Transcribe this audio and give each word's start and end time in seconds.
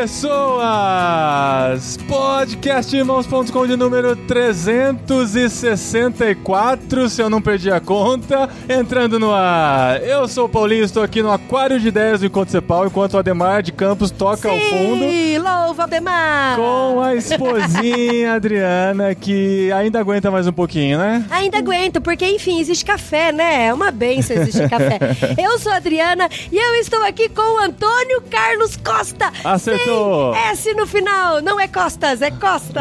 pessoas! 0.00 1.98
Podcastirmãos.com 2.06 3.66
de 3.66 3.76
número 3.76 4.14
364, 4.14 7.08
se 7.08 7.20
eu 7.20 7.28
não 7.28 7.42
perdi 7.42 7.68
a 7.68 7.80
conta, 7.80 8.48
entrando 8.68 9.18
no 9.18 9.32
ar. 9.32 10.00
Eu 10.04 10.28
sou 10.28 10.44
o 10.44 10.48
Paulinho, 10.48 10.84
estou 10.84 11.02
aqui 11.02 11.20
no 11.20 11.32
Aquário 11.32 11.80
de 11.80 11.88
Ideias 11.88 12.20
do 12.20 12.26
Encontro 12.26 12.52
Cepal, 12.52 12.86
enquanto 12.86 13.14
o 13.14 13.18
Ademar 13.18 13.60
de 13.60 13.72
Campos 13.72 14.12
toca 14.12 14.48
ao 14.48 14.56
fundo. 14.56 15.00
Sim, 15.00 15.38
louva 15.38 15.82
Aldemar! 15.82 16.54
Com 16.54 17.02
a 17.02 17.16
esposinha 17.16 18.34
Adriana, 18.34 19.16
que 19.16 19.72
ainda 19.72 19.98
aguenta 19.98 20.30
mais 20.30 20.46
um 20.46 20.52
pouquinho, 20.52 20.96
né? 20.96 21.26
Ainda 21.28 21.58
aguento, 21.58 22.00
porque 22.00 22.24
enfim, 22.24 22.60
existe 22.60 22.84
café, 22.84 23.32
né? 23.32 23.66
É 23.66 23.74
uma 23.74 23.90
benção 23.90 24.36
existir 24.36 24.70
café. 24.70 25.00
Eu 25.36 25.58
sou 25.58 25.72
a 25.72 25.76
Adriana 25.76 26.28
e 26.52 26.56
eu 26.56 26.76
estou 26.76 27.02
aqui 27.02 27.28
com 27.28 27.42
o 27.42 27.58
Antônio 27.58 28.22
Carlos 28.30 28.76
Costa. 28.76 29.32
Acertou. 29.42 29.87
Sem 29.88 30.42
S 30.50 30.74
no 30.74 30.86
final. 30.86 31.40
Não 31.42 31.58
é 31.60 31.66
Costas, 31.68 32.22
é 32.22 32.30
Costa. 32.30 32.80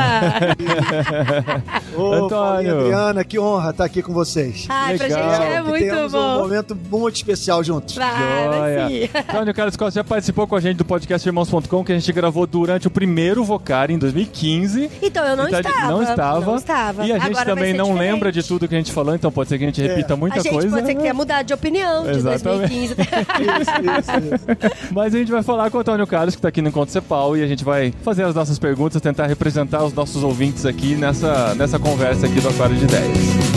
Ô, 1.96 2.14
Antônio. 2.14 2.80
Adriana, 2.80 3.24
que 3.24 3.40
honra 3.40 3.72
estar 3.72 3.86
aqui 3.86 4.02
com 4.02 4.14
vocês. 4.14 4.66
Ai, 4.70 4.98
pra 4.98 5.08
Legal. 5.08 5.32
gente 5.32 5.52
é 5.54 5.62
muito 5.62 5.84
temos 5.86 6.14
um 6.14 6.18
bom. 6.18 6.38
momento 6.40 6.78
muito 6.90 7.16
especial 7.16 7.64
juntos. 7.64 7.96
Joia. 7.96 8.88
sim. 8.90 9.10
Antônio 9.30 9.54
Carlos 9.54 9.76
Costa 9.76 10.00
já 10.00 10.04
participou 10.04 10.48
com 10.48 10.56
a 10.56 10.60
gente 10.62 10.78
do 10.78 10.86
podcast 10.86 11.28
Irmãos.com, 11.28 11.84
que 11.84 11.92
a 11.92 11.98
gente 12.00 12.12
gravou 12.14 12.46
durante 12.48 12.88
o 12.88 12.92
primeiro 12.92 13.44
Vocar 13.44 13.90
em 13.92 13.98
2015. 13.98 14.90
Então, 15.02 15.26
eu 15.26 15.36
não 15.36 15.48
Então, 15.48 15.60
estava. 15.60 15.88
Não 15.92 16.04
estava. 16.04 16.46
Não 16.46 16.56
estava. 16.56 17.06
E 17.06 17.12
a 17.12 17.20
gente 17.20 17.28
Agora 17.32 17.46
também 17.46 17.74
não 17.74 17.92
diferente. 17.92 18.12
lembra 18.12 18.32
de 18.32 18.44
tudo 18.44 18.68
que 18.68 18.76
a 18.76 18.78
gente 18.78 18.92
falou, 18.92 19.16
então 19.16 19.32
pode 19.32 19.50
ser 19.50 19.58
que 19.58 19.64
a 19.64 19.68
gente 19.68 19.82
repita 19.82 20.16
muita 20.16 20.40
A 20.40 20.44
gente 20.44 20.52
coisa. 20.54 20.70
pode 20.70 20.86
ser 20.86 20.96
que 20.96 21.02
tenha 21.02 21.14
mudado 21.14 21.46
de 21.46 21.54
opinião 21.54 22.04
de 22.04 22.12
Exatamente. 22.18 22.96
2015. 22.96 22.96
Isso, 23.48 23.72
isso, 23.82 24.36
isso. 24.36 24.94
Mas 24.94 25.14
a 25.14 25.18
gente 25.18 25.32
vai 25.32 25.44
falar 25.44 25.70
com 25.70 25.78
o 25.78 25.82
Antônio 25.82 26.06
Carlos, 26.08 26.36
que 26.36 26.40
está 26.40 26.50
aqui 26.50 26.62
no 26.62 26.70
Encontro 26.70 26.92
Cepal, 26.98 27.38
e 27.38 27.44
a 27.44 27.48
gente 27.48 27.64
vai 27.64 27.94
fazer 28.04 28.24
as 28.24 28.34
nossas 28.34 28.58
perguntas, 28.58 29.00
tentar 29.00 29.28
representar 29.28 29.84
os 29.84 29.94
nossos 29.94 30.24
ouvintes 30.24 30.66
aqui 30.66 30.96
nessa, 30.96 31.54
nessa 31.54 31.78
conversa 31.78 32.26
aqui 32.26 32.42
do 32.42 32.50
Aquário 32.50 32.76
de 32.76 32.86
Ideias. 32.86 33.57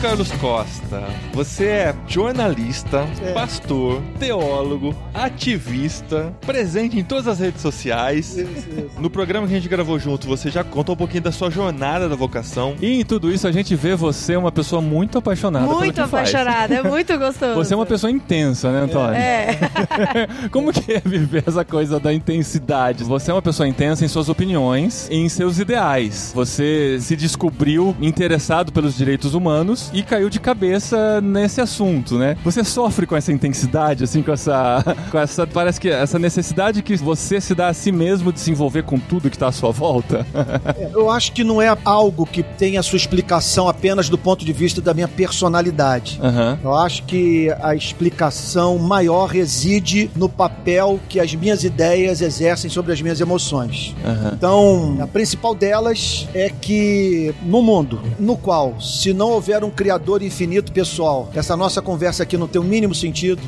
Carlos 0.00 0.30
Costa, 0.32 1.02
você 1.32 1.64
é 1.66 1.94
jornalista, 2.06 3.04
É. 3.20 3.32
pastor, 3.32 4.00
teólogo, 4.18 4.94
ativista, 5.12 6.32
presente 6.46 6.96
em 6.96 7.02
todas 7.02 7.26
as 7.26 7.40
redes 7.40 7.60
sociais. 7.60 8.36
Isso, 8.36 8.40
isso. 8.48 8.90
No 9.00 9.10
programa 9.10 9.48
que 9.48 9.52
a 9.54 9.56
gente 9.56 9.68
gravou 9.68 9.98
junto, 9.98 10.26
você 10.28 10.50
já 10.52 10.62
contou 10.62 10.94
um 10.94 10.96
pouquinho 10.98 11.24
da 11.24 11.32
sua 11.32 11.50
jornada 11.50 12.08
da 12.08 12.14
vocação. 12.14 12.76
E 12.80 13.00
em 13.00 13.04
tudo 13.04 13.28
isso, 13.32 13.48
a 13.48 13.52
gente 13.52 13.74
vê 13.74 13.96
você 13.96 14.36
uma 14.36 14.52
pessoa 14.52 14.80
muito 14.80 15.18
apaixonada 15.18 15.66
pelo 15.66 15.78
muito 15.80 15.94
que 15.94 16.08
faz. 16.08 16.32
apaixonada, 16.32 16.74
é 16.76 16.82
muito 16.82 17.18
gostoso. 17.18 17.54
Você 17.56 17.74
é 17.74 17.76
uma 17.76 17.86
pessoa 17.86 18.10
intensa, 18.10 18.70
né, 18.70 18.82
Antônio? 18.82 19.14
É. 19.16 19.58
Como 20.52 20.72
que 20.72 20.92
é 20.92 21.00
viver 21.04 21.42
essa 21.44 21.64
coisa 21.64 21.98
da 21.98 22.12
intensidade? 22.14 23.02
Você 23.02 23.32
é 23.32 23.34
uma 23.34 23.42
pessoa 23.42 23.68
intensa 23.68 24.04
em 24.04 24.08
suas 24.08 24.28
opiniões 24.28 25.08
e 25.10 25.16
em 25.16 25.28
seus 25.28 25.58
ideais. 25.58 26.30
Você 26.36 26.98
se 27.00 27.16
descobriu 27.16 27.96
interessado 28.00 28.72
pelos 28.72 28.96
direitos 28.96 29.34
humanos 29.34 29.87
e 29.92 30.02
caiu 30.02 30.28
de 30.28 30.40
cabeça 30.40 31.20
nesse 31.20 31.60
assunto, 31.60 32.18
né? 32.18 32.36
Você 32.44 32.64
sofre 32.64 33.06
com 33.06 33.16
essa 33.16 33.32
intensidade, 33.32 34.04
assim, 34.04 34.22
com 34.22 34.32
essa, 34.32 34.84
com 35.10 35.18
essa, 35.18 35.46
parece 35.46 35.80
que 35.80 35.88
essa 35.88 36.18
necessidade 36.18 36.82
que 36.82 36.96
você 36.96 37.40
se 37.40 37.54
dá 37.54 37.68
a 37.68 37.74
si 37.74 37.92
mesmo 37.92 38.32
de 38.32 38.40
se 38.40 38.50
envolver 38.50 38.82
com 38.82 38.98
tudo 38.98 39.30
que 39.30 39.36
está 39.36 39.48
à 39.48 39.52
sua 39.52 39.70
volta. 39.70 40.26
Eu 40.92 41.10
acho 41.10 41.32
que 41.32 41.44
não 41.44 41.60
é 41.60 41.76
algo 41.84 42.26
que 42.26 42.42
tenha 42.42 42.82
sua 42.82 42.96
explicação 42.96 43.68
apenas 43.68 44.08
do 44.08 44.18
ponto 44.18 44.44
de 44.44 44.52
vista 44.52 44.80
da 44.80 44.92
minha 44.92 45.08
personalidade. 45.08 46.20
Aham. 46.22 46.58
Eu 46.62 46.74
acho 46.74 47.04
que 47.04 47.50
a 47.60 47.74
explicação 47.74 48.78
maior 48.78 49.26
reside 49.26 50.10
no 50.16 50.28
papel 50.28 51.00
que 51.08 51.20
as 51.20 51.34
minhas 51.34 51.64
ideias 51.64 52.20
exercem 52.20 52.70
sobre 52.70 52.92
as 52.92 53.00
minhas 53.00 53.20
emoções. 53.20 53.94
Aham. 54.04 54.32
Então, 54.34 54.98
a 55.00 55.06
principal 55.06 55.54
delas 55.54 56.28
é 56.34 56.50
que 56.50 57.34
no 57.42 57.62
mundo 57.62 58.00
no 58.18 58.36
qual, 58.36 58.80
se 58.80 59.12
não 59.12 59.30
houver 59.30 59.64
um 59.64 59.70
criador 59.78 60.24
infinito 60.24 60.72
pessoal, 60.72 61.30
essa 61.36 61.56
nossa 61.56 61.80
conversa 61.80 62.24
aqui 62.24 62.36
não 62.36 62.48
tem 62.48 62.60
o 62.60 62.64
mínimo 62.64 62.92
sentido, 62.96 63.40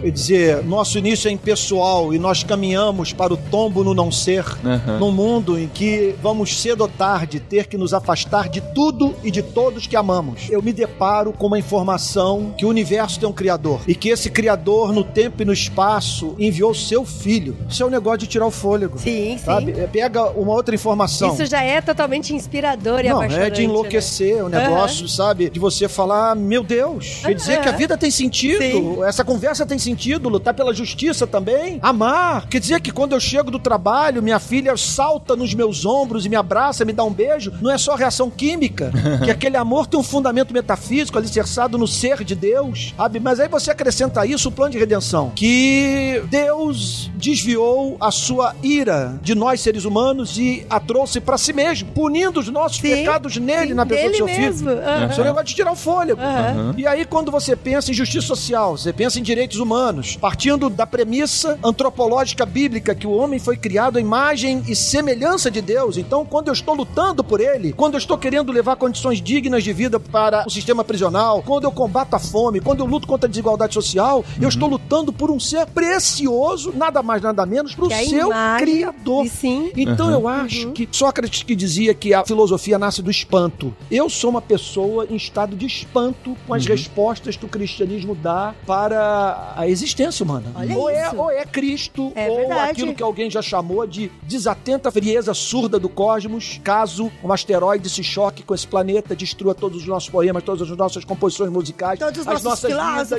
quer 0.00 0.10
dizer, 0.12 0.62
nosso 0.62 0.96
início 0.96 1.26
é 1.28 1.32
impessoal 1.32 2.14
e 2.14 2.20
nós 2.20 2.44
caminhamos 2.44 3.12
para 3.12 3.34
o 3.34 3.36
tombo 3.36 3.82
no 3.82 3.92
não 3.92 4.08
ser, 4.12 4.44
Aham. 4.64 4.98
num 5.00 5.10
mundo 5.10 5.58
em 5.58 5.66
que 5.66 6.14
vamos 6.22 6.56
cedo 6.60 6.82
ou 6.82 6.88
tarde 6.88 7.40
ter 7.40 7.66
que 7.66 7.76
nos 7.76 7.92
afastar 7.92 8.48
de 8.48 8.60
tudo 8.60 9.12
e 9.24 9.30
de 9.32 9.42
todos 9.42 9.88
que 9.88 9.96
amamos. 9.96 10.42
Eu 10.48 10.62
me 10.62 10.72
deparo 10.72 11.32
com 11.32 11.48
uma 11.48 11.58
informação 11.58 12.54
que 12.56 12.64
o 12.64 12.68
universo 12.68 13.18
tem 13.18 13.28
um 13.28 13.32
criador 13.32 13.80
e 13.88 13.96
que 13.96 14.08
esse 14.08 14.30
criador 14.30 14.92
no 14.92 15.02
tempo 15.02 15.42
e 15.42 15.44
no 15.44 15.52
espaço 15.52 16.36
enviou 16.38 16.72
seu 16.72 17.04
filho. 17.04 17.56
Isso 17.68 17.82
é 17.82 17.86
um 17.86 17.90
negócio 17.90 18.18
de 18.20 18.28
tirar 18.28 18.46
o 18.46 18.52
fôlego. 18.52 19.00
Sim, 19.00 19.36
sim. 19.36 19.44
Sabe? 19.44 19.72
É, 19.72 19.88
Pega 19.88 20.30
uma 20.30 20.52
outra 20.52 20.76
informação. 20.76 21.34
Isso 21.34 21.44
já 21.46 21.60
é 21.60 21.80
totalmente 21.80 22.32
inspirador 22.32 23.00
e 23.00 23.08
Não, 23.08 23.16
apaixonante. 23.16 23.46
é 23.48 23.50
de 23.50 23.64
enlouquecer 23.64 24.44
o 24.44 24.48
negócio, 24.48 25.08
sabe? 25.08 25.50
De 25.50 25.58
você 25.58 25.71
falar, 25.88 26.34
meu 26.34 26.62
Deus, 26.62 27.20
quer 27.24 27.34
dizer 27.34 27.60
que 27.60 27.68
a 27.68 27.72
vida 27.72 27.96
tem 27.96 28.10
sentido, 28.10 28.60
Sim. 28.60 29.04
essa 29.04 29.24
conversa 29.24 29.64
tem 29.66 29.78
sentido, 29.78 30.28
lutar 30.28 30.54
pela 30.54 30.72
justiça 30.74 31.26
também, 31.26 31.78
amar. 31.82 32.46
Quer 32.48 32.60
dizer 32.60 32.80
que 32.80 32.90
quando 32.90 33.12
eu 33.12 33.20
chego 33.20 33.50
do 33.50 33.58
trabalho, 33.58 34.22
minha 34.22 34.38
filha 34.38 34.76
salta 34.76 35.34
nos 35.36 35.54
meus 35.54 35.84
ombros 35.84 36.24
e 36.26 36.28
me 36.28 36.36
abraça, 36.36 36.84
me 36.84 36.92
dá 36.92 37.04
um 37.04 37.12
beijo, 37.12 37.52
não 37.60 37.70
é 37.70 37.78
só 37.78 37.94
reação 37.94 38.30
química, 38.30 38.92
que 39.24 39.30
aquele 39.30 39.56
amor 39.56 39.86
tem 39.86 39.98
um 39.98 40.02
fundamento 40.02 40.52
metafísico 40.52 41.18
alicerçado 41.18 41.76
no 41.78 41.86
ser 41.86 42.24
de 42.24 42.34
Deus, 42.34 42.94
sabe? 42.96 43.20
Mas 43.20 43.40
aí 43.40 43.48
você 43.48 43.70
acrescenta 43.70 44.20
a 44.22 44.26
isso 44.26 44.48
o 44.48 44.52
plano 44.52 44.72
de 44.72 44.78
redenção, 44.78 45.32
que 45.34 46.22
Deus 46.28 47.10
desviou 47.16 47.96
a 48.00 48.10
sua 48.10 48.54
ira 48.62 49.18
de 49.22 49.34
nós 49.34 49.60
seres 49.60 49.84
humanos 49.84 50.38
e 50.38 50.66
a 50.68 50.80
trouxe 50.80 51.20
para 51.20 51.38
si 51.38 51.52
mesmo, 51.52 51.90
punindo 51.92 52.40
os 52.40 52.48
nossos 52.48 52.78
Sim. 52.78 52.96
pecados 52.96 53.36
nele, 53.36 53.68
Sim, 53.68 53.74
na 53.74 53.86
pessoa 53.86 54.10
do 54.10 54.16
seu 54.16 54.26
mesmo. 54.26 54.70
filho. 54.70 54.82
Aham. 54.82 55.06
Isso 55.10 55.20
é 55.20 55.22
um 55.22 55.26
negócio 55.26 55.46
de 55.46 55.54
tirar 55.62 55.72
o 55.72 55.76
fôlego. 55.76 56.20
Aham. 56.20 56.74
E 56.76 56.86
aí, 56.86 57.04
quando 57.04 57.30
você 57.30 57.54
pensa 57.54 57.90
em 57.90 57.94
justiça 57.94 58.26
social, 58.26 58.76
você 58.76 58.92
pensa 58.92 59.18
em 59.18 59.22
direitos 59.22 59.58
humanos, 59.58 60.16
partindo 60.16 60.68
da 60.68 60.86
premissa 60.86 61.58
antropológica 61.62 62.44
bíblica 62.44 62.94
que 62.94 63.06
o 63.06 63.12
homem 63.12 63.38
foi 63.38 63.56
criado 63.56 63.96
à 63.96 64.00
imagem 64.00 64.62
e 64.66 64.74
semelhança 64.74 65.50
de 65.50 65.62
Deus. 65.62 65.96
Então, 65.96 66.24
quando 66.24 66.48
eu 66.48 66.52
estou 66.52 66.74
lutando 66.74 67.22
por 67.22 67.40
ele, 67.40 67.72
quando 67.72 67.94
eu 67.94 67.98
estou 67.98 68.18
querendo 68.18 68.52
levar 68.52 68.76
condições 68.76 69.20
dignas 69.20 69.62
de 69.62 69.72
vida 69.72 70.00
para 70.00 70.44
o 70.46 70.50
sistema 70.50 70.84
prisional, 70.84 71.42
quando 71.42 71.64
eu 71.64 71.72
combato 71.72 72.16
a 72.16 72.18
fome, 72.18 72.60
quando 72.60 72.80
eu 72.80 72.86
luto 72.86 73.06
contra 73.06 73.26
a 73.26 73.30
desigualdade 73.30 73.74
social, 73.74 74.24
eu 74.40 74.48
estou 74.48 74.68
lutando 74.68 75.12
por 75.12 75.30
um 75.30 75.38
ser 75.38 75.66
precioso, 75.66 76.72
nada 76.74 77.02
mais, 77.02 77.22
nada 77.22 77.46
menos, 77.46 77.74
para 77.74 77.84
o 77.84 77.92
é 77.92 78.00
a 78.00 78.06
seu 78.06 78.30
criador. 78.58 79.26
Sim. 79.26 79.70
Então 79.76 80.10
eu 80.10 80.26
acho 80.26 80.72
que 80.72 80.88
Sócrates 80.90 81.42
que 81.42 81.54
dizia 81.54 81.94
que 81.94 82.12
a 82.12 82.24
filosofia 82.24 82.78
nasce 82.78 83.02
do 83.02 83.10
espanto. 83.10 83.74
Eu 83.90 84.10
sou 84.10 84.30
uma 84.30 84.42
pessoa 84.42 85.06
em 85.08 85.16
estado 85.16 85.51
de 85.56 85.66
espanto 85.66 86.36
com 86.46 86.54
as 86.54 86.64
respostas 86.66 87.36
que 87.36 87.44
o 87.44 87.48
cristianismo 87.48 88.14
dá 88.14 88.54
para 88.66 89.54
a 89.56 89.68
existência 89.68 90.24
humana. 90.24 90.46
Olha 90.54 90.76
ou, 90.76 90.90
É, 90.90 91.06
isso. 91.06 91.16
ou 91.16 91.30
é 91.30 91.44
Cristo, 91.44 92.12
É 92.14 92.28
ou 92.28 92.36
verdade. 92.36 92.70
aquilo 92.72 92.94
que 92.94 93.02
alguém 93.02 93.30
já 93.30 93.42
chamou 93.42 93.86
de 93.86 94.10
desatenta 94.22 94.90
frieza 94.90 95.32
surda 95.34 95.78
do 95.78 95.88
cosmos, 95.88 96.60
caso 96.62 97.10
um 97.22 97.32
asteroide 97.32 97.88
se 97.88 98.02
choque 98.02 98.42
com 98.42 98.54
esse 98.54 98.66
planeta, 98.66 99.14
destrua 99.16 99.54
todos 99.54 99.82
os 99.82 99.86
nossos 99.86 100.08
poemas, 100.10 100.42
todas 100.42 100.70
as 100.70 100.76
nossas 100.76 101.04
composições 101.04 101.50
musicais, 101.50 101.98
Todos 101.98 102.20
os 102.20 102.28
as 102.28 102.42
nossos 102.42 102.70
nossas 102.70 102.70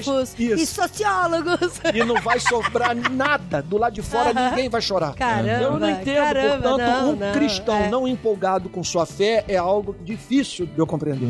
filósofos 0.03 0.33
vidas. 0.35 0.61
e 0.61 0.65
sociólogos. 0.67 1.73
E 1.93 2.03
não 2.03 2.21
vai 2.21 2.39
sobrar 2.39 2.95
nada. 3.11 3.61
Do 3.61 3.77
lado 3.77 3.93
de 3.93 4.01
fora 4.01 4.31
Aham. 4.31 4.49
ninguém 4.51 4.69
vai 4.69 4.81
chorar. 4.81 5.13
Caramba, 5.15 5.63
Eu 5.63 5.79
não 5.79 5.89
entendo, 5.89 6.15
caramba, 6.15 6.69
portanto, 6.69 6.79
não, 7.01 7.09
um 7.11 7.15
não, 7.15 7.31
cristão 7.33 7.75
é. 7.75 7.89
não 7.89 8.07
empolgado 8.07 8.69
com 8.69 8.83
sua 8.83 9.05
fé 9.05 9.43
é 9.47 9.57
algo 9.57 9.95
difícil 10.03 10.65
de 10.65 10.77
eu 10.79 10.85
compreender. 10.87 11.27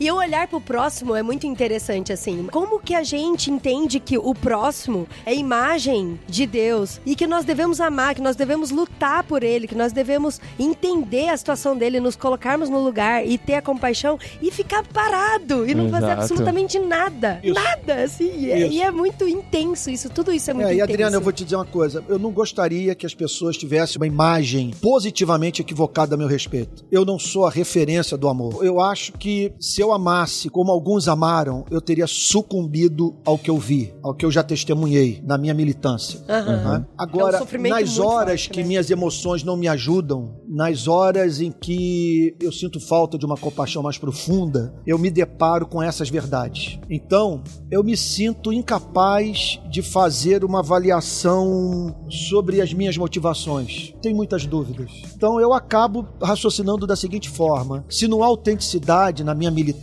E 0.00 0.10
o 0.10 0.16
olhar 0.16 0.35
pro 0.44 0.60
próximo 0.60 1.14
é 1.14 1.22
muito 1.22 1.46
interessante, 1.46 2.12
assim. 2.12 2.48
Como 2.50 2.80
que 2.80 2.96
a 2.96 3.04
gente 3.04 3.48
entende 3.48 4.00
que 4.00 4.18
o 4.18 4.34
próximo 4.34 5.06
é 5.24 5.32
imagem 5.32 6.18
de 6.26 6.44
Deus 6.46 7.00
e 7.06 7.14
que 7.14 7.28
nós 7.28 7.44
devemos 7.44 7.80
amar, 7.80 8.16
que 8.16 8.20
nós 8.20 8.34
devemos 8.34 8.72
lutar 8.72 9.22
por 9.22 9.44
ele, 9.44 9.68
que 9.68 9.74
nós 9.76 9.92
devemos 9.92 10.40
entender 10.58 11.28
a 11.28 11.36
situação 11.36 11.76
dele, 11.76 12.00
nos 12.00 12.16
colocarmos 12.16 12.68
no 12.68 12.80
lugar 12.82 13.24
e 13.24 13.38
ter 13.38 13.54
a 13.54 13.62
compaixão 13.62 14.18
e 14.42 14.50
ficar 14.50 14.82
parado 14.88 15.64
e 15.68 15.74
não 15.74 15.88
fazer 15.88 16.06
Exato. 16.06 16.22
absolutamente 16.22 16.78
nada. 16.80 17.38
Isso. 17.42 17.54
Nada, 17.54 18.02
assim. 18.02 18.32
E 18.40 18.50
é- 18.50 18.58
Isso. 18.58 18.72
E 18.72 18.82
é 18.82 18.90
muito 18.90 19.28
intenso 19.28 19.90
isso, 19.90 20.10
tudo 20.10 20.32
isso 20.32 20.50
é 20.50 20.54
muito 20.54 20.66
É, 20.66 20.70
e 20.72 20.74
intenso. 20.76 20.90
Adriana, 20.92 21.16
eu 21.16 21.20
vou 21.20 21.32
te 21.32 21.44
dizer 21.44 21.54
uma 21.56 21.64
coisa. 21.64 22.02
eu 22.08 22.18
não 22.18 22.32
gostaria 22.32 22.94
que 22.94 23.06
as 23.06 23.14
pessoas 23.14 23.56
tivessem 23.56 23.96
uma 23.98 24.06
imagem 24.06 24.72
positivamente 24.80 25.60
equivocada 25.60 26.14
a 26.14 26.18
meu 26.18 26.26
respeito. 26.26 26.84
Eu 26.90 27.04
não 27.04 27.18
sou 27.18 27.46
a 27.46 27.50
referência 27.50 28.16
do 28.16 28.28
amor. 28.28 28.64
Eu 28.64 28.80
acho 28.80 29.12
que 29.12 29.52
se 29.60 29.80
eu 29.80 29.92
amasse 30.26 30.50
como 30.50 30.72
alguns 30.72 31.06
amaram, 31.08 31.64
eu 31.70 31.80
teria 31.80 32.06
sucumbido 32.06 33.16
ao 33.24 33.38
que 33.38 33.48
eu 33.48 33.58
vi, 33.58 33.94
ao 34.02 34.12
que 34.12 34.26
eu 34.26 34.30
já 34.30 34.42
testemunhei 34.42 35.22
na 35.24 35.38
minha 35.38 35.54
militância. 35.54 36.20
Aham. 36.28 36.78
Né? 36.78 36.86
Agora, 36.98 37.38
É 37.38 37.58
um 37.58 37.62
nas 37.68 37.98
horas 37.98 38.42
forte, 38.42 38.50
que 38.50 38.60
né? 38.60 38.66
minhas 38.66 38.90
emoções 38.90 39.44
não 39.44 39.56
me 39.56 39.68
ajudam, 39.68 40.40
nas 40.48 40.88
horas 40.88 41.40
em 41.40 41.52
que 41.52 42.34
eu 42.40 42.50
sinto 42.50 42.80
falta 42.80 43.16
de 43.16 43.24
uma 43.24 43.36
compaixão 43.36 43.82
mais 43.82 43.98
profunda, 43.98 44.74
eu 44.86 44.98
me 44.98 45.10
deparo 45.10 45.66
com 45.66 45.82
essas 45.82 46.08
verdades. 46.10 46.78
Então, 46.90 47.42
eu 47.70 47.84
me 47.84 47.96
sinto 47.96 48.52
incapaz 48.52 49.60
de 49.70 49.82
fazer 49.82 50.44
uma 50.44 50.58
avaliação 50.60 51.94
sobre 52.08 52.60
as 52.60 52.72
minhas 52.72 52.96
motivações. 52.96 53.94
Tem 54.02 54.14
muitas 54.14 54.46
dúvidas. 54.46 54.90
Então, 55.14 55.40
eu 55.40 55.52
acabo 55.52 56.06
raciocinando 56.22 56.86
da 56.86 56.96
seguinte 56.96 57.28
forma: 57.28 57.84
se 57.88 58.08
não 58.08 58.22
há 58.22 58.26
autenticidade 58.26 59.22
na 59.22 59.34
minha 59.34 59.50
militância, 59.50 59.76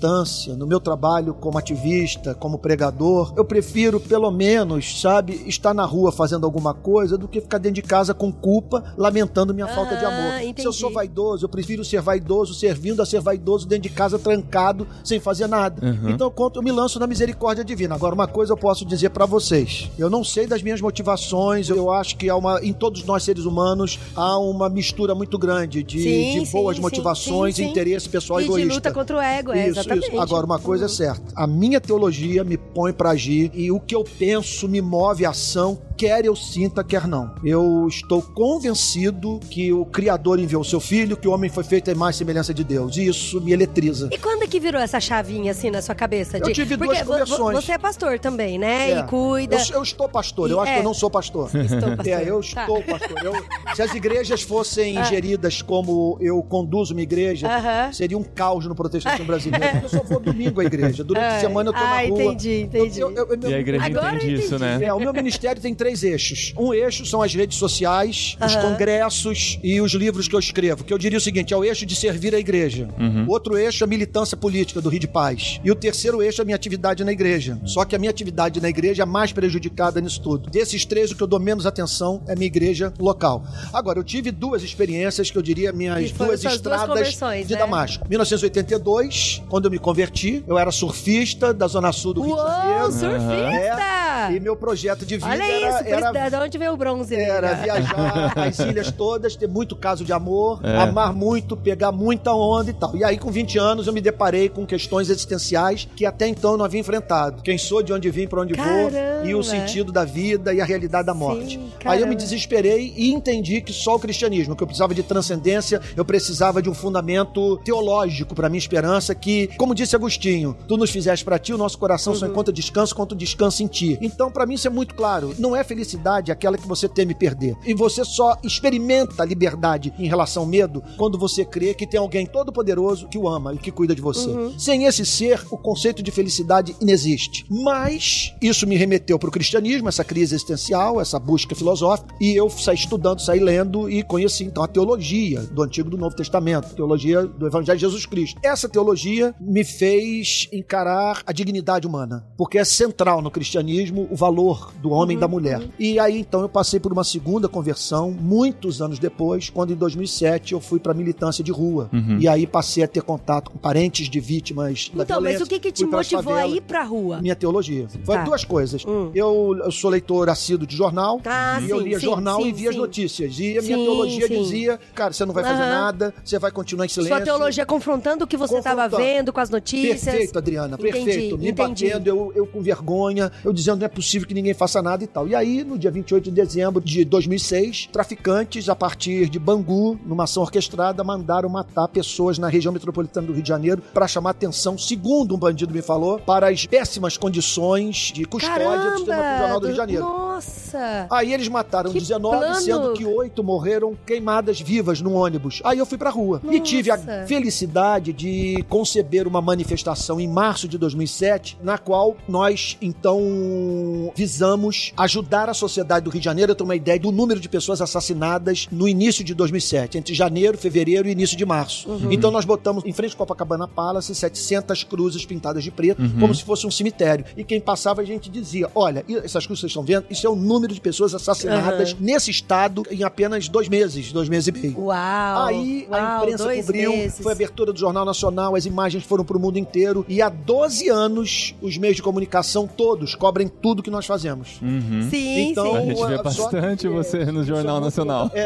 no 0.58 0.66
meu 0.68 0.80
trabalho 0.80 1.34
como 1.34 1.58
ativista, 1.58 2.34
como 2.34 2.58
pregador, 2.58 3.34
eu 3.36 3.46
prefiro 3.46 4.00
pelo 4.00 4.32
menos, 4.32 5.02
sabe, 5.02 5.44
estar 5.48 5.74
na 5.74 5.86
rua 5.86 6.12
fazendo 6.12 6.46
alguma 6.46 6.74
coisa 6.74 7.18
do 7.18 7.28
que 7.28 7.42
ficar 7.42 7.58
dentro 7.58 7.76
de 7.76 7.82
casa 7.82 8.14
com 8.14 8.32
culpa, 8.32 8.84
lamentando 8.98 9.54
minha 9.54 9.68
falta 9.68 9.96
de 9.96 10.06
Ah, 10.06 10.08
amor. 10.08 10.38
Se 10.40 10.44
eu 10.46 10.50
entendi. 10.50 10.74
sou 10.78 10.92
vaidoso, 10.92 11.46
eu 11.46 11.50
prefiro 11.50 11.84
ser 11.84 12.02
vaidoso 12.02 12.54
servindo 12.54 13.02
a 13.02 13.06
ser 13.06 13.20
vaidoso 13.22 13.68
dentro 13.68 13.84
de 13.84 13.90
casa 13.90 14.18
trancado, 14.20 14.88
sem 15.04 15.20
fazer 15.20 15.48
nada. 15.48 15.86
Uhum. 15.86 16.10
Então 16.12 16.28
eu, 16.28 16.32
conto, 16.32 16.60
eu 16.60 16.64
me 16.64 16.72
lanço 16.72 17.00
na 17.00 17.08
misericórdia 17.08 17.64
divina. 17.64 17.96
Agora, 17.96 18.16
uma 18.16 18.28
coisa 18.28 18.54
eu 18.54 18.58
posso 18.58 18.86
dizer 18.86 19.10
pra 19.10 19.26
vocês: 19.26 19.90
eu 19.98 20.10
não 20.10 20.24
sei 20.24 20.48
das 20.48 20.62
minhas 20.62 20.82
motivações, 20.82 21.70
eu 21.70 21.92
acho 21.92 22.16
que 22.18 22.30
há 22.30 22.36
uma, 22.36 22.60
em 22.64 22.74
todos 22.74 23.04
nós 23.04 23.24
seres 23.24 23.46
humanos 23.46 24.00
há 24.16 24.38
uma 24.40 24.70
mistura 24.70 25.14
muito 25.16 25.38
grande 25.38 25.84
de, 25.84 26.02
Sim, 26.02 26.44
de 26.44 26.52
boas 26.52 26.76
sim, 26.78 26.82
motivações 26.82 27.56
sim, 27.56 27.64
e 27.64 27.66
sim. 27.66 27.72
interesse 27.72 28.10
pessoal 28.10 28.40
E 28.40 28.44
de 28.44 28.50
egoísta. 28.50 28.74
luta 28.74 28.92
contra 28.92 29.18
o 29.18 29.22
ego, 29.22 29.52
é, 29.52 29.70
Isso, 29.70 29.80
exatamente. 29.80 30.08
isso. 30.08 30.13
Agora, 30.20 30.46
uma 30.46 30.60
coisa 30.60 30.86
é 30.86 30.88
certa: 30.88 31.34
a 31.36 31.48
minha 31.48 31.80
teologia 31.80 32.44
me 32.44 32.58
põe 32.58 32.94
pra 32.94 33.12
agir 33.12 33.52
e 33.54 33.72
o 33.72 33.80
que 33.80 33.96
eu 33.96 34.04
penso 34.04 34.68
me 34.68 34.82
move 34.82 35.26
a 35.26 35.30
ação, 35.30 35.80
quer 35.98 36.26
eu 36.26 36.36
sinta, 36.36 36.84
quer 36.84 37.08
não. 37.08 37.34
Eu 37.44 37.88
estou 37.88 38.22
convencido 38.22 39.40
que 39.50 39.72
o 39.74 39.86
Criador 39.86 40.40
enviou 40.40 40.62
o 40.62 40.66
seu 40.66 40.80
filho, 40.80 41.18
que 41.18 41.28
o 41.28 41.32
homem 41.32 41.50
foi 41.50 41.64
feito 41.64 41.92
em 41.92 41.96
mais 41.96 42.16
semelhança 42.16 42.54
de 42.54 42.64
Deus. 42.64 42.96
E 42.98 43.08
isso 43.08 43.42
me 43.42 43.52
eletriza. 43.52 44.10
E 44.12 44.18
quando 44.18 44.44
é 44.44 44.48
que 44.48 44.60
virou 44.60 44.82
essa 44.82 45.00
chavinha 45.00 45.52
assim 45.52 45.70
na 45.70 45.82
sua 45.82 45.96
cabeça? 45.96 46.38
Eu 46.38 46.52
tive 46.54 46.76
duas 46.78 46.90
Porque 46.98 47.04
vo- 47.04 47.12
conversões. 47.12 47.56
Você 47.56 47.72
é 47.74 47.78
pastor 47.78 48.20
também, 48.20 48.58
né? 48.58 48.92
É. 48.92 49.00
E 49.00 49.04
cuida. 49.04 49.56
Eu, 49.56 49.76
eu 49.76 49.84
estou 49.84 50.08
pastor, 50.08 50.50
eu 50.50 50.58
E- 50.58 50.60
acho 50.62 50.72
é. 50.72 50.74
que 50.76 50.80
eu 50.80 50.84
não 50.84 50.94
sou 50.94 51.10
pastor. 51.10 51.50
Estou 51.56 51.96
pastor. 51.96 52.08
É, 52.14 52.30
eu 52.30 52.42
Tá. 52.54 52.62
estou 52.62 52.82
pastor. 52.84 53.18
Eu- 53.24 53.76
se 53.76 53.82
as 53.82 53.94
igrejas 53.96 54.42
fossem 54.42 54.98
Ah. 54.98 55.04
geridas 55.04 55.62
como 55.62 56.18
eu 56.22 56.42
conduzo 56.44 56.94
minha 56.94 57.04
igreja, 57.04 57.48
Aham. 57.48 57.92
seria 57.92 58.18
um 58.18 58.24
caos 58.24 58.66
no 58.66 58.76
protestantismo 58.76 59.26
brasileiro. 59.26 59.80
Eu 59.84 59.90
só 59.90 60.04
vou 60.04 60.20
domingo 60.20 60.62
à 60.62 60.66
igreja. 60.66 61.04
Durante 61.04 61.26
a 61.26 61.40
semana 61.40 61.70
eu 61.70 61.74
tô 61.74 61.80
na 61.80 61.86
ah, 61.86 62.02
rua. 62.08 62.24
entendi, 62.24 62.62
entendi. 62.62 63.00
Eu- 63.00 63.12
eu- 63.12 63.28
eu- 63.42 63.50
E 63.50 63.54
a 63.54 63.60
igreja 63.60 63.86
Agora 63.86 64.16
entende 64.16 64.34
eu 64.34 64.40
isso, 64.40 64.56
entendi. 64.56 64.80
né? 64.80 64.86
É, 64.86 64.94
o 64.94 65.00
meu 65.00 65.14
ministério 65.14 65.62
tem 65.62 65.74
três 65.84 66.02
eixos. 66.02 66.54
Um 66.58 66.74
eixo 66.74 67.06
são 67.06 67.22
as 67.22 67.36
redes 67.36 67.58
sociais, 67.58 68.38
os 68.44 68.56
Aham. 68.56 68.70
congressos 68.70 69.60
e 69.62 69.82
os 69.82 69.92
livros 69.94 70.30
que 70.30 70.36
eu 70.36 70.40
escrevo. 70.40 70.82
Que 70.86 70.94
eu 70.94 70.98
diria 70.98 71.18
o 71.18 71.22
seguinte: 71.22 71.54
é 71.54 71.58
o 71.58 71.64
eixo 71.64 71.86
de 71.86 71.94
servir 71.94 72.34
a 72.34 72.40
igreja. 72.40 72.88
Uhum. 72.98 73.26
O 73.28 73.32
outro 73.32 73.58
eixo 73.58 73.84
é 73.84 73.86
a 73.86 73.88
militância 73.88 74.38
política 74.38 74.80
do 74.80 74.88
Rio 74.88 75.02
de 75.02 75.10
Paz. 75.10 75.60
E 75.62 75.70
o 75.70 75.76
terceiro 75.76 76.24
eixo 76.24 76.40
é 76.40 76.44
a 76.44 76.46
minha 76.46 76.56
atividade 76.56 77.04
na 77.04 77.12
igreja. 77.12 77.60
Só 77.66 77.84
que 77.84 77.98
a 77.98 78.00
minha 78.00 78.10
atividade 78.10 78.62
na 78.62 78.70
igreja 78.70 79.04
é 79.04 79.06
mais 79.06 79.34
prejudicada 79.34 80.00
nisso 80.00 80.22
tudo. 80.22 80.50
Desses 80.50 80.86
três, 80.86 81.12
o 81.12 81.16
que 81.18 81.24
eu 81.24 81.28
dou 81.28 81.40
menos 81.40 81.66
atenção 81.66 82.24
é 82.28 82.32
a 82.32 82.36
minha 82.36 82.48
igreja 82.48 82.94
local. 82.98 83.44
Agora, 83.74 84.00
eu 84.00 84.04
tive 84.06 84.32
duas 84.32 84.64
experiências 84.64 85.30
que 85.30 85.38
eu 85.38 85.42
diria 85.42 85.74
minhas 85.74 86.12
duas 86.12 86.42
duas 86.42 86.54
estradas 86.54 86.88
conversões, 86.88 87.46
de 87.46 87.56
né? 87.56 87.60
Damasco. 87.60 88.08
1982, 88.08 89.42
quando 89.50 89.66
eu 89.66 89.72
me 89.72 89.80
converti, 89.80 90.46
eu 90.48 90.58
era 90.58 90.72
surfista 90.72 91.54
da 91.54 91.68
Zona 91.68 91.92
Sul 91.92 92.14
do 92.14 92.22
Rio 92.22 92.36
de 92.36 92.42
Uou, 92.42 92.48
Janeiro. 92.48 92.92
surfista! 92.94 94.03
E 94.32 94.40
meu 94.40 94.56
projeto 94.56 95.06
de 95.06 95.18
vida 95.18 95.28
Olha 95.30 95.44
era, 95.44 95.54
isso, 95.80 95.88
era 95.90 96.12
isso, 96.26 96.30
de 96.30 96.36
onde 96.38 96.58
veio 96.58 96.74
o 96.74 96.78
bronze? 96.78 97.16
era 97.16 97.52
amiga? 97.52 97.64
viajar 97.64 98.34
as 98.48 98.60
ilhas 98.60 98.92
todas, 98.92 99.36
ter 99.36 99.48
muito 99.48 99.76
caso 99.76 100.04
de 100.06 100.14
amor, 100.14 100.60
É. 100.64 100.78
amar 100.78 101.14
muito, 101.14 101.56
pegar 101.58 101.92
muita 101.92 102.34
onda 102.34 102.70
e 102.70 102.74
tal. 102.74 102.96
E 102.96 103.04
aí, 103.04 103.18
com 103.18 103.32
20 103.32 103.58
anos, 103.58 103.88
eu 103.88 103.94
me 103.94 104.02
deparei 104.02 104.50
com 104.50 104.66
questões 104.66 105.10
existenciais 105.10 105.88
que 105.96 106.06
até 106.06 106.28
então 106.28 106.52
eu 106.52 106.58
não 106.58 106.66
havia 106.66 106.80
enfrentado. 106.80 107.42
Quem 107.42 107.58
sou, 107.58 107.82
de 107.82 107.92
onde 107.94 108.10
vim, 108.10 108.28
para 108.28 108.42
onde 108.42 108.54
vou, 108.54 108.64
Caramba. 108.64 109.26
e 109.28 109.34
o 109.36 109.44
sentido 109.44 109.92
da 109.92 110.04
vida 110.06 110.54
e 110.54 110.62
a 110.62 110.66
realidade 110.66 111.06
da 111.06 111.14
morte. 111.14 111.56
Sim, 111.56 111.70
aí 111.86 112.02
eu 112.02 112.08
me 112.08 112.16
desesperei 112.16 112.94
e 112.96 113.12
entendi 113.12 113.62
que 113.62 113.74
só 113.74 113.96
o 113.96 114.00
cristianismo, 114.00 114.56
que 114.56 114.64
eu 114.64 114.68
precisava 114.68 114.94
de 114.94 115.04
transcendência, 115.04 115.82
eu 115.96 116.06
precisava 116.06 116.62
de 116.62 116.70
um 116.70 116.74
fundamento 116.74 117.58
teológico 117.64 118.36
para 118.36 118.50
minha 118.50 118.60
esperança, 118.60 119.14
que, 119.16 119.48
como 119.58 119.74
disse 119.76 119.96
Agostinho, 119.96 120.56
tu 120.68 120.78
nos 120.78 120.90
fizeste 120.90 121.24
para 121.26 121.38
ti, 121.40 121.54
o 121.54 121.58
nosso 121.58 121.78
coração 121.78 122.14
Uhum. 122.14 122.20
só 122.20 122.28
encontra 122.28 122.54
descanso 122.54 122.96
quanto 122.96 123.16
descansa 123.16 123.64
em 123.64 123.68
ti. 123.68 123.98
Então, 124.14 124.32
para 124.32 124.46
mim, 124.46 124.56
isso 124.56 124.68
é 124.68 124.70
muito 124.70 124.96
claro. 124.96 125.34
Não 125.38 125.56
é 125.56 125.64
felicidade 125.64 126.32
aquela 126.32 126.58
que 126.58 126.68
você 126.68 126.88
teme 126.88 127.14
perder. 127.14 127.56
E 127.66 127.74
você 127.74 128.06
só 128.06 128.38
experimenta 128.44 129.24
a 129.24 129.26
liberdade 129.26 129.94
em 129.98 130.08
relação 130.08 130.44
ao 130.44 130.50
medo 130.50 130.84
quando 130.98 131.18
você 131.18 131.44
crê 131.46 131.74
que 131.74 131.88
tem 131.88 132.00
alguém 132.00 132.26
todo-poderoso 132.26 133.08
que 133.08 133.18
o 133.18 133.28
ama 133.28 133.54
e 133.54 133.58
que 133.58 133.72
cuida 133.72 133.96
de 133.96 134.02
você. 134.02 134.30
Uhum. 134.30 134.58
Sem 134.58 134.86
esse 134.86 135.06
ser, 135.06 135.44
o 135.52 135.58
conceito 135.58 136.04
de 136.04 136.12
felicidade 136.12 136.76
inexiste. 136.80 137.46
Mas 137.50 138.34
isso 138.42 138.68
me 138.68 138.76
remeteu 138.76 139.18
para 139.18 139.30
o 139.30 139.32
cristianismo, 139.32 139.90
essa 139.90 140.04
crise 140.04 140.36
existencial, 140.36 141.02
essa 141.02 141.20
busca 141.20 141.56
filosófica, 141.56 142.14
e 142.20 142.36
eu 142.36 142.50
saí 142.50 142.76
estudando, 142.76 143.22
saí 143.22 143.40
lendo 143.40 143.90
e 143.90 144.04
conheci 144.04 144.44
então 144.44 144.64
a 144.64 144.68
teologia 144.68 145.42
do 145.42 145.62
Antigo 145.64 145.90
e 145.90 145.92
do 145.92 145.98
Novo 145.98 146.16
Testamento, 146.16 146.76
teologia 146.76 147.24
do 147.26 147.48
Evangelho 147.48 147.78
de 147.78 147.86
Jesus 147.86 148.06
Cristo. 148.06 148.40
Essa 148.44 148.70
teologia 148.70 149.34
me 149.40 149.64
fez 149.64 150.48
encarar 150.52 151.22
a 151.26 151.32
dignidade 151.32 151.88
humana, 151.88 152.26
porque 152.38 152.58
é 152.58 152.64
central 152.64 153.22
no 153.22 153.32
cristianismo 153.32 154.03
o 154.10 154.16
valor 154.16 154.72
do 154.82 154.92
homem 154.92 155.18
e 155.18 155.20
da 155.20 155.28
mulher. 155.28 155.62
E 155.80 156.00
aí 156.00 156.20
então 156.20 156.42
eu 156.42 156.50
passei 156.50 156.80
por 156.80 156.92
uma 156.92 157.04
segunda 157.04 157.48
conversão 157.48 158.12
muitos 158.12 158.82
anos 158.82 159.00
depois, 159.00 159.50
quando 159.50 159.72
em 159.72 159.76
2007 159.76 160.54
eu 160.54 160.60
fui 160.60 160.80
para 160.80 160.94
militância 160.94 161.44
de 161.44 161.52
rua. 161.52 161.90
Uhum. 161.94 162.18
E 162.20 162.28
aí 162.28 162.46
passei 162.48 162.84
a 162.84 162.88
ter 162.88 163.02
contato 163.02 163.52
com 163.52 163.58
parentes 163.58 164.10
de 164.10 164.20
vítimas 164.20 164.92
da 164.94 165.04
Então, 165.04 165.22
mas 165.22 165.34
violência. 165.34 165.46
o 165.46 165.48
que 165.48 165.60
que 165.60 165.72
te 165.72 165.86
motivou 165.86 166.34
a 166.34 166.48
ir 166.48 166.62
pra 166.62 166.84
rua? 166.84 167.22
Minha 167.22 167.36
teologia. 167.36 167.88
Foi 168.04 168.16
Tá. 168.16 168.24
duas 168.24 168.44
coisas. 168.46 168.84
Hum. 168.86 169.12
Eu, 169.16 169.56
eu 169.64 169.72
sou 169.72 169.90
leitor 169.90 170.30
assíduo 170.30 170.66
de 170.68 170.76
jornal. 170.76 171.20
Ah, 171.26 171.60
e 171.62 171.70
eu 171.70 171.80
sim, 171.80 171.84
lia 171.86 172.00
sim, 172.00 172.06
jornal 172.06 172.42
sim, 172.42 172.50
e 172.50 172.52
via 172.54 172.70
as 172.70 172.76
notícias. 172.76 173.40
E 173.40 173.58
a 173.58 173.62
minha 173.62 173.78
Sim, 173.78 173.84
teologia 173.84 174.28
sim. 174.28 174.42
dizia, 174.44 174.80
cara, 174.94 175.14
você 175.14 175.26
não 175.26 175.34
vai 175.34 175.44
fazer 175.44 175.64
nada, 175.64 176.14
você 176.24 176.38
vai 176.40 176.52
continuar 176.52 176.86
em 176.86 176.90
silêncio. 176.90 177.16
Sua 177.16 177.24
teologia 177.26 177.66
confrontando 177.66 178.24
o 178.26 178.28
que 178.28 178.38
você 178.38 178.58
estava 178.58 178.88
vendo 178.88 179.32
com 179.34 179.40
as 179.40 179.50
notícias. 179.50 180.04
Perfeito, 180.04 180.38
Adriana, 180.38 180.76
Entendi, 180.80 180.92
perfeito. 180.92 181.38
Me 181.38 181.50
entendi. 181.50 181.86
batendo, 181.90 182.08
eu, 182.08 182.32
eu 182.36 182.46
com 182.48 182.62
vergonha, 182.62 183.32
eu 183.44 183.52
dizendo 183.54 183.80
não 183.80 183.86
é 183.86 183.90
possível 183.94 184.28
que 184.28 184.34
ninguém 184.34 184.54
faça 184.54 184.82
nada 184.82 185.04
e 185.04 185.08
tal. 185.08 185.28
E 185.28 185.36
aí, 185.36 185.64
no 185.64 185.78
dia 185.78 185.92
28 185.92 186.26
de 186.26 186.32
dezembro 186.32 186.82
de 186.82 187.06
2006, 187.06 187.90
traficantes, 187.92 188.70
a 188.70 188.76
partir 188.76 189.30
de 189.30 189.40
Bangu, 189.40 190.00
numa 190.06 190.24
ação 190.24 190.44
orquestrada, 190.44 191.04
mandaram 191.04 191.50
matar 191.50 191.88
pessoas 191.88 192.38
na 192.38 192.48
região 192.48 192.74
metropolitana 192.74 193.28
do 193.28 193.34
Rio 193.34 193.44
de 193.44 193.50
Janeiro 193.50 193.82
para 193.94 194.08
chamar 194.08 194.32
atenção, 194.32 194.78
segundo 194.78 195.36
um 195.36 195.38
bandido 195.38 195.74
me 195.74 195.82
falou, 195.82 196.20
para 196.20 196.50
as 196.50 196.66
péssimas 196.66 197.18
condições 197.18 198.12
de 198.14 198.26
custódia 198.26 198.92
do 198.92 198.98
sistema 198.98 199.24
prisional 199.24 199.60
do 199.60 199.66
Rio 199.68 199.74
de 199.74 199.78
Janeiro. 199.78 200.23
Nossa! 200.34 201.08
Aí 201.12 201.34
eles 201.34 201.48
mataram 201.48 201.92
Que 201.92 202.00
19, 202.00 202.38
plano. 202.38 202.56
sendo 202.62 202.94
que 202.94 203.06
oito 203.06 203.44
morreram 203.44 203.96
queimadas 204.06 204.60
vivas 204.60 205.00
num 205.02 205.14
ônibus. 205.16 205.62
Aí 205.64 205.78
eu 205.78 205.86
fui 205.86 205.98
pra 205.98 206.10
rua. 206.10 206.42
E 206.44 206.48
Nossa. 206.48 206.60
tive 206.62 206.92
a 206.92 206.98
felicidade 207.28 208.12
de 208.14 208.64
conceber 208.70 209.28
uma 209.28 209.42
manifestação 209.42 210.20
em 210.20 210.28
março 210.28 210.68
de 210.68 210.78
2007, 210.78 211.58
na 211.62 211.78
qual 211.78 212.16
nós, 212.28 212.78
então, 212.82 214.12
visamos 214.16 214.92
ajudar 214.98 215.50
a 215.50 215.54
sociedade 215.54 216.06
do 216.06 216.10
Rio 216.10 216.20
de 216.20 216.26
Janeiro 216.26 216.52
a 216.52 216.56
ter 216.56 216.64
uma 216.64 216.76
ideia 216.76 217.00
do 217.00 217.12
número 217.12 217.40
de 217.40 217.48
pessoas 217.50 217.82
assassinadas 217.82 218.68
no 218.72 218.88
início 218.88 219.24
de 219.24 219.34
2007, 219.34 219.98
entre 219.98 220.14
janeiro, 220.14 220.58
fevereiro 220.58 221.08
e 221.08 221.12
início 221.12 221.38
de 221.38 221.46
março. 221.46 221.90
Uhum. 221.90 222.12
Então 222.12 222.32
nós 222.32 222.46
botamos 222.46 222.84
em 222.86 222.94
frente 222.94 223.12
ao 223.12 223.18
Copacabana 223.18 223.68
Palace 223.68 224.14
700 224.14 224.84
cruzes 224.84 225.26
pintadas 225.26 225.64
de 225.64 225.72
preto, 225.72 226.02
Uhum. 226.02 226.20
como 226.20 226.34
se 226.36 226.44
fosse 226.44 226.66
um 226.66 226.72
cemitério. 226.72 227.26
E 227.38 227.44
quem 227.44 227.60
passava 227.60 228.02
a 228.02 228.06
gente 228.06 228.30
dizia: 228.30 228.70
olha, 228.74 229.04
e 229.08 229.16
essas 229.16 229.46
cruzes 229.46 229.62
que 229.62 229.68
vocês 229.68 229.72
estão 229.72 229.84
vendo, 229.84 230.06
isso 230.10 230.23
é 230.26 230.30
o 230.30 230.36
número 230.36 230.74
de 230.74 230.80
pessoas 230.82 231.14
assassinadas 231.14 231.92
Uhum. 231.94 231.98
nesse 232.02 232.32
estado 232.32 232.84
em 232.92 233.04
apenas 233.04 233.48
dois 233.50 233.68
meses, 233.70 234.12
dois 234.12 234.28
meses 234.30 234.48
e 234.48 234.52
meio. 234.52 234.80
Uau! 234.80 235.48
Aí 235.48 235.88
a 235.92 235.96
Uau, 235.98 236.24
imprensa 236.24 236.44
dois 236.46 236.66
cobriu, 236.66 236.92
meses. 236.92 237.20
foi 237.22 237.32
a 237.32 237.36
abertura 237.36 237.72
do 237.74 237.80
Jornal 237.80 238.06
Nacional, 238.06 238.56
as 238.56 238.66
imagens 238.66 239.04
foram 239.04 239.24
pro 239.26 239.40
mundo 239.40 239.58
inteiro. 239.58 240.06
E 240.08 240.22
há 240.22 240.30
12 240.30 240.90
anos, 240.90 241.56
os 241.62 241.78
meios 241.78 241.96
de 241.96 242.02
comunicação 242.04 242.68
todos 242.68 243.16
cobrem 243.16 243.48
tudo 243.48 243.82
que 243.84 243.90
nós 243.92 244.06
fazemos. 244.06 244.60
Uhum. 244.62 245.08
Sim, 245.10 245.50
Então, 245.52 245.76
A 245.76 245.82
sim. 245.82 245.88
gente 245.90 246.06
vê 246.08 246.24
bastante 246.24 246.88
você 246.88 247.26
no 247.26 247.44
Jornal 247.44 247.78
é 247.78 247.80
muito- 247.82 247.86
Nacional. 247.86 248.32
É, 248.34 248.42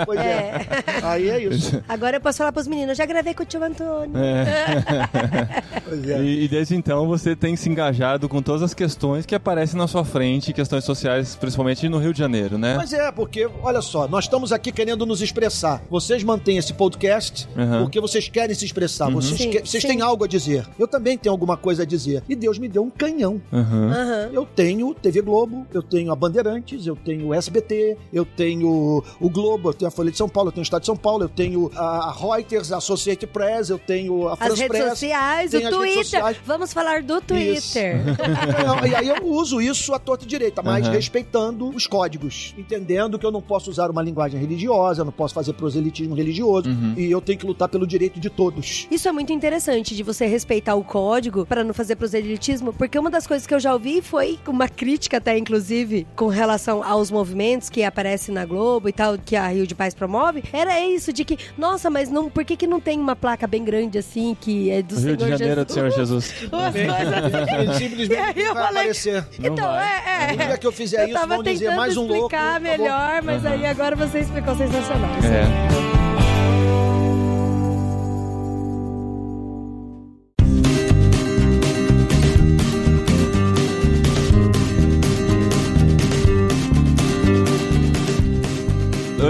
é, 0.00 0.04
pois 0.04 0.20
é. 0.20 0.22
É. 0.22 0.66
Aí 1.02 1.28
é 1.30 1.42
isso. 1.44 1.82
Agora 1.88 2.16
eu 2.16 2.20
posso 2.20 2.38
falar 2.38 2.52
pros 2.52 2.66
meninos, 2.66 2.96
já 2.98 3.04
gravei 3.06 3.34
com 3.34 3.42
o 3.42 3.46
tio 3.46 3.62
Antônio. 3.62 4.12
Pois 5.88 6.08
é. 6.08 6.20
E, 6.20 6.44
e 6.44 6.48
desde 6.48 6.74
então 6.74 7.06
você 7.06 7.36
tem 7.36 7.54
se 7.54 7.68
engajado 7.68 8.28
com 8.28 8.42
todas 8.42 8.62
as 8.62 8.74
questões 8.74 9.24
que 9.24 9.34
aparecem 9.34 9.78
na 9.78 9.86
sua 9.86 10.04
frente, 10.04 10.52
questões 10.52 10.84
sociais, 10.84 11.15
principalmente 11.16 11.56
principalmente 11.56 11.88
no 11.88 11.98
Rio 11.98 12.12
de 12.12 12.18
Janeiro, 12.18 12.58
né? 12.58 12.74
Mas 12.76 12.92
é, 12.92 13.10
porque, 13.10 13.48
olha 13.62 13.80
só, 13.80 14.06
nós 14.08 14.24
estamos 14.24 14.52
aqui 14.52 14.70
querendo 14.70 15.06
nos 15.06 15.22
expressar. 15.22 15.82
Vocês 15.88 16.22
mantêm 16.22 16.58
esse 16.58 16.72
podcast 16.74 17.48
Uhum. 17.56 17.82
porque 17.84 18.00
vocês 18.00 18.28
querem 18.28 18.54
se 18.54 18.64
expressar. 18.64 19.10
Vocês, 19.10 19.38
Sim, 19.40 19.50
que- 19.50 19.60
vocês 19.60 19.82
sim. 19.82 19.88
têm 19.88 20.00
algo 20.02 20.24
a 20.24 20.26
dizer. 20.28 20.66
Eu 20.78 20.86
também 20.86 21.16
tenho 21.16 21.32
alguma 21.32 21.56
coisa 21.56 21.82
a 21.82 21.86
dizer. 21.86 22.22
E 22.28 22.36
Deus 22.36 22.58
me 22.58 22.68
deu 22.68 22.82
um 22.82 22.90
canhão. 22.90 23.40
Uhum. 23.52 23.90
Eu 24.32 24.44
tenho 24.44 24.92
TV 24.94 25.22
Globo, 25.22 25.66
eu 25.72 25.82
tenho 25.82 26.12
a 26.12 26.16
Bandeirantes, 26.16 26.86
eu 26.86 26.94
tenho 26.96 27.28
o 27.28 27.34
SBT, 27.34 27.96
eu 28.12 28.24
tenho 28.24 29.02
o 29.20 29.30
Globo, 29.30 29.70
eu 29.70 29.74
tenho 29.74 29.88
a 29.88 29.90
Folha 29.90 30.10
de 30.10 30.18
São 30.18 30.28
Paulo, 30.28 30.48
eu 30.48 30.52
tenho 30.52 30.62
o 30.62 30.64
Estado 30.64 30.80
de 30.82 30.86
São 30.86 30.96
Paulo, 30.96 31.24
eu 31.24 31.28
tenho 31.28 31.70
a 31.74 32.12
Reuters, 32.12 32.70
a 32.72 32.76
Associated 32.78 33.30
Press, 33.32 33.70
eu 33.70 33.78
tenho 33.78 34.28
a 34.28 34.32
As 34.34 34.38
France 34.38 34.60
redes 34.62 34.76
Press. 34.78 34.90
sociais, 34.90 35.52
o 35.54 35.56
as 35.56 35.70
Twitter. 35.70 36.04
sociais. 36.04 36.36
Vamos 36.44 36.72
falar 36.72 37.02
do. 37.02 37.20
Twitter. 37.20 37.96
Não, 38.66 38.86
e 38.86 38.94
aí 38.94 39.08
eu 39.08 39.24
uso 39.26 39.60
isso 39.60 39.94
à 39.94 39.98
torta 39.98 40.26
direita, 40.26 40.62
mas 40.62 40.86
Aham. 40.86 40.96
Respeitando 41.06 41.68
os 41.68 41.86
códigos, 41.86 42.52
entendendo 42.58 43.16
que 43.18 43.24
eu 43.24 43.30
não 43.30 43.40
posso 43.40 43.70
usar 43.70 43.90
uma 43.90 44.02
linguagem 44.02 44.40
religiosa, 44.40 45.02
eu 45.02 45.04
não 45.04 45.12
posso 45.12 45.32
fazer 45.34 45.52
proselitismo 45.52 46.14
religioso, 46.14 46.68
Uhum. 46.68 46.94
e 46.96 47.10
eu 47.10 47.20
tenho 47.20 47.38
que 47.38 47.46
lutar 47.46 47.68
pelo 47.68 47.86
direito 47.86 48.18
de 48.18 48.28
todos. 48.28 48.86
Isso 48.90 49.08
é 49.08 49.12
muito 49.12 49.32
interessante 49.32 49.94
de 49.94 50.02
você 50.02 50.26
respeitar 50.26 50.74
o 50.74 50.82
código 50.82 51.46
para 51.46 51.62
não 51.62 51.72
fazer 51.72 51.94
proselitismo, 51.96 52.72
porque 52.72 52.98
uma 52.98 53.08
das 53.10 53.24
coisas 53.26 53.46
que 53.46 53.54
eu 53.54 53.60
já 53.60 53.72
ouvi 53.72 54.02
foi 54.02 54.38
uma 54.48 54.68
crítica 54.68 55.18
até 55.18 55.38
inclusive 55.38 56.06
com 56.16 56.26
relação 56.26 56.82
aos 56.82 57.10
movimentos 57.10 57.70
que 57.70 57.82
aparecem 57.84 58.34
na 58.34 58.44
Globo 58.44 58.88
e 58.88 58.92
tal 58.92 59.16
que 59.18 59.36
a 59.36 59.46
Rio 59.48 59.66
de 59.66 59.74
Paz 59.74 59.94
promove, 59.94 60.42
era 60.52 60.80
isso 60.84 61.12
de 61.12 61.24
que, 61.24 61.38
nossa, 61.56 61.88
mas 61.88 62.10
não, 62.10 62.28
por 62.28 62.44
que 62.44 62.56
que 62.56 62.66
não 62.66 62.80
tem 62.80 62.98
uma 62.98 63.14
placa 63.14 63.46
bem 63.46 63.64
grande 63.64 63.96
assim 63.98 64.36
que 64.40 64.70
é 64.70 64.82
do 64.82 64.94
Rio 64.96 65.02
Senhor 65.02 65.16
de 65.16 65.28
Janeiro 65.28 65.60
Jesus? 65.60 65.66
do 65.66 65.72
Senhor 65.72 65.90
Jesus. 65.92 66.34
Assim. 66.66 67.78
Simplesmente 67.78 68.12
E 68.12 68.16
aí 68.16 68.40
eu 68.44 68.54
vai 68.54 68.62
falei- 68.64 68.80
aparecer. 68.82 69.26
Então, 69.38 69.70
é, 69.76 70.02
é. 70.06 70.32
No 70.32 70.36
dia 70.46 70.58
que 70.58 70.66
eu 70.66 70.72
fizer 70.72 70.95
Eu 71.02 71.04
isso, 71.06 71.14
tava 71.14 71.34
vão 71.34 71.42
dizer 71.42 71.58
tentando 71.64 71.76
mais 71.76 71.96
um 71.96 72.06
louco. 72.06 72.14
explicar 72.34 72.56
acabou. 72.60 72.78
melhor, 72.78 73.22
mas 73.22 73.44
Aham. 73.44 73.54
aí 73.54 73.66
agora 73.66 73.96
você 73.96 74.20
explicou 74.20 74.54
sensacional. 74.56 75.10
É. 75.22 76.05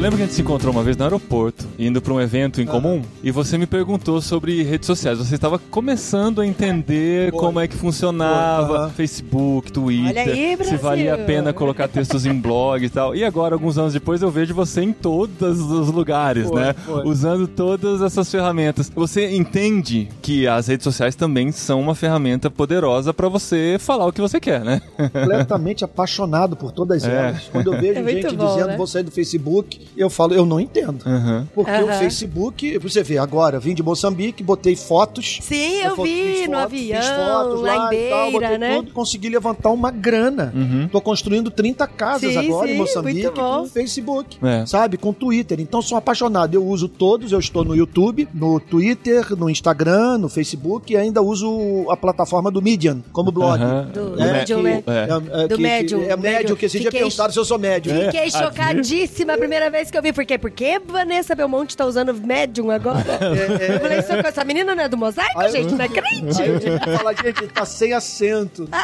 lembro 0.06 0.18
que 0.18 0.22
a 0.22 0.26
gente 0.26 0.34
se 0.36 0.42
encontrou 0.42 0.72
uma 0.72 0.84
vez 0.84 0.96
no 0.96 1.02
aeroporto, 1.02 1.66
indo 1.76 2.00
para 2.00 2.12
um 2.12 2.20
evento 2.20 2.60
em 2.60 2.66
comum, 2.66 3.02
e 3.24 3.32
você 3.32 3.58
me 3.58 3.66
perguntou 3.66 4.20
sobre 4.22 4.62
redes 4.62 4.86
sociais. 4.86 5.18
Você 5.18 5.34
estava 5.34 5.58
começando 5.58 6.40
a 6.40 6.46
entender 6.46 7.32
Foi. 7.32 7.40
como 7.40 7.58
é 7.58 7.66
que 7.66 7.74
funcionava 7.74 8.76
aham. 8.84 8.90
Facebook, 8.90 9.72
Twitter, 9.72 10.22
Olha 10.22 10.32
aí, 10.32 10.56
se 10.64 10.76
valia 10.76 11.14
a 11.14 11.18
pena 11.18 11.52
colocar 11.52 11.88
textos 11.88 12.24
em 12.24 12.32
blog 12.32 12.84
e 12.84 12.88
tal. 12.88 13.16
E 13.16 13.24
agora, 13.24 13.56
alguns 13.56 13.78
anos 13.78 13.92
depois, 13.92 14.22
eu 14.22 14.30
vejo 14.30 14.54
você 14.54 14.80
em 14.82 14.92
todos 14.92 15.60
os 15.60 15.88
lugares, 15.90 16.46
Foi, 16.46 16.60
né? 16.60 16.72
foi. 16.84 17.04
Usando 17.04 17.48
todas 17.48 18.00
essas 18.00 18.30
ferramentas. 18.30 18.92
Você 18.94 19.34
entende 19.34 20.08
que 20.22 20.46
as 20.46 20.68
redes 20.68 20.84
sociais 20.84 21.16
também 21.16 21.50
são 21.50 21.80
uma 21.80 21.96
ferramenta 21.96 22.48
poderosa 22.48 23.12
para 23.12 23.28
você 23.28 23.76
falar 23.80 24.06
o 24.06 24.12
que 24.12 24.20
você 24.20 24.38
quer, 24.38 24.64
né? 24.64 24.80
completamente 24.96 25.84
apaixonado 25.84 26.54
por 26.54 26.70
todas 26.70 27.02
É. 27.04 27.12
elas. 27.28 27.48
Quando 27.50 27.72
eu 27.74 27.80
vejo 27.80 27.98
É 28.00 28.04
gente 28.22 28.36
bom, 28.36 28.46
dizendo 28.46 28.68
né? 28.68 28.76
vou 28.76 28.86
sair 28.86 29.02
do 29.02 29.10
Facebook, 29.10 29.80
eu 29.96 30.10
falo, 30.10 30.34
eu 30.34 30.44
não 30.46 30.60
entendo. 30.60 31.04
Uhum. 31.06 31.46
Porque 31.54 31.70
o 31.70 31.88
Aham. 31.88 31.98
Facebook, 31.98 32.78
você 32.78 33.02
vê, 33.02 33.18
agora 33.18 33.58
vim 33.58 33.74
de 33.74 33.82
Moçambique, 33.82 34.42
botei 34.42 34.76
fotos. 34.76 35.38
Sim, 35.42 35.80
eu 35.82 35.96
fo- 35.96 36.02
vi 36.04 36.46
no 36.46 36.54
foto- 36.54 36.56
avião, 36.64 37.00
fiz 37.02 37.10
fotos 37.10 37.60
lá 37.62 37.92
em 37.94 37.96
e 37.96 38.10
tal, 38.10 38.30
botei 38.32 38.48
Beira, 38.48 38.58
né? 38.58 38.76
tudo, 38.76 38.92
consegui 38.92 39.28
levantar 39.28 39.70
uma 39.70 39.90
grana. 39.90 40.52
Uhum. 40.54 40.88
Tô 40.88 41.00
construindo 41.00 41.50
30 41.50 41.86
casas 41.86 42.32
Sim, 42.32 42.38
agora 42.38 42.68
sim, 42.68 42.74
em 42.74 42.76
Moçambique 42.78 43.30
com 43.30 43.62
o 43.62 43.66
Facebook, 43.66 44.38
É. 44.44 44.66
sabe? 44.66 44.96
Com 44.96 45.12
Twitter. 45.12 45.60
Então 45.60 45.80
sou 45.82 45.96
apaixonado. 45.98 46.54
Eu 46.54 46.64
uso 46.64 46.88
todos, 46.88 47.32
eu 47.32 47.38
estou 47.38 47.64
no 47.64 47.74
YouTube, 47.74 48.28
no 48.34 48.60
Twitter, 48.60 49.36
no 49.36 49.48
Instagram, 49.50 50.18
no 50.18 50.28
Facebook 50.28 50.92
e 50.92 50.96
ainda 50.96 51.22
uso 51.22 51.86
a 51.90 51.96
plataforma 51.96 52.50
do 52.50 52.60
Medium 52.62 53.02
como 53.12 53.30
blog. 53.32 53.58
Do- 53.92 54.10
Do 54.16 54.22
É, 54.22 54.32
Medium, 54.32 54.58
que- 54.58 54.62
né? 54.64 54.82
É. 54.86 54.92
É, 54.92 55.42
é, 55.44 55.48
Do 55.48 55.56
que- 55.56 55.62
Medium, 55.62 56.02
É 56.02 56.16
médio 56.16 56.56
que 56.56 56.66
esse 56.66 56.78
dia 56.78 56.90
Fiquei- 56.90 57.00
perguntaram 57.02 57.32
se 57.32 57.38
eu 57.38 57.44
sou 57.44 57.58
médio. 57.58 57.92
Fiquei 57.92 58.20
É, 58.26 58.30
chocadíssima 58.30 59.34
a 59.34 59.38
primeira 59.38 59.70
vez 59.70 59.85
que 59.90 59.98
eu 59.98 60.02
vi. 60.02 60.12
Por 60.12 60.24
quê? 60.24 60.38
Porque 60.38 60.80
Vanessa 60.84 61.34
Belmonte 61.34 61.76
tá 61.76 61.84
usando 61.84 62.12
Medium 62.14 62.70
agora. 62.70 63.04
Eu 63.72 63.80
falei, 63.80 63.98
"Isso- 63.98 64.12
essa 64.12 64.44
menina 64.44 64.74
não 64.74 64.82
é 64.84 64.88
do 64.88 64.96
mosaico, 64.96 65.38
Aí 65.40 65.50
gente? 65.50 65.74
Não 65.74 65.84
é 65.84 65.88
crente? 65.88 66.42
Aí 66.42 66.48
eu 66.48 66.60
tive 66.60 66.78
que 66.78 66.96
falar, 66.96 67.14
gente, 67.14 67.46
tá 67.48 67.64
sem 67.64 67.92
acento. 67.92 68.68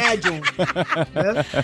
É, 0.00 0.10
Medium. 0.10 0.40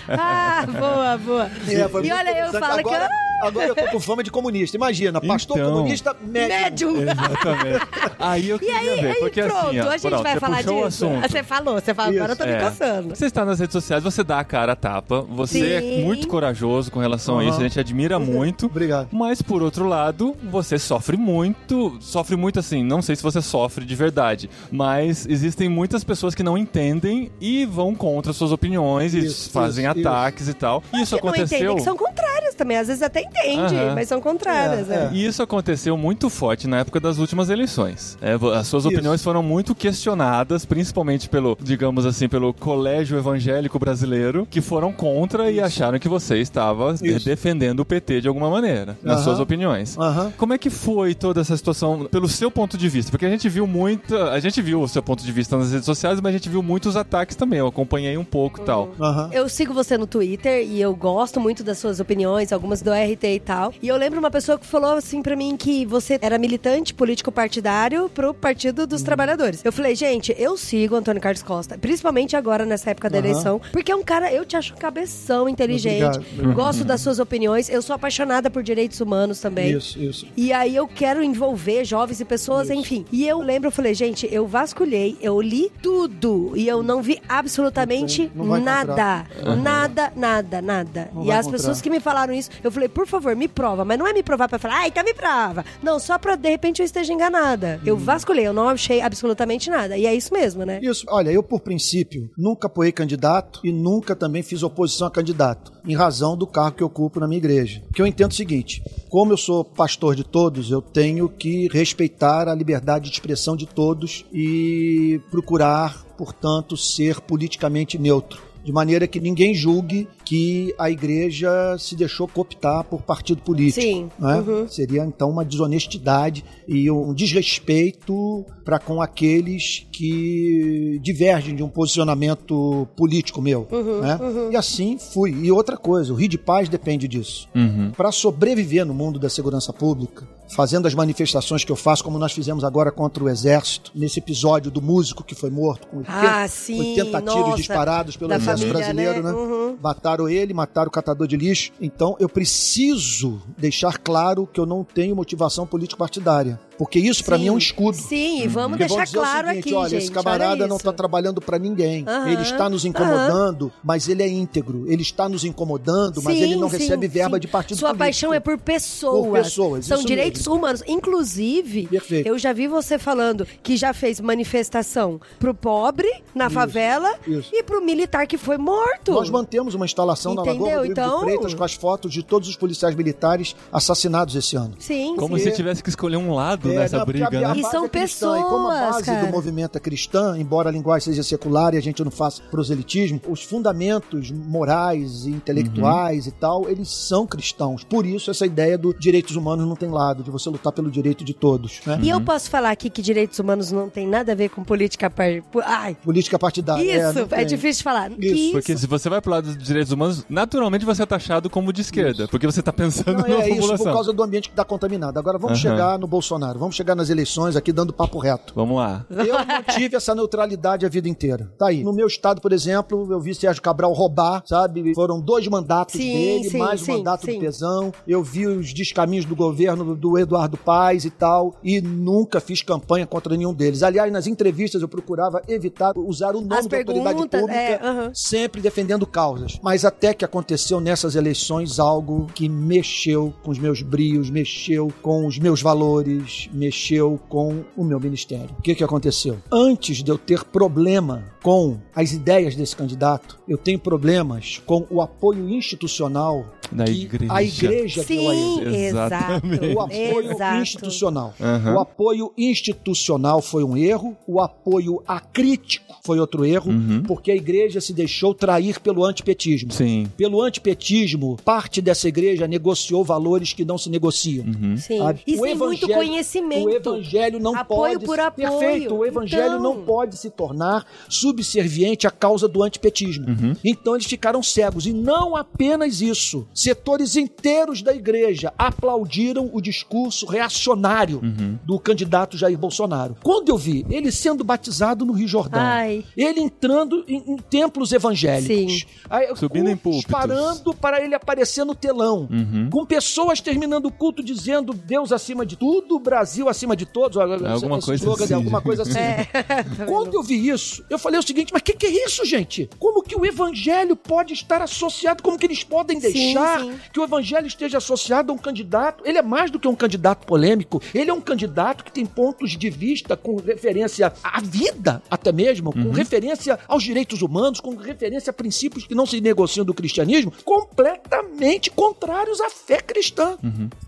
Ah, 0.09 0.65
boa, 0.67 1.17
boa. 1.17 1.51
É, 1.67 2.05
e 2.05 2.11
olha, 2.11 2.37
eu 2.39 2.51
falo 2.53 2.79
agora, 2.79 3.07
que... 3.07 3.26
Agora 3.41 3.67
eu 3.67 3.75
tô 3.75 3.85
com 3.87 3.99
fama 3.99 4.23
de 4.23 4.31
comunista. 4.31 4.75
Imagina, 4.77 5.21
pastor 5.21 5.57
Então. 5.59 5.71
comunista, 5.73 6.15
médium. 6.21 6.47
Médium. 6.93 7.01
Exatamente. 7.01 7.85
Aí 8.19 8.49
eu 8.49 8.55
E 8.55 8.59
queria 8.59 8.77
aí, 8.93 9.01
ver, 9.01 9.07
aí 9.11 9.15
porque 9.19 9.43
pronto, 9.43 9.67
assim, 9.67 9.79
ó, 9.79 9.87
a 9.89 9.97
gente 9.97 10.01
pronto, 10.09 10.23
vai 10.23 10.33
você 10.33 10.39
falar 10.39 10.61
disso. 10.63 10.83
assunto. 10.85 11.29
Você 11.29 11.43
falou, 11.43 11.73
você 11.75 11.93
falou, 11.93 12.15
agora 12.15 12.31
eu 12.33 12.35
tô 12.35 12.45
me 12.45 12.51
É. 12.51 12.59
coçando. 12.61 13.15
Você 13.15 13.25
está 13.25 13.45
nas 13.45 13.59
redes 13.59 13.73
sociais, 13.73 14.03
você 14.03 14.23
dá 14.23 14.39
a 14.39 14.43
cara 14.43 14.71
a 14.73 14.75
tapa, 14.75 15.21
você 15.21 15.73
é 15.73 15.81
Sim. 15.81 16.03
muito 16.03 16.27
corajoso 16.27 16.91
com 16.91 16.99
relação 16.99 17.37
a 17.37 17.41
Aham. 17.41 17.49
isso, 17.49 17.59
a 17.59 17.63
gente 17.63 17.79
admira 17.79 18.17
muito. 18.19 18.65
Obrigado. 18.65 19.09
Mas 19.11 19.41
por 19.41 19.61
outro 19.61 19.85
lado, 19.87 20.35
você 20.49 20.79
sofre 20.79 21.15
muito, 21.17 21.97
sofre 21.99 22.35
muito 22.35 22.59
assim, 22.59 22.83
não 22.83 23.01
sei 23.01 23.15
se 23.15 23.23
você 23.23 23.41
sofre 23.41 23.85
de 23.85 23.95
verdade, 23.95 24.49
mas 24.71 25.25
existem 25.27 25.69
muitas 25.69 26.03
pessoas 26.03 26.33
que 26.33 26.43
não 26.43 26.57
entendem 26.57 27.31
e 27.39 27.65
vão 27.65 27.93
contra 27.93 28.33
suas 28.33 28.51
opiniões 28.51 29.13
e 29.13 29.19
Isso, 29.19 29.49
fazem 29.51 29.85
isso, 29.89 29.99
ataques 29.99 30.47
e 30.47 30.53
tal. 30.53 30.83
Isso 30.93 31.15
Que 31.17 31.23
não 31.23 31.29
aconteceu. 31.29 31.57
entendem 31.57 31.75
que 31.77 31.83
são 31.83 31.95
contrárias 31.97 32.55
também. 32.55 32.77
Às 32.77 32.87
vezes 32.87 33.03
até 33.03 33.21
entende, 33.27 33.75
Aham. 33.75 33.95
mas 33.95 34.07
são 34.07 34.21
contrárias. 34.21 34.89
É, 34.89 35.05
né? 35.05 35.09
E 35.13 35.25
isso 35.25 35.41
aconteceu 35.43 35.97
muito 35.97 36.29
forte 36.29 36.67
na 36.67 36.79
época 36.79 36.99
das 36.99 37.17
últimas 37.17 37.49
eleições. 37.49 38.17
É, 38.21 38.33
as 38.33 38.67
suas 38.67 38.83
Isso. 38.83 38.93
opiniões 38.93 39.23
foram 39.23 39.41
muito 39.43 39.73
questionadas, 39.75 40.65
principalmente 40.65 41.29
pelo, 41.29 41.57
digamos 41.61 42.05
assim, 42.05 42.27
pelo 42.27 42.53
colégio 42.53 43.17
evangélico 43.17 43.77
brasileiro, 43.79 44.47
que 44.49 44.61
foram 44.61 44.91
contra 44.91 45.49
e 45.51 45.59
acharam 45.59 45.99
que 45.99 46.07
você 46.07 46.37
estava 46.39 46.95
eh, 47.01 47.07
Isso. 47.07 47.25
defendendo 47.25 47.81
o 47.81 47.85
PT 47.85 48.21
de 48.21 48.27
alguma 48.27 48.49
maneira, 48.49 48.97
nas 49.03 49.17
Aham. 49.17 49.23
suas 49.23 49.39
opiniões. 49.39 49.97
Aham. 49.97 50.31
Como 50.37 50.53
é 50.53 50.57
que 50.57 50.69
foi 50.69 51.13
toda 51.13 51.41
essa 51.41 51.55
situação 51.55 52.05
pelo 52.05 52.27
seu 52.27 52.49
ponto 52.51 52.77
de 52.77 52.87
vista? 52.89 53.11
Porque 53.11 53.25
a 53.25 53.29
gente 53.29 53.49
viu 53.49 53.65
muita, 53.67 54.31
a 54.31 54.39
gente 54.39 54.61
viu 54.61 54.81
o 54.81 54.87
seu 54.87 55.01
ponto 55.03 55.23
de 55.23 55.31
vista 55.31 55.57
nas 55.57 55.71
redes 55.71 55.85
sociais, 55.85 56.19
mas 56.21 56.29
a 56.29 56.37
gente 56.37 56.49
viu 56.49 56.61
muitos 56.63 56.95
ataques 56.95 57.35
também. 57.35 57.59
Eu 57.59 57.67
acompanhei 57.67 58.17
um 58.17 58.23
pouco 58.23 58.61
e 58.61 58.63
tal. 58.65 58.89
Aham. 58.99 59.29
Eu 59.31 59.47
sigo 59.49 59.73
você 59.73 59.97
no 59.97 60.07
Twitter 60.07 60.65
e 60.65 60.81
eu 60.81 60.95
gosto 60.95 61.39
muito 61.39 61.63
das 61.63 61.77
suas 61.77 61.99
opiniões, 61.99 62.51
algumas 62.51 62.81
do 62.81 62.91
E 63.25 63.39
tal. 63.39 63.73
E 63.81 63.87
eu 63.87 63.97
lembro 63.97 64.19
uma 64.19 64.29
pessoa 64.31 64.57
que 64.59 64.65
falou 64.65 64.91
assim 64.93 65.21
pra 65.21 65.35
mim 65.35 65.55
que 65.57 65.85
você 65.85 66.17
era 66.21 66.37
militante 66.37 66.93
político 66.93 67.31
partidário 67.31 68.09
pro 68.09 68.33
Partido 68.33 68.81
Uhum. 68.81 68.87
dos 68.87 69.01
Trabalhadores. 69.01 69.63
Eu 69.65 69.71
falei, 69.71 69.95
gente, 69.95 70.35
eu 70.37 70.55
sigo 70.57 70.95
Antônio 70.95 71.21
Carlos 71.21 71.41
Costa, 71.43 71.77
principalmente 71.77 72.35
agora 72.35 72.65
nessa 72.65 72.91
época 72.91 73.09
da 73.09 73.17
Aham. 73.17 73.27
eleição, 73.27 73.61
porque 73.71 73.91
é 73.91 73.95
um 73.95 74.03
cara, 74.03 74.31
eu 74.31 74.45
te 74.45 74.55
acho 74.55 74.73
um 74.73 74.77
cabeção, 74.77 75.49
inteligente, 75.49 76.17
Obrigado. 76.19 76.53
gosto 76.53 76.83
das 76.83 77.01
suas 77.01 77.19
opiniões, 77.19 77.69
eu 77.69 77.81
sou 77.81 77.95
apaixonada 77.95 78.49
por 78.49 78.61
direitos 78.63 78.99
humanos 79.01 79.39
também. 79.39 79.71
Isso, 79.71 79.97
isso. 79.99 80.27
E 80.37 80.53
aí 80.53 80.75
eu 80.75 80.87
quero 80.87 81.23
envolver 81.23 81.83
jovens 81.85 82.19
e 82.19 82.25
pessoas, 82.25 82.69
enfim. 82.69 83.05
E 83.11 83.27
eu 83.27 83.39
lembro, 83.41 83.67
eu 83.67 83.71
falei, 83.71 83.93
gente, 83.93 84.27
eu 84.31 84.45
vasculhei, 84.45 85.17
eu 85.21 85.41
li 85.41 85.71
tudo 85.81 86.53
e 86.55 86.67
eu 86.67 86.83
não 86.83 87.01
vi 87.01 87.19
absolutamente 87.27 88.31
Não 88.35 88.59
nada. 88.59 89.25
Nada, 89.63 90.11
nada, 90.15 90.61
nada. 90.61 91.09
E 91.23 91.31
as 91.31 91.39
encontrar. 91.45 91.51
pessoas 91.51 91.81
que 91.81 91.89
me 91.89 91.99
falaram 91.99 92.33
isso, 92.33 92.49
eu 92.63 92.71
falei, 92.71 92.87
por 92.89 93.06
favor, 93.07 93.35
me 93.35 93.47
prova. 93.47 93.83
Mas 93.83 93.97
não 93.97 94.07
é 94.07 94.13
me 94.13 94.23
provar 94.23 94.47
pra 94.47 94.59
falar, 94.59 94.81
ah, 94.81 94.87
então 94.87 95.03
me 95.03 95.13
prova. 95.13 95.65
Não, 95.81 95.99
só 95.99 96.17
pra 96.17 96.35
de 96.35 96.49
repente 96.49 96.81
eu 96.81 96.85
esteja 96.85 97.13
enganada. 97.13 97.79
Hum. 97.81 97.87
Eu 97.87 97.97
vasculhei, 97.97 98.47
eu 98.47 98.53
não 98.53 98.69
achei 98.69 99.01
absolutamente 99.01 99.69
nada. 99.69 99.97
E 99.97 100.05
é 100.05 100.13
isso 100.13 100.33
mesmo, 100.33 100.65
né? 100.65 100.79
Isso, 100.81 101.05
olha, 101.09 101.31
eu 101.31 101.43
por 101.43 101.61
princípio 101.61 102.29
nunca 102.37 102.67
apoiei 102.67 102.91
candidato 102.91 103.59
e 103.63 103.71
nunca 103.71 104.15
também 104.15 104.43
fiz 104.43 104.63
oposição 104.63 105.07
a 105.07 105.11
candidato, 105.11 105.71
em 105.85 105.95
razão 105.95 106.37
do 106.37 106.47
cargo 106.47 106.77
que 106.77 106.83
eu 106.83 106.87
ocupo 106.87 107.19
na 107.19 107.27
minha 107.27 107.37
igreja. 107.37 107.81
Porque 107.87 108.01
eu 108.01 108.07
entendo 108.07 108.31
o 108.31 108.35
seguinte: 108.35 108.83
como 109.09 109.33
eu 109.33 109.37
sou 109.37 109.63
pastor 109.63 110.15
de 110.15 110.23
todos, 110.23 110.71
eu 110.71 110.81
tenho 110.81 111.29
que 111.29 111.67
respeitar 111.71 112.47
a 112.47 112.55
liberdade 112.55 113.09
de 113.09 113.15
expressão 113.15 113.55
de 113.55 113.65
todos 113.65 114.25
e 114.33 115.19
procurar, 115.31 116.05
portanto, 116.17 116.75
ser 116.75 117.21
politicamente 117.21 117.97
neutro. 117.97 118.46
De 118.67 118.73
maneira 118.73 119.07
que 119.07 119.17
ninguém 119.17 119.55
julgue 119.55 120.09
que 120.25 120.75
a 120.77 120.91
igreja 120.91 121.77
se 121.79 121.95
deixou 121.95 122.27
cooptar 122.27 122.83
por 122.83 123.01
partido 123.01 123.41
político. 123.41 123.81
Sim, 123.81 124.09
né? 124.19 124.43
uhum. 124.45 124.67
Seria 124.67 125.05
então 125.05 125.29
uma 125.29 125.45
desonestidade 125.45 126.43
e 126.67 126.91
um 126.91 127.13
desrespeito 127.13 128.45
para 128.65 128.77
com 128.77 129.01
aqueles 129.01 129.87
que 129.89 130.99
divergem 131.01 131.55
de 131.55 131.63
um 131.63 131.69
posicionamento 131.69 132.85
político 132.97 133.41
meu. 133.41 133.65
Uhum, 133.71 134.01
né? 134.01 134.19
E 134.51 134.57
assim 134.57 134.97
fui. 134.97 135.31
E 135.31 135.49
outra 135.49 135.77
coisa, 135.77 136.11
o 136.11 136.17
Rio 136.17 136.27
de 136.27 136.37
Paz 136.37 136.67
depende 136.67 137.07
disso. 137.07 137.47
Uhum. 137.55 137.91
Para 137.95 138.11
sobreviver 138.11 138.85
no 138.85 138.93
mundo 138.93 139.17
da 139.17 139.29
segurança 139.29 139.71
pública, 139.71 140.27
fazendo 140.49 140.87
as 140.87 140.93
manifestações 140.93 141.63
que 141.63 141.71
eu 141.71 141.75
faço, 141.75 142.03
como 142.03 142.17
nós 142.17 142.31
fizemos 142.31 142.63
agora 142.63 142.91
contra 142.91 143.23
o 143.23 143.29
Exército, 143.29 143.91
nesse 143.93 144.19
episódio 144.19 144.71
do 144.71 144.81
músico 144.81 145.23
que 145.23 145.35
foi 145.35 145.49
morto 145.49 145.87
com 145.87 145.97
80, 145.97 146.17
Ah, 146.17 146.47
sim, 146.47 146.79
80 146.79 147.21
tiros 147.21 147.35
nossa, 147.35 147.55
disparados 147.57 148.17
pelo 148.17 148.31
Exército 148.33 148.51
família, 148.57 148.73
Brasileiro, 148.73 149.23
né? 149.23 149.31
né? 149.31 149.37
Uhum. 149.37 149.77
Mataram 149.81 150.29
ele, 150.29 150.53
mataram 150.53 150.87
o 150.87 150.91
catador 150.91 151.27
de 151.27 151.37
lixo. 151.37 151.71
Então 151.81 152.15
eu 152.19 152.29
preciso 152.29 153.41
deixar 153.57 153.97
claro 153.97 154.47
que 154.51 154.59
eu 154.59 154.65
não 154.65 154.83
tenho 154.83 155.15
motivação 155.15 155.65
político-partidária. 155.65 156.59
Porque 156.77 156.99
isso, 156.99 157.23
pra 157.25 157.37
Sim. 157.37 157.43
mim, 157.43 157.49
é 157.49 157.51
um 157.51 157.57
escudo. 157.57 157.97
Sim, 157.97 158.43
e 158.43 158.47
vamos 158.47 158.77
Porque 158.77 158.93
deixar 158.93 159.11
claro 159.11 159.47
seguinte, 159.47 159.67
aqui, 159.67 159.73
olha, 159.73 159.89
gente. 159.89 160.03
esse 160.03 160.11
camarada 160.11 160.67
não 160.67 160.77
está 160.77 160.93
trabalhando 160.93 161.41
pra 161.41 161.57
ninguém. 161.57 162.05
Aham, 162.07 162.29
Ele 162.29 162.41
está 162.43 162.69
nos 162.69 162.85
incomodando, 162.85 163.71
mas 163.83 164.07
ele 164.07 164.21
é 164.21 164.27
íntegro. 164.29 164.85
Ele 164.87 165.01
está 165.01 165.27
nos 165.27 165.43
incomodando, 165.43 166.21
mas 166.21 166.37
Sim, 166.37 166.43
ele 166.43 166.55
não 166.55 166.69
sim, 166.69 166.77
recebe 166.77 167.07
verba 167.07 167.39
de 167.39 167.47
partido 167.47 167.77
Sua 167.79 167.89
político. 167.89 168.05
paixão 168.05 168.33
é 168.33 168.39
por 168.39 168.59
pessoas. 168.59 169.25
Por 169.25 169.31
pessoas, 169.33 169.85
São 169.87 169.97
isso 169.97 170.07
direitos 170.37 170.47
humanos. 170.47 170.83
Inclusive, 170.87 171.87
Perfeito. 171.87 172.27
eu 172.27 172.37
já 172.37 172.53
vi 172.53 172.67
você 172.67 172.97
falando 172.97 173.45
que 173.63 173.75
já 173.77 173.93
fez 173.93 174.19
manifestação 174.19 175.19
pro 175.39 175.53
pobre 175.53 176.09
na 176.33 176.49
favela 176.49 177.15
isso. 177.27 177.49
e 177.53 177.63
pro 177.63 177.83
militar 177.83 178.27
que 178.27 178.37
foi 178.37 178.57
morto. 178.57 179.11
Nós 179.11 179.29
mantemos 179.29 179.73
uma 179.73 179.85
instalação 179.85 180.33
na 180.33 180.41
Entendeu? 180.43 180.61
Lagoa 180.63 180.75
Rodrigo 180.77 180.93
de 180.93 180.99
Então- 181.01 181.19
Freitas 181.21 181.53
com 181.53 181.63
as 181.63 181.73
fotos 181.73 182.13
de 182.13 182.23
todos 182.23 182.47
os 182.49 182.55
policiais 182.55 182.95
militares 182.95 183.55
assassinados 183.71 184.35
esse 184.35 184.55
ano. 184.55 184.75
Sim, 184.79 185.15
Como 185.15 185.37
sim. 185.37 185.45
se 185.45 185.51
tivesse 185.51 185.81
que 185.83 185.89
escolher 185.89 186.17
um 186.17 186.33
lado 186.33 186.71
É, 186.71 186.75
nessa 186.79 186.97
não, 186.99 187.05
briga, 187.05 187.25
a- 187.25 187.29
a 187.29 187.53
né? 187.53 187.59
E 187.59 187.61
base 187.61 187.71
são 187.71 187.85
é 187.85 187.89
cristã, 187.89 188.39
E 188.39 188.43
como 188.43 188.67
a 188.67 188.71
pessoas, 188.73 188.91
base 188.91 189.05
cara. 189.05 189.25
do 189.25 189.31
movimento 189.31 189.77
é 189.77 189.79
cristã, 189.79 190.37
embora 190.37 190.69
a 190.69 190.71
linguagem 190.71 191.05
seja 191.13 191.23
secular 191.23 191.73
e 191.73 191.77
a 191.77 191.81
gente 191.81 192.03
não 192.03 192.11
faça 192.11 192.41
proselitismo, 192.51 193.19
os 193.27 193.43
fundamentos 193.43 194.31
morais 194.31 195.25
e 195.25 195.29
intelectuais 195.31 196.25
Uhum. 196.25 196.29
e 196.29 196.39
tal, 196.39 196.69
eles 196.69 196.89
são 196.89 197.25
cristãos. 197.25 197.83
Por 197.83 198.05
isso, 198.05 198.29
essa 198.31 198.45
ideia 198.45 198.77
do 198.77 198.93
direitos 198.93 199.35
humanos 199.35 199.67
não 199.67 199.75
tem 199.75 199.89
lado, 199.89 200.23
de 200.27 200.31
você 200.31 200.49
lutar 200.49 200.71
pelo 200.73 200.91
direito 200.91 201.23
de 201.23 201.33
todos. 201.33 201.79
Né? 201.85 201.99
E 202.03 202.09
eu 202.09 202.19
posso 202.21 202.49
falar 202.49 202.71
aqui 202.71 202.89
que 202.89 203.01
direitos 203.01 203.39
humanos 203.39 203.71
não 203.71 203.89
tem 203.89 204.07
nada 204.07 204.31
a 204.31 204.35
ver 204.35 204.49
com 204.49 204.63
política 204.63 205.09
par... 205.09 205.41
pu- 205.51 205.61
Ai, 205.63 205.95
Política 206.03 206.37
partidária. 206.37 206.81
é, 206.83 207.09
isso, 207.09 207.19
é, 207.19 207.25
tem. 207.25 207.45
difícil 207.45 207.79
de 207.79 207.83
falar. 207.83 208.11
Isso, 208.11 208.35
Isso. 208.35 208.51
Porque 208.51 208.77
se 208.77 208.85
você 208.87 209.09
vai 209.09 209.21
pro 209.21 209.31
lado 209.31 209.53
dos 209.53 209.63
direitos 209.63 209.91
humanos, 209.91 210.25
naturalmente 210.29 210.85
você 210.85 211.03
é 211.03 211.05
taxado 211.05 211.49
como 211.49 211.71
de 211.73 211.81
esquerda. 211.81 212.27
Porque 212.27 212.45
você 212.45 212.61
tá 212.61 212.73
pensando 212.73 213.21
Não, 213.21 213.27
na 213.37 213.43
é 213.43 213.49
isso 213.49 213.55
população. 213.57 213.85
por 213.85 213.93
causa 213.93 214.13
do 214.13 214.23
ambiente 214.23 214.49
que 214.49 214.53
está 214.53 214.63
contaminado. 214.65 215.17
Agora 215.17 215.37
vamos 215.37 215.63
Aham. 215.63 215.71
chegar 215.75 215.99
no 215.99 216.07
Bolsonaro, 216.07 216.59
vamos 216.59 216.75
chegar 216.75 216.95
nas 216.95 217.09
eleições 217.09 217.55
aqui 217.55 217.71
dando 217.71 217.93
papo 217.93 218.17
reto. 218.19 218.53
Vamos 218.55 218.77
lá. 218.77 219.05
Eu 219.09 219.35
mantive 219.45 219.95
essa 219.95 220.13
neutralidade 220.13 220.85
a 220.85 220.89
vida 220.89 221.07
inteira. 221.07 221.49
Tá 221.57 221.67
aí. 221.67 221.83
No 221.83 221.93
meu 221.93 222.07
estado, 222.07 222.41
por 222.41 222.51
exemplo, 222.51 223.07
eu 223.11 223.19
vi 223.19 223.33
Sérgio 223.33 223.61
Cabral 223.61 223.93
roubar, 223.93 224.43
sabe? 224.45 224.93
Foram 224.93 225.19
dois 225.21 225.47
mandatos 225.47 225.93
Sim, 225.95 226.11
dele, 226.13 226.49
sim, 226.49 226.57
mais 226.57 226.81
sim, 226.81 226.91
mandato 226.97 227.25
sim. 227.25 227.33
do 227.35 227.39
Pezão. 227.39 227.93
Eu 228.07 228.23
vi 228.23 228.45
os 228.47 228.73
descaminhos 228.73 229.25
do 229.25 229.35
governo 229.35 229.95
do 229.95 230.16
Eduardo 230.19 230.57
Paes 230.57 231.05
e 231.05 231.09
tal, 231.09 231.55
e 231.63 231.81
nunca 231.81 232.39
fiz 232.39 232.61
campanha 232.61 233.05
contra 233.05 233.35
nenhum 233.35 233.53
deles. 233.53 233.83
Aliás, 233.83 234.11
nas 234.11 234.27
entrevistas 234.27 234.81
eu 234.81 234.87
procurava 234.87 235.41
evitar 235.47 235.97
usar 235.97 236.35
o 236.35 236.41
nome 236.41 236.55
As 236.55 236.67
da 236.67 236.77
autoridade 236.77 237.27
pública, 237.27 237.53
é, 237.53 238.11
sempre 238.13 238.61
defendendo 238.61 239.05
causas. 239.05 239.59
Mas 239.61 239.85
até 239.85 240.13
que 240.13 240.25
aconteceu 240.25 240.79
nessas 240.79 241.15
eleições 241.15 241.79
algo 241.79 242.27
que 242.33 242.49
mexeu 242.49 243.33
com 243.43 243.51
os 243.51 243.59
meus 243.59 243.81
brios, 243.81 244.29
mexeu 244.29 244.91
com 245.01 245.25
os 245.25 245.37
meus 245.39 245.61
valores, 245.61 246.49
mexeu 246.53 247.19
com 247.29 247.63
o 247.75 247.83
meu 247.83 247.99
ministério. 247.99 248.55
O 248.57 248.61
que, 248.61 248.75
que 248.75 248.83
aconteceu? 248.83 249.37
Antes 249.51 250.03
de 250.03 250.11
eu 250.11 250.17
ter 250.17 250.43
problema 250.43 251.23
com 251.41 251.77
as 251.95 252.11
ideias 252.11 252.55
desse 252.55 252.75
candidato, 252.75 253.39
eu 253.47 253.57
tenho 253.57 253.79
problemas 253.79 254.61
com 254.65 254.85
o 254.89 255.01
apoio 255.01 255.49
institucional 255.49 256.45
Da 256.71 256.85
que 256.85 256.91
igreja. 256.91 257.33
a 257.33 257.43
igreja 257.43 258.03
deu 258.03 258.29
a 258.29 258.35
ele. 258.35 258.69
Sim, 258.71 258.85
exato. 258.85 259.15
Exatamente. 259.15 259.75
O 259.75 259.79
apoio 259.81 260.31
Exato. 260.31 260.61
institucional. 260.61 261.33
Aham. 261.39 261.75
O 261.75 261.79
apoio 261.79 262.33
institucional 262.37 263.41
foi 263.41 263.63
um 263.63 263.75
erro, 263.77 264.15
o 264.27 264.39
apoio 264.41 265.01
acrítico 265.07 265.85
foi 266.03 266.19
outro 266.19 266.45
erro, 266.45 266.71
Uhum. 266.71 267.03
porque 267.03 267.31
a 267.31 267.35
igreja 267.35 267.81
se 267.81 267.93
deixou 267.93 268.33
trair 268.33 268.79
pelo 268.79 269.03
antipetismo. 269.03 269.71
Sim. 269.71 270.07
Pelo 270.15 270.41
antipetismo, 270.41 271.37
parte 271.43 271.81
dessa 271.81 272.07
igreja 272.07 272.47
negociou 272.47 273.03
valores 273.03 273.51
que 273.53 273.65
não 273.65 273.77
se 273.77 273.89
negociam. 273.89 274.45
Uhum. 274.45 274.77
Sim. 274.77 274.97
sabe? 274.99 275.21
E 275.27 275.35
O 275.35 275.41
sem 275.43 275.55
muito 275.55 275.83
evangelho- 275.85 275.93
conhecimento. 275.95 276.65
O 276.65 276.69
evangelho 276.69 277.39
não 277.39 277.55
Apoio 277.55 277.93
pode. 277.93 278.05
por 278.05 278.19
apoio. 278.19 278.47
Perfeito. 278.59 278.95
O 278.95 279.05
evangelho 279.05 279.45
Então- 279.47 279.61
não 279.63 279.81
pode 279.83 280.17
se 280.17 280.29
tornar 280.29 280.85
subserviente 281.09 282.07
à 282.07 282.11
causa 282.11 282.47
do 282.47 282.63
antipetismo. 282.63 283.25
Então 283.63 283.95
eles 283.95 284.05
ficaram 284.05 284.41
cegos. 284.41 284.85
E 284.85 284.93
não 284.93 285.35
apenas 285.35 286.01
isso. 286.01 286.47
Setores 286.61 287.15
inteiros 287.15 287.83
da 287.83 287.93
igreja 287.93 288.51
aplaudiram 288.57 289.47
o 289.53 289.61
discurso 289.61 290.25
reacionário 290.25 291.21
do 291.63 291.79
candidato 291.79 292.35
Jair 292.35 292.57
Bolsonaro. 292.57 293.15
Quando 293.21 293.49
eu 293.49 293.57
vi 293.59 293.85
ele 293.91 294.11
sendo 294.11 294.43
batizado 294.43 295.05
no 295.05 295.13
Rio 295.13 295.27
Jordão, 295.27 295.61
Ai. 295.61 296.03
ele 296.17 296.39
entrando 296.39 297.05
em, 297.07 297.17
em 297.27 297.37
templos 297.37 297.91
evangélicos, 297.91 298.87
aí, 299.07 299.27
Subindo 299.35 299.65
com- 299.65 299.71
em 299.71 299.77
púlpitos. 299.77 300.11
parando 300.11 300.73
para 300.73 300.99
ele 300.99 301.13
aparecer 301.13 301.63
no 301.63 301.75
telão, 301.75 302.27
Uhum. 302.31 302.69
com 302.71 302.83
pessoas 302.87 303.39
terminando 303.39 303.85
o 303.85 303.91
culto 303.91 304.23
dizendo 304.23 304.73
Deus 304.73 305.11
acima 305.11 305.45
de 305.45 305.55
tudo, 305.57 305.99
Brasil 305.99 306.49
acima 306.49 306.75
de 306.75 306.87
todos. 306.87 307.17
Alguma 307.17 307.79
coisa 307.79 308.11
assim. 308.23 308.33
Alguma 308.33 308.61
coisa 308.61 308.81
assim. 308.81 308.97
É. 308.97 309.27
Quando 309.85 310.15
eu 310.15 310.23
vi 310.23 310.49
isso, 310.49 310.83
eu 310.89 310.97
falei 310.97 311.19
o 311.19 311.23
seguinte, 311.23 311.53
mas 311.53 311.61
o 311.61 311.65
que, 311.65 311.73
que 311.73 311.85
é 311.85 312.05
isso, 312.05 312.25
gente? 312.25 312.67
Como 312.79 313.03
que 313.03 313.15
o 313.15 313.23
evangelho 313.23 313.95
pode 313.95 314.33
estar 314.33 314.59
associado? 314.63 315.21
Como 315.21 315.37
que 315.37 315.45
eles 315.45 315.63
podem 315.63 315.99
Sim, 316.01 316.09
deixar 316.47 316.59
sim. 316.61 316.79
que 316.91 316.99
o 316.99 317.03
evangelho 317.03 317.47
esteja 317.47 317.77
associado 317.77 318.31
a 318.31 318.35
um 318.35 318.37
candidato? 318.37 319.03
Ele 319.05 319.17
é 319.17 319.21
mais 319.21 319.51
do 319.51 319.59
que 319.59 319.67
um 319.67 319.75
candidato 319.75 320.25
polêmico. 320.25 320.81
Ele 320.93 321.09
é 321.09 321.13
um 321.13 321.21
candidato 321.21 321.83
que 321.83 321.91
tem 321.91 322.05
pontos 322.05 322.51
de 322.51 322.69
vista 322.69 323.15
com 323.17 323.35
referência 323.37 324.13
à 324.23 324.41
vida, 324.41 325.01
até 325.09 325.31
mesmo, 325.31 325.71
com 325.71 325.91
referência 325.91 326.59
aos 326.67 326.83
direitos 326.83 327.21
humanos, 327.21 327.59
com 327.59 327.75
referência 327.75 328.31
a 328.31 328.33
princípios 328.33 328.85
que 328.85 328.95
não 328.95 329.05
se 329.05 329.19
negociam 329.21 329.65
do 329.65 329.73
cristianismo, 329.73 330.31
completamente 330.43 331.69
contrários 331.71 332.39
à 332.41 332.49
fé 332.49 332.79
cristã. 332.81 333.37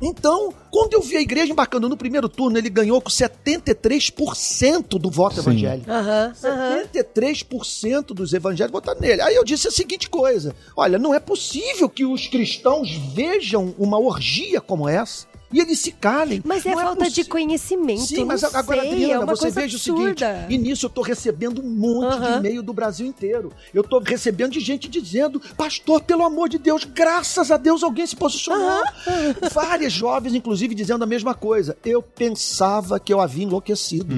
Então, 0.01 0.53
quando 0.71 0.93
eu 0.93 1.01
vi 1.01 1.17
a 1.17 1.21
igreja 1.21 1.51
embarcando 1.51 1.89
no 1.89 1.97
primeiro 1.97 2.29
turno, 2.29 2.57
ele 2.57 2.69
ganhou 2.69 3.01
com 3.01 3.09
73% 3.09 4.99
do 4.99 5.09
voto 5.09 5.35
Sim. 5.35 5.41
evangélico. 5.41 5.89
Aham. 5.89 6.33
73% 6.33 8.07
dos 8.07 8.33
evangélicos 8.33 8.71
votaram 8.71 8.99
nele. 8.99 9.21
Aí 9.21 9.35
eu 9.35 9.43
disse 9.43 9.67
a 9.67 9.71
seguinte 9.71 10.09
coisa: 10.09 10.55
olha, 10.75 10.97
não 10.97 11.13
é 11.13 11.19
possível 11.19 11.89
que 11.89 12.05
os 12.05 12.27
cristãos 12.27 12.48
vejam 13.13 13.73
uma 13.77 13.99
orgia 13.99 14.59
como 14.61 14.87
essa 14.87 15.28
e 15.51 15.59
eles 15.59 15.79
se 15.79 15.91
calem. 15.91 16.41
Mas 16.45 16.65
é 16.65 16.71
Não 16.71 16.77
falta 16.81 17.09
de 17.09 17.23
conhecimento. 17.25 18.01
Sim, 18.01 18.25
mas 18.25 18.43
agora, 18.43 18.81
sei, 18.81 18.91
Adriana, 18.91 19.13
é 19.13 19.19
uma 19.19 19.35
você 19.35 19.41
coisa 19.43 19.61
veja 19.61 19.75
absurda. 19.77 20.01
o 20.01 20.05
seguinte: 20.05 20.53
e 20.53 20.57
nisso 20.57 20.85
eu 20.85 20.89
tô 20.89 21.01
recebendo 21.01 21.61
um 21.61 21.69
monte 21.69 22.19
de 22.19 22.37
e-mail 22.37 22.61
do 22.63 22.73
Brasil 22.73 23.05
inteiro. 23.05 23.51
Eu 23.73 23.83
tô 23.83 23.99
recebendo 23.99 24.51
de 24.51 24.59
gente 24.59 24.87
dizendo, 24.87 25.41
pastor, 25.57 26.01
pelo 26.01 26.23
amor 26.23 26.49
de 26.49 26.57
Deus, 26.57 26.83
graças 26.83 27.51
a 27.51 27.57
Deus 27.57 27.83
alguém 27.83 28.05
se 28.05 28.15
posicionou. 28.15 28.83
Várias 29.51 29.91
jovens, 29.91 30.35
inclusive, 30.35 30.75
dizendo 30.75 31.03
a 31.03 31.07
mesma 31.07 31.33
coisa. 31.33 31.77
Eu 31.83 32.01
pensava 32.01 32.99
que 32.99 33.13
eu 33.13 33.19
havia 33.19 33.43
enlouquecido. 33.43 34.15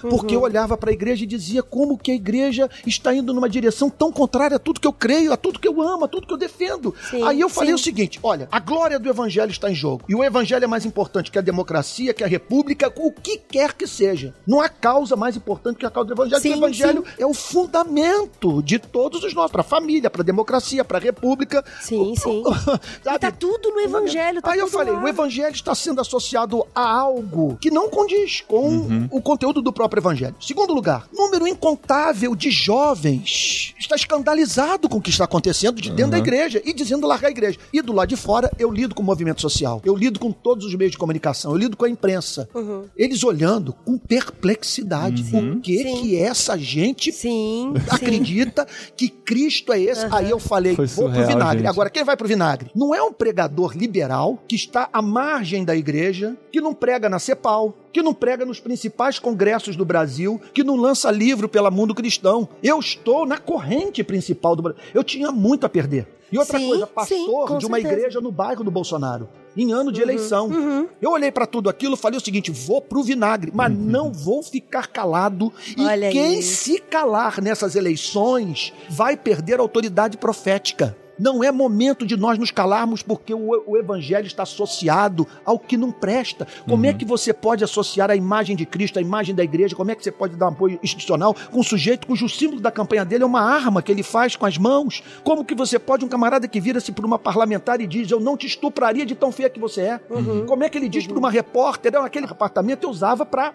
Porque 0.00 0.34
eu 0.34 0.42
olhava 0.42 0.76
para 0.76 0.90
a 0.90 0.92
igreja 0.92 1.24
e 1.24 1.26
dizia 1.26 1.62
como 1.62 1.96
que 1.96 2.10
a 2.10 2.14
igreja 2.14 2.68
está 2.86 3.14
indo 3.14 3.32
numa 3.32 3.48
direção 3.48 3.88
tão 3.88 4.10
contrária 4.10 4.56
a 4.56 4.58
tudo 4.58 4.80
que 4.80 4.86
eu 4.86 4.92
creio, 4.92 5.32
a 5.32 5.36
tudo 5.36 5.58
que 5.58 5.68
eu 5.68 5.80
amo, 5.80 6.04
a 6.04 6.08
tudo 6.08 6.26
que 6.26 6.32
eu 6.32 6.38
defendo. 6.38 6.94
Sim, 7.10 7.22
Aí 7.22 7.40
eu 7.40 7.48
falei 7.48 7.70
sim. 7.70 7.74
o 7.74 7.78
seguinte: 7.78 8.18
olha, 8.22 8.48
a 8.50 8.58
glória 8.58 8.98
do 8.98 9.08
evangelho 9.08 9.50
está 9.50 9.70
em 9.70 9.74
jogo. 9.74 10.04
E 10.08 10.14
o 10.14 10.24
evangelho 10.24 10.64
é 10.64 10.66
mais 10.72 10.86
importante 10.86 11.30
que 11.30 11.38
a 11.38 11.42
democracia, 11.42 12.14
que 12.14 12.24
a 12.24 12.26
república, 12.26 12.90
o 12.96 13.12
que 13.12 13.36
quer 13.36 13.74
que 13.74 13.86
seja. 13.86 14.34
Não 14.46 14.58
há 14.58 14.70
causa 14.70 15.14
mais 15.14 15.36
importante 15.36 15.76
que 15.76 15.84
a 15.84 15.90
causa 15.90 16.06
do 16.06 16.14
evangelho. 16.14 16.40
Sim, 16.40 16.48
porque 16.48 16.60
o 16.60 16.64
evangelho 16.64 17.04
é 17.18 17.26
o 17.26 17.34
fundamento 17.34 18.62
de 18.62 18.78
todos 18.78 19.22
os 19.22 19.34
nossos, 19.34 19.52
para 19.52 19.60
a 19.60 19.64
família, 19.64 20.08
para 20.08 20.22
a 20.22 20.24
democracia, 20.24 20.82
para 20.82 20.96
a 20.96 21.00
república. 21.00 21.62
Sim, 21.82 22.14
sim. 22.16 22.42
Sabe? 23.04 23.16
E 23.16 23.18
tá 23.18 23.30
tudo 23.30 23.70
no 23.70 23.80
evangelho. 23.80 24.40
Tá 24.40 24.52
Aí 24.52 24.60
eu 24.60 24.66
falei, 24.66 24.94
lá. 24.94 25.02
o 25.02 25.06
evangelho 25.06 25.54
está 25.54 25.74
sendo 25.74 26.00
associado 26.00 26.66
a 26.74 26.90
algo 26.90 27.58
que 27.60 27.70
não 27.70 27.90
condiz 27.90 28.40
com 28.40 29.08
o 29.10 29.20
conteúdo 29.20 29.60
do 29.60 29.74
próprio 29.74 30.00
evangelho. 30.00 30.34
Segundo 30.40 30.72
lugar, 30.72 31.06
número 31.12 31.46
incontável 31.46 32.34
de 32.34 32.50
jovens 32.50 33.74
está 33.78 33.94
escandalizado 33.94 34.88
com 34.88 34.96
o 34.96 35.02
que 35.02 35.10
está 35.10 35.24
acontecendo 35.24 35.82
de 35.82 35.90
dentro 35.90 36.12
da 36.12 36.18
igreja 36.18 36.62
e 36.64 36.72
dizendo 36.72 37.06
largar 37.06 37.28
a 37.28 37.30
igreja. 37.30 37.58
E 37.70 37.82
do 37.82 37.92
lado 37.92 38.08
de 38.08 38.16
fora, 38.16 38.50
eu 38.58 38.70
lido 38.70 38.94
com 38.94 39.02
o 39.02 39.04
movimento 39.04 39.42
social, 39.42 39.82
eu 39.84 39.94
lido 39.94 40.18
com 40.18 40.32
todos 40.32 40.61
os 40.64 40.74
meios 40.74 40.92
de 40.92 40.98
comunicação, 40.98 41.52
eu 41.52 41.56
lido 41.56 41.76
com 41.76 41.84
a 41.84 41.88
imprensa. 41.88 42.48
Uhum. 42.54 42.84
Eles 42.96 43.22
olhando 43.24 43.72
com 43.72 43.98
perplexidade. 43.98 45.22
O 45.22 45.60
que 45.60 45.78
Sim. 45.78 46.02
que 46.02 46.16
essa 46.16 46.58
gente 46.58 47.12
Sim, 47.12 47.72
sim. 47.76 47.82
acredita 47.90 48.66
que 48.96 49.08
Cristo 49.08 49.72
é 49.72 49.80
esse. 49.80 50.06
Aí 50.10 50.30
eu 50.30 50.38
falei, 50.38 50.74
Foi 50.74 50.86
vou 50.86 51.04
pro 51.06 51.14
surreal, 51.14 51.28
vinagre. 51.28 51.58
gente. 51.58 51.68
Agora, 51.68 51.90
quem 51.90 52.04
vai 52.04 52.16
pro 52.16 52.28
vinagre? 52.28 52.70
Não 52.74 52.94
é 52.94 53.02
um 53.02 53.12
pregador 53.12 53.76
liberal 53.76 54.42
que 54.46 54.56
está 54.56 54.88
à 54.92 55.00
margem 55.00 55.64
da 55.64 55.74
igreja, 55.74 56.36
que 56.50 56.60
não 56.60 56.74
prega 56.74 57.08
na 57.08 57.18
CEPAL, 57.18 57.74
que 57.92 58.02
não 58.02 58.14
prega 58.14 58.44
nos 58.44 58.60
principais 58.60 59.18
congressos 59.18 59.76
do 59.76 59.84
Brasil, 59.84 60.40
que 60.54 60.64
não 60.64 60.76
lança 60.76 61.10
livro 61.10 61.48
pela 61.48 61.70
Mundo 61.70 61.94
Cristão. 61.94 62.48
Eu 62.62 62.78
estou 62.78 63.26
na 63.26 63.38
corrente 63.38 64.02
principal 64.02 64.56
do 64.56 64.62
Brasil. 64.62 64.82
Eu 64.94 65.04
tinha 65.04 65.30
muito 65.30 65.66
a 65.66 65.68
perder. 65.68 66.06
E 66.32 66.38
outra 66.38 66.58
Sim, 66.58 66.68
coisa, 66.68 66.86
sim, 66.86 66.92
pastor 66.94 67.46
com 67.46 67.58
de 67.58 67.66
uma 67.66 67.76
certeza. 67.76 67.94
igreja 68.00 68.20
no 68.22 68.32
bairro 68.32 68.64
do 68.64 68.70
Bolsonaro. 68.70 69.28
Em 69.54 69.70
ano 69.70 69.92
de 69.92 70.00
eleição. 70.00 70.88
Eu 71.00 71.10
olhei 71.10 71.30
pra 71.30 71.44
tudo 71.44 71.68
aquilo 71.68 71.92
e 71.94 71.98
falei 71.98 72.16
o 72.16 72.24
seguinte: 72.24 72.50
vou 72.50 72.80
pro 72.80 73.02
vinagre, 73.02 73.52
mas 73.54 73.70
não 73.70 74.10
vou 74.10 74.42
ficar 74.42 74.86
calado. 74.86 75.52
E 75.76 75.84
Olha 75.84 76.10
quem 76.10 76.38
isso. 76.38 76.64
se 76.64 76.78
calar 76.78 77.42
nessas 77.42 77.76
eleições 77.76 78.72
vai 78.88 79.14
perder 79.14 79.58
a 79.58 79.62
autoridade 79.62 80.16
profética. 80.16 80.96
Não 81.18 81.42
é 81.42 81.50
momento 81.52 82.06
de 82.06 82.16
nós 82.16 82.38
nos 82.38 82.50
calarmos 82.50 83.02
porque 83.02 83.34
o, 83.34 83.62
o 83.66 83.76
evangelho 83.76 84.26
está 84.26 84.42
associado 84.42 85.26
ao 85.44 85.58
que 85.58 85.76
não 85.76 85.90
presta. 85.90 86.46
Como 86.68 86.86
é 86.86 86.92
que 86.92 87.04
você 87.04 87.32
pode 87.32 87.62
associar 87.64 88.10
a 88.10 88.16
imagem 88.16 88.56
de 88.56 88.64
Cristo, 88.66 88.98
a 88.98 89.02
imagem 89.02 89.34
da 89.34 89.42
igreja? 89.44 89.76
Como 89.76 89.90
é 89.90 89.94
que 89.94 90.02
você 90.02 90.12
pode 90.12 90.36
dar 90.36 90.46
um 90.46 90.50
apoio 90.50 90.78
institucional 90.82 91.34
com 91.50 91.60
um 91.60 91.62
sujeito 91.62 92.06
cujo 92.06 92.28
símbolo 92.28 92.60
da 92.60 92.70
campanha 92.70 93.04
dele 93.04 93.24
é 93.24 93.26
uma 93.26 93.40
arma 93.42 93.82
que 93.82 93.92
ele 93.92 94.02
faz 94.02 94.36
com 94.36 94.46
as 94.46 94.56
mãos? 94.58 95.02
Como 95.24 95.44
que 95.44 95.54
você 95.54 95.78
pode, 95.78 96.04
um 96.04 96.08
camarada 96.08 96.48
que 96.48 96.60
vira-se 96.60 96.92
para 96.92 97.06
uma 97.06 97.18
parlamentar 97.18 97.80
e 97.80 97.86
diz, 97.86 98.10
eu 98.10 98.20
não 98.20 98.36
te 98.36 98.46
estupraria 98.46 99.04
de 99.06 99.14
tão 99.14 99.30
feia 99.32 99.50
que 99.50 99.60
você 99.60 99.82
é? 99.82 100.00
Como 100.46 100.64
é 100.64 100.68
que 100.68 100.78
ele 100.78 100.88
diz 100.88 101.06
para 101.06 101.18
uma 101.18 101.30
repórter, 101.30 101.92
"Não, 101.92 102.04
aquele 102.04 102.26
apartamento 102.26 102.84
eu 102.84 102.90
usava 102.90 103.24
para 103.26 103.52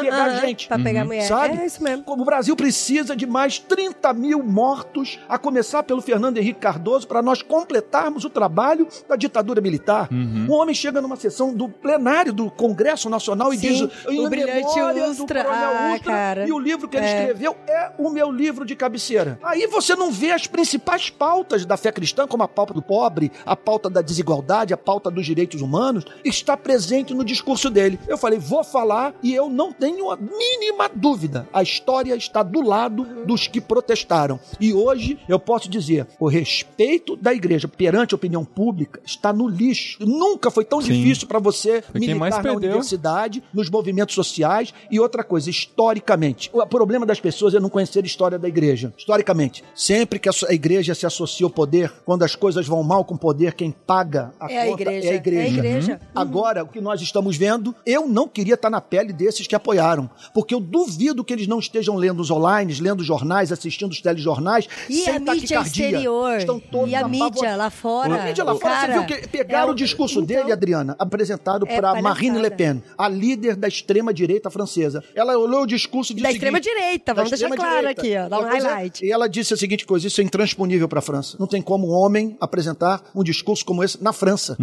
pegar 0.00 0.26
aham, 0.26 0.40
gente? 0.40 0.68
Pra 0.68 0.78
pegar 0.78 1.04
mulher. 1.04 1.22
Sabe? 1.26 1.58
É 1.58 1.66
isso 1.66 1.82
mesmo. 1.82 2.04
Como 2.04 2.22
o 2.22 2.24
Brasil 2.24 2.54
precisa 2.56 3.14
de 3.16 3.26
mais 3.26 3.58
30 3.58 4.12
mil 4.12 4.42
mortos, 4.42 5.18
a 5.28 5.38
começar 5.38 5.82
pelo 5.82 6.00
Fernando 6.00 6.38
Henrique 6.38 6.60
Cardoso, 6.60 6.97
para 7.04 7.22
nós 7.22 7.42
completarmos 7.42 8.24
o 8.24 8.30
trabalho 8.30 8.86
da 9.08 9.16
ditadura 9.16 9.60
militar. 9.60 10.08
Um 10.12 10.50
homem 10.52 10.74
chega 10.74 11.00
numa 11.00 11.16
sessão 11.16 11.52
do 11.54 11.68
plenário 11.68 12.32
do 12.32 12.50
Congresso 12.50 13.08
Nacional 13.10 13.52
e 13.52 13.58
Sim, 13.58 13.68
diz: 13.68 13.80
o 14.06 14.12
"Em 14.12 14.28
Brilhante 14.28 14.80
Ustra." 15.10 15.46
Ah, 15.48 15.92
Ustra", 15.94 16.12
cara. 16.12 16.48
E 16.48 16.52
o 16.52 16.58
livro 16.58 16.88
que 16.88 16.96
ele 16.96 17.06
É. 17.06 17.18
escreveu 17.20 17.56
é 17.66 17.92
o 17.98 18.10
meu 18.10 18.30
livro 18.30 18.64
de 18.64 18.74
cabeceira. 18.76 19.38
Aí 19.42 19.66
você 19.66 19.94
não 19.94 20.10
vê 20.10 20.30
as 20.32 20.46
principais 20.46 21.10
pautas 21.10 21.64
da 21.64 21.76
fé 21.76 21.92
cristã, 21.92 22.26
como 22.26 22.42
a 22.42 22.48
pauta 22.48 22.72
do 22.74 22.82
pobre, 22.82 23.30
a 23.44 23.54
pauta 23.56 23.88
da 23.90 24.00
desigualdade, 24.02 24.72
a 24.72 24.76
pauta 24.76 25.10
dos 25.10 25.24
direitos 25.26 25.60
humanos, 25.60 26.04
está 26.24 26.56
presente 26.56 27.14
no 27.14 27.24
discurso 27.24 27.70
dele. 27.70 27.98
Eu 28.08 28.18
falei, 28.18 28.38
vou 28.38 28.64
falar 28.64 29.14
e 29.22 29.34
eu 29.34 29.48
não 29.48 29.72
tenho 29.72 30.10
a 30.10 30.16
mínima 30.16 30.88
dúvida. 30.94 31.48
A 31.52 31.62
história 31.62 32.14
está 32.14 32.42
do 32.42 32.60
lado 32.60 33.04
dos 33.24 33.46
que 33.46 33.60
protestaram. 33.60 34.38
E 34.60 34.72
hoje 34.72 35.18
eu 35.28 35.38
posso 35.38 35.68
dizer, 35.68 36.06
o 36.18 36.28
respeito 36.28 36.87
da 37.20 37.34
igreja 37.34 37.68
perante 37.68 38.14
a 38.14 38.16
opinião 38.16 38.44
pública 38.44 39.00
está 39.04 39.32
no 39.32 39.46
lixo. 39.48 39.98
Nunca 40.00 40.50
foi 40.50 40.64
tão 40.64 40.80
Sim. 40.80 40.92
difícil 40.92 41.28
para 41.28 41.38
você 41.38 41.82
Foi 41.82 42.00
militar 42.00 42.30
na 42.30 42.36
perdeu. 42.42 42.54
universidade, 42.56 43.42
nos 43.52 43.68
movimentos 43.68 44.14
sociais 44.14 44.72
e 44.90 44.98
outra 44.98 45.22
coisa, 45.22 45.50
historicamente. 45.50 46.50
O 46.52 46.64
problema 46.66 47.04
das 47.06 47.20
pessoas 47.20 47.54
é 47.54 47.60
não 47.60 47.68
conhecer 47.68 48.02
a 48.02 48.06
história 48.06 48.38
da 48.38 48.48
igreja. 48.48 48.92
Historicamente, 48.96 49.62
sempre 49.74 50.18
que 50.18 50.28
a 50.28 50.32
a 50.48 50.54
igreja 50.54 50.94
se 50.94 51.04
associa 51.04 51.44
ao 51.44 51.50
poder, 51.50 51.92
quando 52.04 52.22
as 52.22 52.36
coisas 52.36 52.64
vão 52.66 52.80
mal 52.84 53.04
com 53.04 53.14
o 53.14 53.18
poder, 53.18 53.54
quem 53.54 53.72
paga 53.72 54.32
a 54.38 54.50
É 54.50 54.62
a 54.62 54.66
conta 54.66 54.82
igreja. 54.82 55.08
é 55.08 55.10
a 55.10 55.14
igreja. 55.14 55.40
É 55.40 55.44
a 55.44 55.48
igreja. 55.48 55.92
Uhum. 55.94 56.08
Agora, 56.22 56.62
o 56.62 56.68
que 56.68 56.80
nós 56.80 57.00
estamos 57.02 57.36
vendo, 57.36 57.74
eu 57.84 58.06
não 58.06 58.28
queria 58.28 58.54
estar 58.54 58.70
na 58.70 58.80
pele 58.80 59.12
desses 59.12 59.46
que 59.48 59.54
apoiaram, 59.56 60.08
porque 60.32 60.54
eu 60.54 60.60
duvido 60.60 61.24
que 61.24 61.32
eles 61.32 61.48
não 61.48 61.58
estejam 61.58 61.96
lendo 61.96 62.20
os 62.20 62.30
online, 62.30 62.72
lendo 62.80 63.00
os 63.00 63.06
jornais, 63.06 63.50
assistindo 63.50 63.90
os 63.90 64.00
telejornais, 64.00 64.68
E 64.88 65.02
sem 65.04 65.16
a 65.16 65.18
mídia 65.18 65.60
exterior? 65.60 66.36
Estão 66.38 66.60
todos 66.60 66.77
E 66.86 66.94
a 66.94 67.06
mídia 67.06 67.56
lá 67.56 67.70
fora? 67.70 68.22
A 68.22 68.24
mídia 68.26 68.44
lá 68.44 68.54
fora, 68.54 68.74
Cara, 68.74 68.92
você 68.92 68.98
viu 68.98 69.06
que 69.06 69.28
pegaram 69.28 69.68
é 69.68 69.72
o 69.72 69.74
discurso 69.74 70.20
então, 70.20 70.36
dele, 70.36 70.52
Adriana, 70.52 70.96
apresentado 70.98 71.66
É 71.68 71.76
para. 71.76 72.00
Marine 72.00 72.38
Le 72.38 72.50
Pen, 72.50 72.82
a 72.96 73.08
líder 73.08 73.56
da 73.56 73.68
extrema-direita 73.68 74.50
francesa. 74.50 75.02
Ela 75.14 75.36
olhou 75.36 75.62
o 75.62 75.66
discurso 75.66 76.12
e 76.12 76.14
disse 76.14 76.22
Da 76.22 76.30
o 76.30 76.32
extrema-direita, 76.32 77.14
vamos 77.14 77.30
deixar 77.30 77.50
claro 77.50 77.88
aqui, 77.88 78.16
ó, 78.16 78.28
dá 78.28 78.38
um 78.38 78.44
highlight. 78.44 79.04
E 79.04 79.10
ela 79.10 79.28
disse 79.28 79.54
a 79.54 79.56
seguinte 79.56 79.84
coisa, 79.84 80.06
isso 80.06 80.20
é 80.20 80.24
intransponível 80.24 80.88
para 80.88 81.00
a 81.00 81.02
França. 81.02 81.36
Não 81.38 81.46
tem 81.46 81.60
como 81.60 81.88
um 81.88 81.92
homem 81.92 82.36
apresentar 82.40 83.02
um 83.14 83.22
discurso 83.22 83.64
como 83.64 83.82
esse 83.82 84.02
na 84.02 84.12
França. 84.12 84.56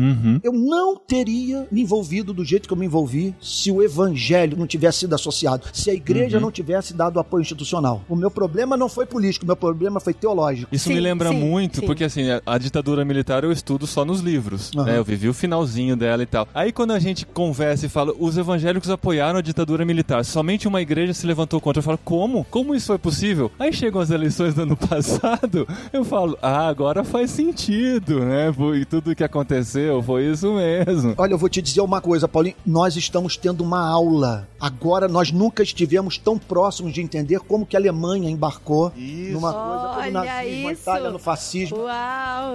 Eu 0.44 0.54
não 0.54 0.96
teria 0.96 1.68
me 1.72 1.82
envolvido 1.82 2.34
do 2.34 2.44
jeito 2.44 2.68
que 2.68 2.74
eu 2.74 2.78
me 2.78 2.86
envolvi 2.86 3.36
se 3.42 3.72
o 3.72 3.82
evangelho 3.84 4.58
não 4.58 4.68
tivesse 4.68 5.00
sido 5.00 5.16
associado, 5.16 5.68
se 5.74 5.90
a 5.90 5.94
igreja 5.94 6.40
não 6.40 6.52
tivesse 6.52 6.94
dado 6.94 7.20
apoio 7.20 7.42
institucional. 7.42 8.02
O 8.08 8.16
meu 8.16 8.32
problema 8.32 8.78
não 8.78 8.90
foi 8.90 9.06
político, 9.06 9.46
o 9.46 9.48
meu 9.48 9.56
problema 9.56 10.00
foi 10.00 10.14
teológico. 10.14 10.74
Isso 10.74 10.86
Sim, 10.86 10.96
me 10.96 11.00
lembra 11.00 11.30
sim, 11.30 11.38
muito, 11.38 11.80
sim. 11.80 11.86
porque 11.86 12.05
assim, 12.06 12.30
a, 12.30 12.42
a 12.46 12.58
ditadura 12.58 13.04
militar 13.04 13.44
eu 13.44 13.52
estudo 13.52 13.86
só 13.88 14.06
nos 14.06 14.22
livros, 14.22 14.72
Aham. 14.76 14.86
né? 14.86 14.98
Eu 14.98 15.04
vivi 15.04 15.28
o 15.28 15.34
finalzinho 15.34 15.96
dela 15.96 16.24
e 16.24 16.26
tal. 16.26 16.48
Aí 16.54 16.72
quando 16.72 16.92
a 16.92 17.00
gente 17.00 17.26
conversa 17.26 17.86
e 17.86 17.90
fala, 17.90 18.14
os 18.18 18.38
evangélicos 18.38 18.90
apoiaram 18.90 19.40
a 19.40 19.42
ditadura 19.42 19.86
militar, 19.86 20.24
somente 20.24 20.68
uma 20.68 20.82
igreja 20.82 21.14
se 21.14 21.26
levantou 21.28 21.60
contra. 21.60 21.80
Eu 21.80 21.84
falo, 21.84 22.00
como? 22.04 22.44
Como 22.46 22.76
isso 22.76 22.88
foi 22.88 22.98
possível? 22.98 23.52
Aí 23.60 23.74
chegam 23.74 24.02
as 24.02 24.10
eleições 24.10 24.54
do 24.54 24.62
ano 24.64 24.78
passado, 24.88 25.68
eu 25.92 26.04
falo, 26.04 26.38
ah, 26.42 26.68
agora 26.68 27.04
faz 27.04 27.32
sentido, 27.32 28.20
né? 28.20 28.54
E 28.80 28.86
tudo 28.86 29.16
que 29.16 29.24
aconteceu 29.24 30.02
foi 30.04 30.26
isso 30.32 30.54
mesmo. 30.54 31.14
Olha, 31.18 31.34
eu 31.34 31.38
vou 31.38 31.50
te 31.50 31.62
dizer 31.62 31.82
uma 31.82 32.02
coisa, 32.02 32.28
Paulinho. 32.28 32.56
Nós 32.66 32.96
estamos 32.96 33.38
tendo 33.38 33.64
uma 33.64 33.88
aula. 33.88 34.48
Agora, 34.60 35.08
nós 35.08 35.32
nunca 35.32 35.62
estivemos 35.64 36.18
tão 36.18 36.38
próximos 36.38 36.94
de 36.94 37.02
entender 37.02 37.40
como 37.40 37.66
que 37.66 37.76
a 37.76 37.80
Alemanha 37.80 38.30
embarcou 38.30 38.92
numa 38.96 39.54
coisa 39.54 39.88
como 39.96 40.12
nazismo, 40.12 40.68
a 40.68 40.72
isso. 40.72 40.82
Itália 40.82 41.10
no 41.10 41.20
fascismo. 41.20 41.78
Uau! 41.78 41.95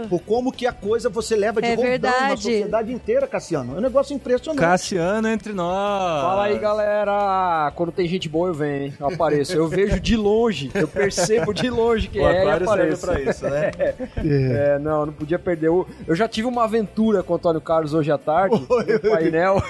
Por 0.09 0.21
como 0.23 0.53
que 0.53 0.67
a 0.67 0.73
coisa 0.73 1.09
você 1.09 1.37
leva 1.37 1.61
de 1.61 1.69
É 1.69 1.77
verdade. 1.77 2.43
sociedade 2.43 2.93
inteira, 2.93 3.27
Cassiano. 3.27 3.75
É 3.75 3.79
um 3.79 3.81
negócio 3.83 4.15
impressionante. 4.15 4.61
Cassiano 4.61 5.29
entre 5.29 5.53
nós. 5.53 6.23
Fala 6.23 6.45
aí, 6.45 6.59
galera. 6.59 7.73
Quando 7.75 7.93
tem 7.93 8.07
gente 8.09 8.29
boa, 8.29 8.49
eu 8.49 8.55
venho, 8.55 8.85
hein? 8.87 8.95
Eu 8.99 9.09
apareço. 9.09 9.53
Eu 9.53 9.69
vejo 9.69 10.01
de 10.01 10.17
longe, 10.17 10.71
eu 10.75 10.89
percebo 10.89 11.53
de 11.53 11.69
longe 11.71 12.09
quem 12.09 12.23
O 12.23 12.29
é 12.29 12.45
e 12.45 12.51
apareço. 12.51 13.07
pra 13.07 13.21
isso, 13.21 13.45
né? 13.49 13.71
É, 14.25 14.79
não, 14.79 15.07
não 15.07 15.13
podia 15.13 15.39
perder. 15.39 15.69
Eu, 15.69 15.87
eu 16.07 16.15
já 16.15 16.29
tive 16.29 16.47
uma 16.47 16.65
aventura 16.65 17.23
com 17.23 17.33
o 17.33 17.37
Antônio 17.37 17.61
Carlos 17.61 17.95
hoje 17.95 18.11
à 18.11 18.19
tarde, 18.19 18.57
no 18.69 19.11
painel. 19.11 19.63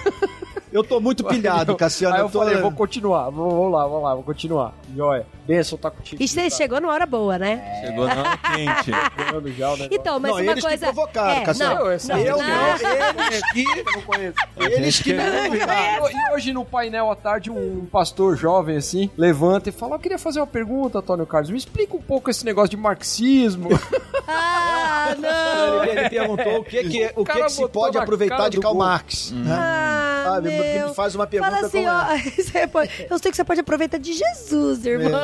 Eu 0.72 0.84
tô 0.84 1.00
muito 1.00 1.24
pilhado, 1.26 1.74
Cassiano. 1.76 2.14
Aí 2.16 2.20
eu 2.20 2.28
tô- 2.30 2.38
falei, 2.40 2.56
vou 2.56 2.72
continuar, 2.72 3.30
vou, 3.30 3.50
vou 3.50 3.68
lá, 3.68 3.86
vou 3.86 4.02
lá, 4.02 4.14
vou 4.14 4.22
continuar. 4.24 4.72
Joia. 4.94 5.26
Benção 5.46 5.78
tá 5.78 5.90
contigo. 5.90 6.22
E 6.22 6.28
você 6.28 6.48
chegou 6.50 6.80
numa 6.80 6.92
hora 6.92 7.06
boa, 7.06 7.38
né? 7.38 7.82
Chegou 7.84 8.06
na 8.06 8.20
hora 8.20 8.36
quente. 8.36 8.90
Ganhando 9.16 9.52
já 9.52 9.68
o 9.68 9.76
negócio. 9.76 9.88
Então, 9.92 10.20
mas 10.20 10.30
Não, 10.32 10.38
uma 10.42 10.52
eles 10.52 10.54
que 10.64 10.68
coisa. 10.68 10.86
provocaram, 10.86 11.30
é, 11.30 11.44
Cassiano. 11.44 11.74
não, 11.74 11.86
Eu, 11.86 11.92
eu 11.92 11.98
não, 12.08 12.18
Eu 12.18 12.38
não. 12.38 13.12
não, 13.14 13.26
eles 13.26 13.42
que... 13.52 13.64
Não 13.94 14.02
conheço. 14.02 14.36
Eles 14.56 14.98
que... 15.00 15.12
que- 15.12 15.16
E 15.16 16.34
hoje 16.34 16.52
no 16.52 16.64
painel 16.64 17.10
à 17.10 17.16
tarde, 17.16 17.50
um 17.50 17.86
pastor 17.90 18.36
jovem 18.36 18.76
assim 18.76 19.10
levanta 19.16 19.68
e 19.68 19.72
fala: 19.72 19.96
Eu 19.96 19.98
queria 19.98 20.18
fazer 20.18 20.40
uma 20.40 20.46
pergunta, 20.46 20.98
Antônio 20.98 21.26
Carlos. 21.26 21.50
Me 21.50 21.58
explica 21.58 21.96
um 21.96 22.02
pouco 22.02 22.30
esse 22.30 22.44
negócio 22.44 22.70
de 22.70 22.76
marxismo. 22.76 23.68
Ah, 24.32 25.16
não! 25.18 25.82
Ele, 25.84 26.00
ele 26.00 26.08
perguntou 26.10 26.58
o 26.60 26.64
que, 26.64 26.84
que, 26.84 27.04
o 27.16 27.22
O 27.22 27.24
que, 27.24 27.42
que 27.42 27.48
se 27.50 27.68
pode 27.68 27.98
aproveitar 27.98 28.48
de 28.48 28.60
Karl. 28.60 28.76
Marx. 28.76 29.32
né? 29.32 29.50
Ah, 29.52 30.22
Sabe, 30.34 30.50
meu. 30.50 30.88
me 30.88 30.94
faz 30.94 31.14
uma 31.16 31.26
pergunta 31.26 31.50
Fala 31.52 31.66
assim, 31.66 31.84
como 31.84 32.78
ó, 32.78 32.84
eu 33.10 33.18
sei 33.18 33.30
que 33.32 33.36
você 33.36 33.42
pode 33.42 33.60
aproveitar 33.60 33.98
de 33.98 34.12
Jesus, 34.12 34.79
irmão. 34.88 35.20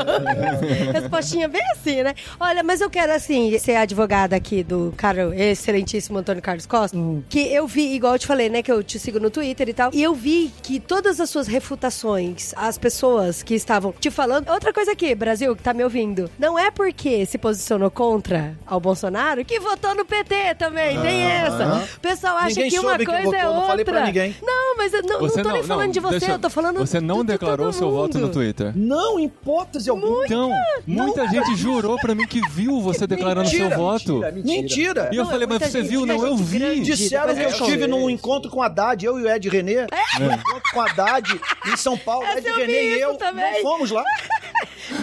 Respostinha 0.92 1.49
bem 1.49 1.62
assim, 1.73 2.03
né? 2.03 2.14
Olha, 2.38 2.62
mas 2.62 2.81
eu 2.81 2.90
quero, 2.90 3.12
assim, 3.12 3.57
ser 3.59 3.77
advogada 3.77 4.37
aqui 4.37 4.62
do 4.62 4.92
cara 4.97 5.35
excelentíssimo 5.37 6.19
Antônio 6.19 6.42
Carlos 6.42 6.66
Costa, 6.66 6.97
que 7.29 7.40
eu 7.53 7.66
vi, 7.66 7.95
igual 7.95 8.14
eu 8.14 8.19
te 8.19 8.27
falei, 8.27 8.49
né, 8.49 8.62
que 8.62 8.71
eu 8.71 8.83
te 8.83 8.99
sigo 8.99 9.19
no 9.21 9.31
Twitter 9.31 9.69
e 9.69 9.73
tal, 9.75 9.90
e 9.92 10.03
eu 10.03 10.14
vi 10.14 10.51
que 10.62 10.79
todas 10.81 11.21
as 11.21 11.31
suas 11.31 11.47
refutações, 11.47 12.53
as 12.57 12.77
pessoas 12.79 13.42
que 13.42 13.55
estavam 13.55 13.92
te 13.92 14.11
falando... 14.11 14.49
Outra 14.51 14.73
coisa 14.73 14.92
aqui, 14.92 15.14
Brasil, 15.14 15.55
que 15.57 15.62
tá 15.62 15.73
me 15.75 15.83
ouvindo, 15.85 16.31
não 16.38 16.59
é 16.59 16.71
porque 16.71 17.25
se 17.27 17.38
posicionou 17.38 17.90
contra 17.90 18.55
ao 18.66 18.81
Bolsonaro 18.81 19.45
que 19.45 19.59
votou 19.61 19.95
no 19.95 20.05
PT 20.05 20.55
também, 20.59 21.01
tem 21.01 21.23
essa. 21.23 21.85
O 21.97 22.01
pessoal 22.01 22.37
acha 22.38 22.49
Ninguém 22.57 22.71
que 22.71 22.79
uma 22.79 22.99
que 22.99 23.07
coisa 23.07 23.23
votou, 23.25 23.38
é 23.38 23.45
outra. 23.47 23.61
não 23.61 23.66
falei 23.66 23.85
pra 23.85 24.05
ninguém. 24.07 24.37
Não, 24.42 24.77
mas 24.77 24.92
eu 24.92 25.03
não, 25.03 25.21
não 25.21 25.29
tô 25.29 25.53
nem 25.53 25.62
falando 25.62 25.92
de 25.92 26.01
você, 26.01 26.19
deixa- 26.19 26.35
eu 26.35 26.38
tô 26.38 26.51
falando 26.51 26.79
Você 26.79 27.01
não 27.01 27.16
de- 27.16 27.27
de 27.27 27.33
declarou 27.33 27.73
seu 27.73 27.90
voto 27.90 28.19
no. 28.19 28.27
Twitter. 28.29 28.73
Não, 28.77 29.19
em 29.19 29.29
hipótese 29.46 29.88
alguma. 29.88 30.24
Então, 30.24 30.52
muita 30.87 31.28
gente 31.28 31.54
jurou 31.54 31.96
pra 31.98 32.14
mim 32.14 32.26
que 32.26 32.40
viu 32.50 32.80
você 32.80 33.06
declarando 33.06 33.48
seu 33.48 33.61
Mentira, 33.61 33.76
voto. 33.76 34.20
Mentira. 34.44 35.11
E 35.12 35.16
eu 35.16 35.22
Não, 35.22 35.30
é 35.30 35.32
falei, 35.32 35.46
mas 35.46 35.62
você 35.62 35.80
gente, 35.82 35.90
viu? 35.90 36.04
Não, 36.04 36.26
eu 36.26 36.37
vi. 36.37 36.80
Disseram 36.80 37.35
que 37.35 37.42
eu 37.42 37.48
estive 37.50 37.87
num 37.87 38.11
encontro 38.11 38.50
com 38.50 38.61
a 38.61 38.66
Haddad, 38.66 39.04
eu 39.04 39.18
e 39.20 39.22
o 39.22 39.30
Ed 39.30 39.48
René. 39.48 39.87
Um 40.20 40.32
encontro 40.32 40.72
com 40.72 40.80
a 40.80 40.87
Haddad 40.87 41.40
em 41.72 41.76
São 41.76 41.96
Paulo. 41.96 42.26
Ed 42.26 42.48
René 42.50 42.82
e 42.96 43.00
eu 43.00 43.14
também. 43.14 43.62
não 43.62 43.62
fomos 43.62 43.90
lá. 43.90 44.02